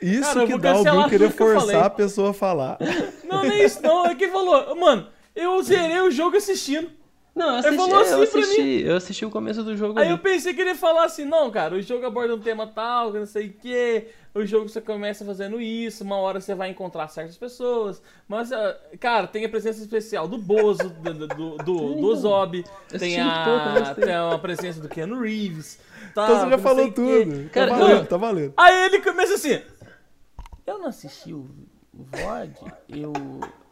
[0.00, 2.78] Isso Cara, que dá alguém querer forçar a pessoa a falar.
[3.24, 4.06] Não, nem isso não.
[4.06, 5.08] É que falou, mano,
[5.38, 6.90] eu zerei o jogo assistindo.
[7.34, 9.96] Não, eu assisti, assim eu assisti, eu assisti o começo do jogo.
[9.96, 10.14] Aí ali.
[10.14, 13.12] eu pensei que ele ia falar assim, não, cara, o jogo aborda um tema tal,
[13.12, 14.08] que não sei o quê.
[14.34, 18.02] O jogo você começa fazendo isso, uma hora você vai encontrar certas pessoas.
[18.26, 22.64] Mas, ah, cara, tem a presença especial do Bozo, do, do, do, do, Zob,
[22.98, 25.78] tem a, tem a presença do Keanu Reeves.
[26.14, 27.48] Tá, então você já falou tudo.
[27.50, 28.54] Cara, tá valendo, tá valendo.
[28.56, 29.60] Aí ele começa assim.
[30.66, 31.48] Eu não assisti o
[31.94, 33.12] VOD, eu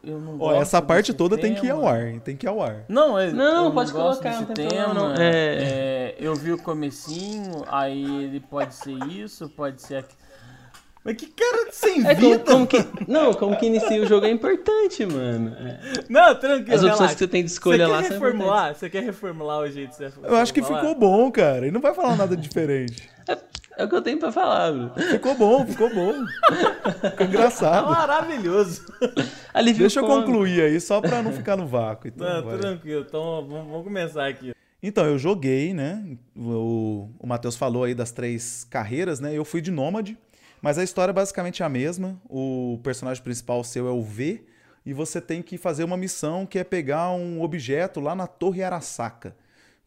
[0.07, 1.49] eu não Ó, essa parte toda tema.
[1.49, 2.85] tem que ir ao ar, tem que ir ao ar.
[2.87, 4.93] Não, eu, não, eu pode não colocar, não tema.
[4.93, 5.13] Não.
[5.13, 5.25] É...
[5.27, 10.15] É, eu vi o comecinho, aí ele pode ser isso, pode ser aqui.
[11.03, 12.39] Mas que cara sem é, vida!
[12.39, 15.55] Como, como que, não, como que inicia o jogo é importante, mano.
[15.57, 15.79] É.
[16.09, 16.75] Não, tranquilo.
[16.75, 17.13] As opções relaxa.
[17.13, 18.75] que você tem de escolha você lá quer reformular?
[18.75, 21.65] Você quer reformular o jeito que você Eu acho que ficou bom, cara.
[21.65, 23.09] E não vai falar nada diferente.
[23.25, 23.37] É,
[23.77, 24.91] é o que eu tenho pra falar, bro.
[25.09, 26.13] Ficou bom, ficou bom.
[27.11, 27.89] Ficou engraçado.
[27.89, 28.85] Maravilhoso.
[29.77, 32.07] Deixa eu concluir aí, só pra não ficar no vácuo.
[32.07, 33.05] Então, não, tranquilo.
[33.07, 34.53] Então vamos, vamos começar aqui.
[34.81, 36.17] Então, eu joguei, né?
[36.35, 39.33] O, o Matheus falou aí das três carreiras, né?
[39.33, 40.17] Eu fui de nômade.
[40.61, 42.19] Mas a história é basicamente a mesma.
[42.29, 44.43] O personagem principal seu é o V,
[44.85, 48.63] e você tem que fazer uma missão que é pegar um objeto lá na Torre
[48.63, 49.35] Arasaka.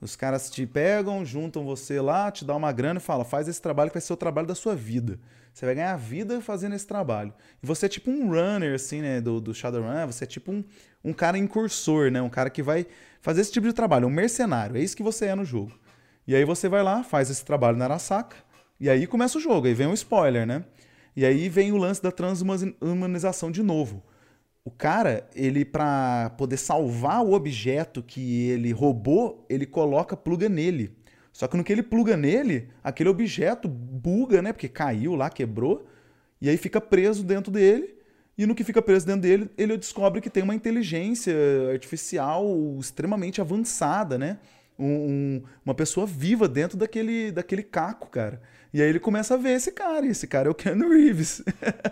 [0.00, 3.60] Os caras te pegam, juntam você lá, te dão uma grana e falam: faz esse
[3.60, 5.18] trabalho que vai ser o trabalho da sua vida.
[5.52, 7.34] Você vai ganhar vida fazendo esse trabalho.
[7.62, 10.64] E você é tipo um runner, assim, né, do, do Shadowrun, você é tipo um,
[11.04, 12.86] um cara incursor, né, um cara que vai
[13.20, 14.76] fazer esse tipo de trabalho, um mercenário.
[14.76, 15.72] É isso que você é no jogo.
[16.26, 18.36] E aí você vai lá, faz esse trabalho na Arasaka,
[18.78, 20.64] e aí começa o jogo, aí vem um spoiler, né?
[21.14, 24.02] E aí vem o lance da transhumanização de novo.
[24.70, 30.92] O cara, ele para poder salvar o objeto que ele roubou, ele coloca pluga nele.
[31.32, 34.52] Só que no que ele pluga nele, aquele objeto buga, né?
[34.52, 35.88] Porque caiu lá, quebrou,
[36.40, 37.96] e aí fica preso dentro dele.
[38.38, 41.34] E no que fica preso dentro dele, ele descobre que tem uma inteligência
[41.72, 42.46] artificial
[42.78, 44.38] extremamente avançada, né?
[44.78, 48.40] Um, um, uma pessoa viva dentro daquele, daquele caco, cara.
[48.72, 51.42] E aí ele começa a ver esse cara, e esse cara é o Keanu Reeves.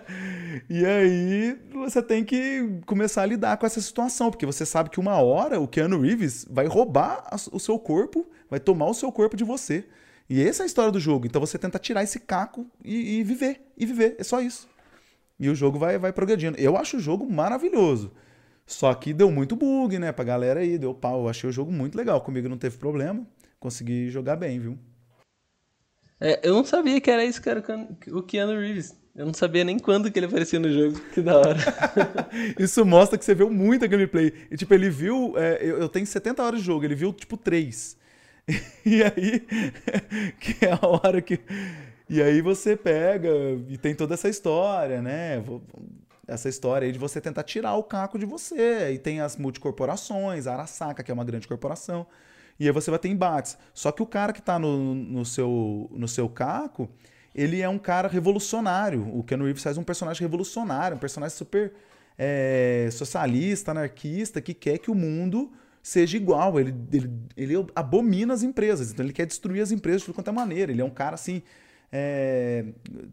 [0.69, 4.99] e aí você tem que começar a lidar com essa situação, porque você sabe que
[4.99, 9.35] uma hora o Keanu Reeves vai roubar o seu corpo, vai tomar o seu corpo
[9.35, 9.85] de você.
[10.29, 11.25] E essa é a história do jogo.
[11.25, 14.69] Então você tenta tirar esse caco e, e viver, e viver, é só isso.
[15.37, 16.57] E o jogo vai, vai progredindo.
[16.57, 18.11] Eu acho o jogo maravilhoso.
[18.65, 21.23] Só que deu muito bug, né, pra galera aí, deu pau.
[21.23, 22.21] Eu achei o jogo muito legal.
[22.21, 23.25] Comigo não teve problema.
[23.59, 24.77] Consegui jogar bem, viu?
[26.21, 27.63] É, eu não sabia que era isso, cara,
[28.07, 28.97] o Keanu Reeves.
[29.15, 30.99] Eu não sabia nem quando que ele aparecia no jogo.
[31.13, 31.57] Que da hora.
[32.57, 34.33] isso mostra que você viu muita gameplay.
[34.49, 35.33] E, tipo, ele viu.
[35.37, 37.97] É, eu, eu, tenho 70 horas de jogo, ele viu, tipo, 3.
[38.85, 39.45] e aí.
[40.39, 41.39] que é a hora que.
[42.09, 43.29] E aí você pega
[43.67, 45.43] e tem toda essa história, né?
[46.27, 48.93] Essa história aí de você tentar tirar o caco de você.
[48.93, 52.07] E tem as multicorporações, a Arasaka, que é uma grande corporação.
[52.59, 53.57] E aí você vai ter embates.
[53.73, 56.89] Só que o cara que está no, no, seu, no seu caco,
[57.33, 59.07] ele é um cara revolucionário.
[59.15, 61.71] O Keanu Reeves faz um personagem revolucionário, um personagem super
[62.17, 66.59] é, socialista, anarquista, que quer que o mundo seja igual.
[66.59, 70.71] Ele, ele, ele abomina as empresas, então ele quer destruir as empresas de qualquer maneira.
[70.71, 71.41] Ele é um cara assim.
[71.91, 72.65] É,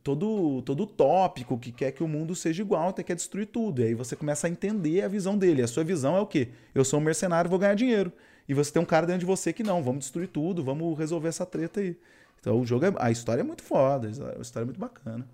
[0.02, 3.80] todo, todo utópico, que quer que o mundo seja igual, até quer destruir tudo.
[3.80, 5.62] E aí você começa a entender a visão dele.
[5.62, 6.48] A sua visão é o quê?
[6.74, 8.12] Eu sou um mercenário, vou ganhar dinheiro.
[8.48, 11.28] E você tem um cara dentro de você que não, vamos destruir tudo, vamos resolver
[11.28, 11.98] essa treta aí.
[12.40, 15.26] Então o jogo é, a história é muito foda, a história é muito bacana.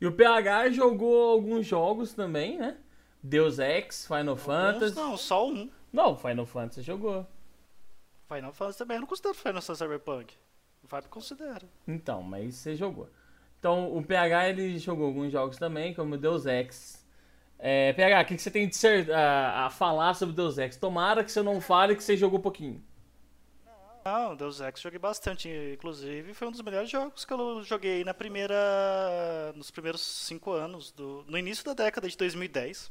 [0.00, 2.78] E o PH jogou alguns jogos também, né?
[3.22, 4.96] Deus Ex, Final Alguns Fantasy.
[4.96, 5.70] Não, só um.
[5.92, 7.26] Não, Final Fantasy jogou.
[8.26, 10.34] Final Fantasy também, eu não considero Final Fantasy Cyberpunk.
[10.82, 11.68] O Fábio considera.
[11.86, 13.08] Então, mas você jogou.
[13.58, 16.99] Então, o PH ele jogou alguns jogos também, como Deus Ex.
[17.62, 20.76] É, PH, o que, que você tem de ser, a, a falar sobre Deus Ex?
[20.76, 22.82] Tomara que você não fale que você jogou pouquinho.
[24.02, 28.14] Não, Deus Ex joguei bastante, inclusive foi um dos melhores jogos que eu joguei na
[28.14, 32.90] primeira, nos primeiros cinco anos, do, no início da década de 2010.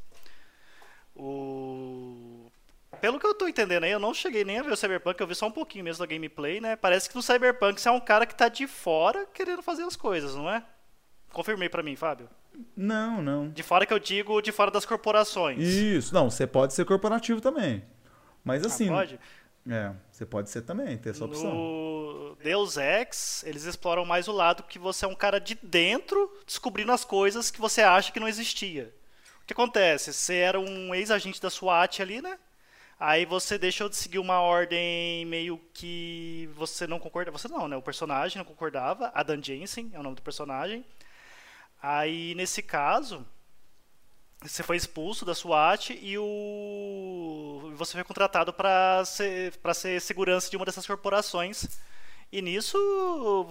[1.16, 2.52] O
[3.02, 5.28] pelo que eu tô entendendo aí, eu não cheguei nem a ver o Cyberpunk, eu
[5.28, 6.76] vi só um pouquinho mesmo da gameplay, né?
[6.76, 9.96] Parece que no Cyberpunk você é um cara que tá de fora querendo fazer as
[9.96, 10.66] coisas, não é?
[11.32, 12.30] Confirmei para mim, Fábio.
[12.76, 13.50] Não, não.
[13.50, 15.60] De fora que eu digo, de fora das corporações.
[15.60, 17.84] Isso, não, você pode ser corporativo também.
[18.44, 18.90] Mas assim.
[18.90, 19.20] Ah, pode?
[19.70, 21.54] É, você pode ser também, ter essa opção.
[21.54, 26.32] No Deus Ex, eles exploram mais o lado que você é um cara de dentro
[26.46, 28.94] descobrindo as coisas que você acha que não existia.
[29.44, 30.14] O que acontece?
[30.14, 32.38] Você era um ex-agente da SWAT ali, né?
[33.00, 37.32] Aí você deixou de seguir uma ordem meio que você não concorda.
[37.32, 37.78] Você não, né?
[37.78, 39.10] O personagem não concordava.
[39.14, 40.84] Adam Jensen é o nome do personagem.
[41.82, 43.26] Aí, nesse caso,
[44.42, 50.58] você foi expulso da SWAT e o você foi contratado para ser ser segurança de
[50.58, 51.68] uma dessas corporações.
[52.32, 52.78] E nisso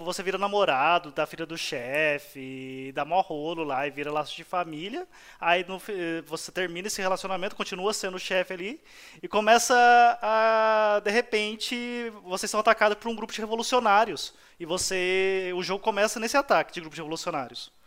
[0.04, 4.44] você vira namorado da filha do chefe, dá mó rolo lá e vira laço de
[4.44, 5.06] família.
[5.40, 5.80] Aí no,
[6.26, 8.80] você termina esse relacionamento, continua sendo chefe ali
[9.22, 9.74] e começa
[10.22, 14.34] a de repente vocês são atacados por um grupo de revolucionários.
[14.60, 17.77] E você o jogo começa nesse ataque de grupo de revolucionários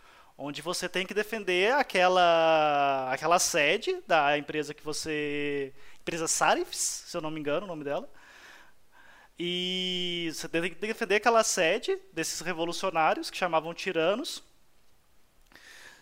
[0.41, 7.15] onde você tem que defender aquela aquela sede da empresa que você empresa Sarifs, se
[7.15, 8.09] eu não me engano o nome dela
[9.43, 14.43] e você tem que defender aquela sede desses revolucionários que chamavam tiranos.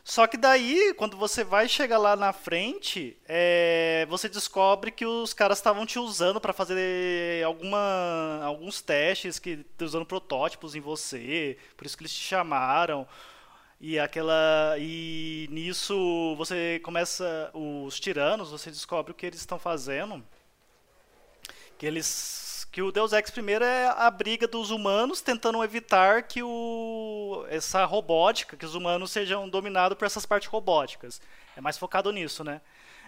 [0.04, 5.34] Só que daí, quando você vai chegar lá na frente, é, você descobre que os
[5.34, 11.86] caras estavam te usando para fazer alguma, alguns testes, que usando protótipos em você, por
[11.86, 13.08] isso que eles te chamaram.
[13.82, 20.24] E aquela e nisso você começa os tiranos, você descobre o que eles estão fazendo.
[21.78, 26.44] Que eles que o Deus Ex primeiro é a briga dos humanos tentando evitar que
[26.44, 31.22] o essa robótica, que os humanos sejam dominados por essas partes robóticas.
[31.56, 32.62] É mais focado nisso, né?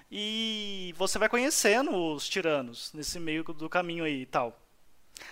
[0.10, 4.58] E você vai conhecendo os tiranos nesse meio do caminho aí e tal.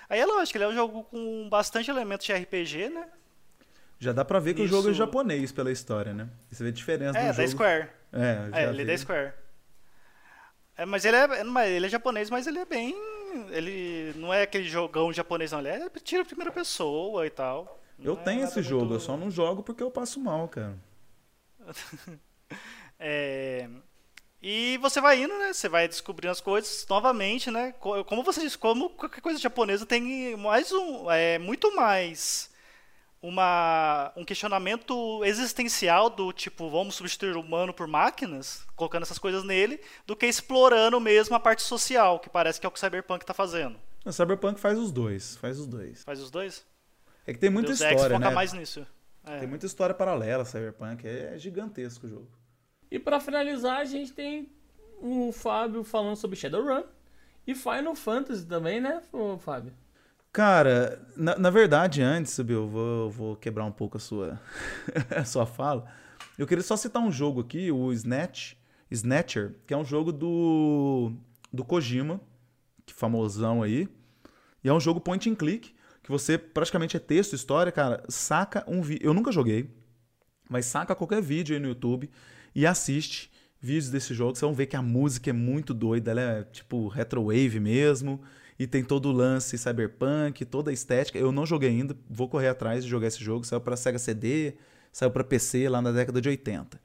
[0.10, 3.10] Aí é lógico, ele é um jogo com bastante elementos de RPG, né?
[4.00, 4.74] Já dá pra ver que Isso...
[4.74, 6.30] o jogo é japonês pela história, né?
[6.50, 7.42] Você vê a diferença é, do jogo.
[7.42, 7.90] É, da Square.
[8.14, 9.34] É, é ele é da Square.
[10.78, 12.96] É, mas ele é, ele é japonês, mas ele é bem
[13.52, 15.60] ele não é aquele jogão japonês, não.
[15.60, 17.82] Ele é tira a primeira pessoa e tal.
[18.00, 18.96] Eu não é tenho é esse jogo, muito...
[18.96, 20.78] eu só não jogo porque eu passo mal, cara.
[23.00, 23.70] é...
[24.42, 25.52] E você vai indo, né?
[25.52, 27.74] Você vai descobrindo as coisas novamente, né?
[27.74, 31.12] Como você disse, como qualquer coisa japonesa tem mais um.
[31.12, 32.50] É, muito mais
[33.22, 39.44] uma, um questionamento existencial do tipo, vamos substituir o humano por máquinas, colocando essas coisas
[39.44, 42.80] nele, do que explorando mesmo a parte social, que parece que é o que o
[42.80, 43.80] Cyberpunk está fazendo.
[44.06, 46.04] O Cyberpunk faz os dois, faz os dois.
[46.04, 46.66] Faz os dois?
[47.28, 48.30] É que tem muita Deus história, Ex né?
[48.30, 48.88] mais nisso.
[49.26, 49.40] É.
[49.40, 52.28] Tem muita história paralela, Cyberpunk, é gigantesco o jogo.
[52.90, 54.50] E para finalizar, a gente tem
[55.02, 56.84] o Fábio falando sobre Shadowrun
[57.46, 59.02] e Final Fantasy também, né,
[59.40, 59.74] Fábio?
[60.32, 64.40] Cara, na, na verdade, antes, Bill, vou, vou quebrar um pouco a sua,
[65.16, 65.86] a sua fala.
[66.38, 68.54] Eu queria só citar um jogo aqui, o Snatch,
[68.92, 71.12] Snatcher, que é um jogo do,
[71.52, 72.22] do Kojima,
[72.86, 73.90] que famosão aí.
[74.64, 75.74] E é um jogo point and click,
[76.04, 79.06] que você praticamente é texto, história, cara, saca um vídeo.
[79.06, 79.70] Eu nunca joguei,
[80.48, 82.10] mas saca qualquer vídeo aí no YouTube
[82.54, 83.29] e assiste
[83.62, 84.36] vídeos desse jogo.
[84.36, 88.22] Vocês vão ver que a música é muito doida, ela é tipo retrowave mesmo
[88.58, 91.18] e tem todo o lance cyberpunk, toda a estética.
[91.18, 93.46] Eu não joguei ainda, vou correr atrás de jogar esse jogo.
[93.46, 94.56] Saiu para Sega CD,
[94.92, 96.80] saiu para PC lá na década de 80.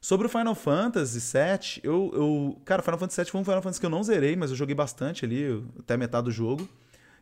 [0.00, 2.62] Sobre o Final Fantasy VII, eu, eu.
[2.64, 4.74] Cara, Final Fantasy VII foi um Final Fantasy que eu não zerei, mas eu joguei
[4.74, 6.68] bastante ali, até metade do jogo.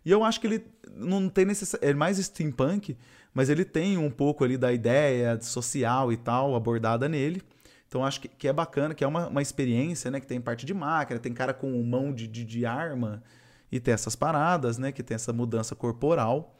[0.04, 0.64] E eu acho que ele
[0.94, 1.90] não tem necessidade.
[1.90, 2.96] É mais steampunk,
[3.32, 7.42] mas ele tem um pouco ali da ideia social e tal abordada nele.
[7.88, 10.20] Então acho que, que é bacana, que é uma, uma experiência, né?
[10.20, 13.22] Que tem parte de máquina, tem cara com mão de, de, de arma
[13.70, 14.92] e tem essas paradas, né?
[14.92, 16.58] Que tem essa mudança corporal.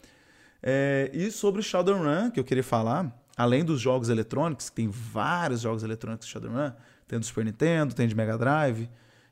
[0.63, 5.83] É, e sobre Shadowrun, que eu queria falar, além dos jogos eletrônicos, tem vários jogos
[5.83, 6.73] eletrônicos de Shadowrun,
[7.07, 8.89] tem do Super Nintendo, tem de Mega Drive,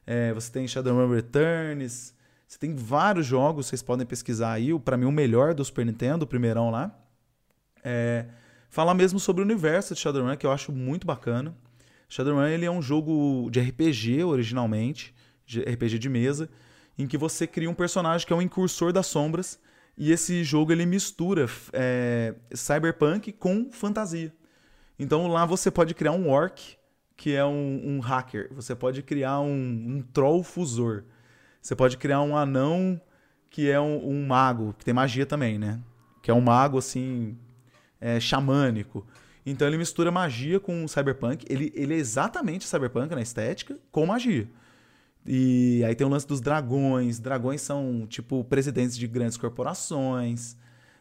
[0.06, 2.14] é, você tem Shadowrun Returns,
[2.46, 6.24] você tem vários jogos, vocês podem pesquisar aí, para mim o melhor do Super Nintendo,
[6.24, 6.96] o primeirão lá.
[7.82, 8.26] É,
[8.68, 11.54] falar mesmo sobre o universo de Shadowrun, que eu acho muito bacana.
[12.08, 15.14] Shadowrun ele é um jogo de RPG originalmente,
[15.46, 16.48] de RPG de mesa,
[16.98, 19.58] em que você cria um personagem que é um incursor das sombras.
[19.96, 24.32] E esse jogo ele mistura é, cyberpunk com fantasia.
[24.98, 26.76] Então lá você pode criar um orc,
[27.16, 28.52] que é um, um hacker.
[28.54, 31.04] Você pode criar um, um, troll fusor.
[31.60, 33.00] Você pode criar um anão
[33.50, 35.80] que é um, um, mago, que tem magia também, né?
[36.20, 37.38] Que é um mago, assim,
[38.00, 39.06] é, xamânico.
[39.46, 41.44] Então ele mistura magia com cyberpunk.
[41.48, 44.48] Ele, ele é exatamente cyberpunk na estética, com magia.
[45.26, 47.18] E aí tem o lance dos dragões.
[47.18, 50.56] Dragões são, tipo, presidentes de grandes corporações.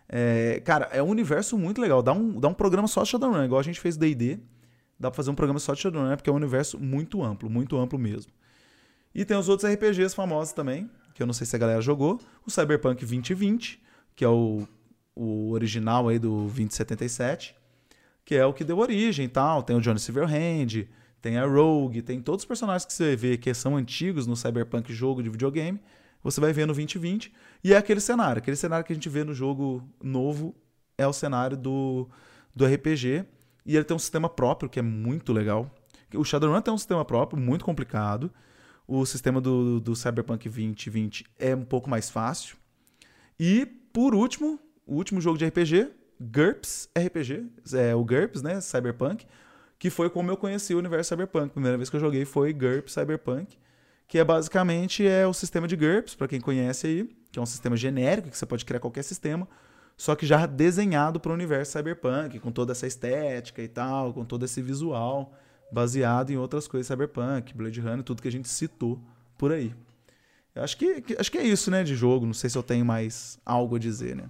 [0.08, 2.02] É, cara, é um universo muito legal.
[2.02, 4.40] Dá um, dá um programa só de Shadowrun, igual a gente fez D&D.
[5.00, 7.78] Dá pra fazer um programa só de Shadowrun, porque é um universo muito amplo, muito
[7.78, 8.32] amplo mesmo.
[9.16, 12.20] E tem os outros RPGs famosos também, que eu não sei se a galera jogou.
[12.46, 13.82] O Cyberpunk 2020,
[14.16, 14.68] que é o,
[15.16, 17.56] o original aí do 2077,
[18.26, 19.64] que é o que deu origem e tal.
[19.64, 20.88] Tem o Johnny Silverhand,
[21.22, 24.94] tem a Rogue, tem todos os personagens que você vê que são antigos no Cyberpunk
[24.94, 25.80] jogo de videogame,
[26.22, 27.34] você vai ver no 2020.
[27.64, 30.56] E é aquele cenário, aquele cenário que a gente vê no jogo novo
[30.98, 32.10] é o cenário do,
[32.56, 33.26] do RPG.
[33.66, 35.74] E ele tem um sistema próprio que é muito legal.
[36.14, 38.32] O Shadowrun tem um sistema próprio, muito complicado.
[38.88, 42.58] O sistema do, do Cyberpunk 2020 é um pouco mais fácil.
[43.40, 45.90] E, por último, o último jogo de RPG,
[46.32, 49.26] GURPS RPG, é o GURPS, né, Cyberpunk,
[49.78, 51.48] que foi como eu conheci o universo Cyberpunk.
[51.48, 53.58] A primeira vez que eu joguei foi GURPS Cyberpunk,
[54.08, 57.46] que é basicamente é o sistema de GURPS, para quem conhece aí, que é um
[57.46, 59.48] sistema genérico que você pode criar qualquer sistema,
[59.98, 64.24] só que já desenhado para o universo Cyberpunk, com toda essa estética e tal, com
[64.24, 65.34] todo esse visual,
[65.72, 69.00] baseado em outras coisas Cyberpunk, Blade Runner, tudo que a gente citou
[69.38, 69.74] por aí.
[70.56, 72.26] Eu acho que, acho que é isso, né, de jogo.
[72.26, 74.30] Não sei se eu tenho mais algo a dizer, né?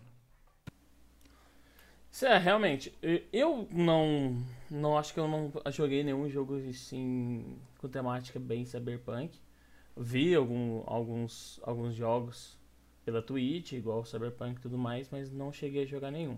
[2.22, 2.94] É, realmente.
[3.32, 4.38] Eu não
[4.70, 9.38] não acho que eu não joguei nenhum jogo assim com temática bem cyberpunk.
[9.96, 12.58] Vi algum, alguns, alguns jogos
[13.06, 16.38] pela Twitch, igual Cyberpunk e tudo mais, mas não cheguei a jogar nenhum.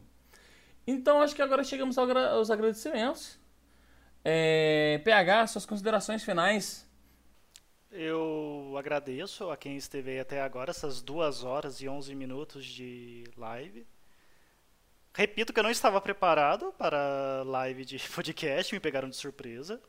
[0.85, 3.39] Então acho que agora chegamos aos agradecimentos.
[4.23, 6.89] É, PH, suas considerações finais.
[7.91, 13.23] Eu agradeço a quem esteve aí até agora, essas duas horas e 11 minutos de
[13.38, 13.88] live.
[15.16, 19.82] Repito que eu não estava preparado para live de podcast, me pegaram de surpresa.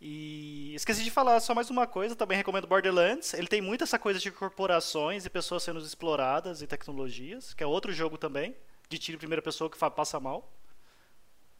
[0.00, 3.34] E esqueci de falar só mais uma coisa, também recomendo Borderlands.
[3.34, 7.66] Ele tem muito essa coisa de corporações e pessoas sendo exploradas e tecnologias, que é
[7.68, 8.56] outro jogo também,
[8.88, 10.52] de tiro em primeira pessoa que passa mal.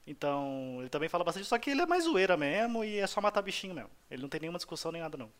[0.05, 3.20] Então, ele também fala bastante, só que ele é mais zoeira mesmo e é só
[3.20, 3.90] matar bichinho mesmo.
[4.11, 5.31] Ele não tem nenhuma discussão nem nada não.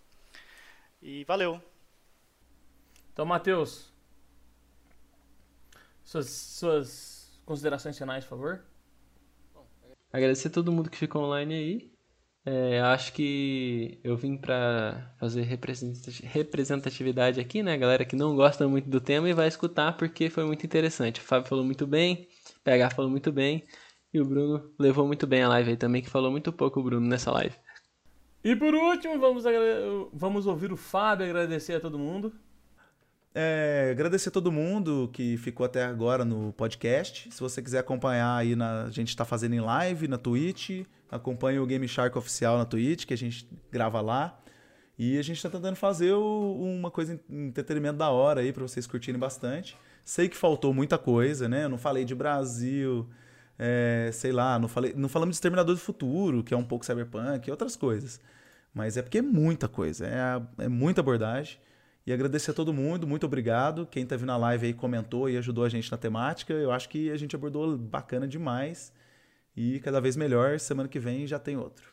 [1.03, 1.61] E valeu.
[3.13, 3.93] Então, Matheus,
[6.09, 8.65] suas, suas considerações finais, por favor.
[10.11, 11.93] Agradecer a todo mundo que ficou online aí.
[12.47, 17.77] É, acho que eu vim para fazer representatividade aqui, né?
[17.77, 21.21] Galera que não gosta muito do tema e vai escutar porque foi muito interessante.
[21.21, 22.27] O Fábio falou muito bem,
[22.57, 23.67] o PH falou muito bem
[24.15, 26.83] e o Bruno levou muito bem a live aí também, que falou muito pouco o
[26.83, 27.55] Bruno nessa live.
[28.43, 29.45] E por último, vamos,
[30.15, 32.33] vamos ouvir o Fábio agradecer a todo mundo.
[33.41, 37.33] É, agradecer a todo mundo que ficou até agora no podcast.
[37.33, 40.85] Se você quiser acompanhar aí, na, a gente está fazendo em live na Twitch.
[41.09, 44.37] Acompanhe o Game Shark oficial na Twitch, que a gente grava lá.
[44.99, 48.89] E a gente está tentando fazer o, uma coisa entretenimento da hora aí para vocês
[48.89, 49.79] curtirem bastante.
[50.05, 51.63] Sei que faltou muita coisa, né?
[51.63, 53.09] Eu não falei de Brasil,
[53.57, 56.85] é, sei lá, não, falei, não falamos de Exterminador do Futuro, que é um pouco
[56.85, 58.21] cyberpunk e outras coisas.
[58.75, 61.68] Mas é porque é muita coisa, é, é muita abordagem.
[62.09, 63.85] E agradecer a todo mundo, muito obrigado.
[63.85, 66.55] Quem esteve na live aí comentou e ajudou a gente na temática.
[66.55, 68.91] Eu acho que a gente abordou bacana demais.
[69.55, 70.59] E cada vez melhor.
[70.59, 71.93] Semana que vem já tem outro.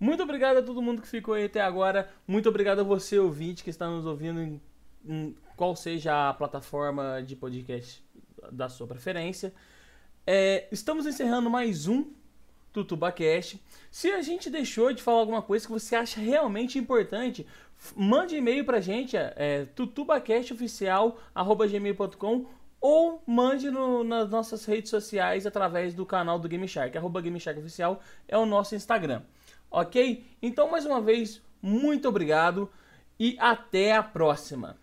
[0.00, 2.08] Muito obrigado a todo mundo que ficou aí até agora.
[2.26, 4.62] Muito obrigado a você, ouvinte, que está nos ouvindo em,
[5.04, 8.02] em qual seja a plataforma de podcast
[8.50, 9.52] da sua preferência.
[10.26, 12.12] É, estamos encerrando mais um
[12.72, 13.62] TutubaCast.
[13.90, 17.46] Se a gente deixou de falar alguma coisa que você acha realmente importante,
[17.94, 22.46] mande e-mail pra gente, é, é tutubacastoficial.gmail.com
[22.80, 26.96] ou mande no, nas nossas redes sociais através do canal do Game Shark.
[26.96, 29.22] Arroba Game Shark Oficial é o nosso Instagram.
[29.70, 30.24] Ok?
[30.40, 32.70] Então, mais uma vez, muito obrigado
[33.18, 34.78] e até a próxima.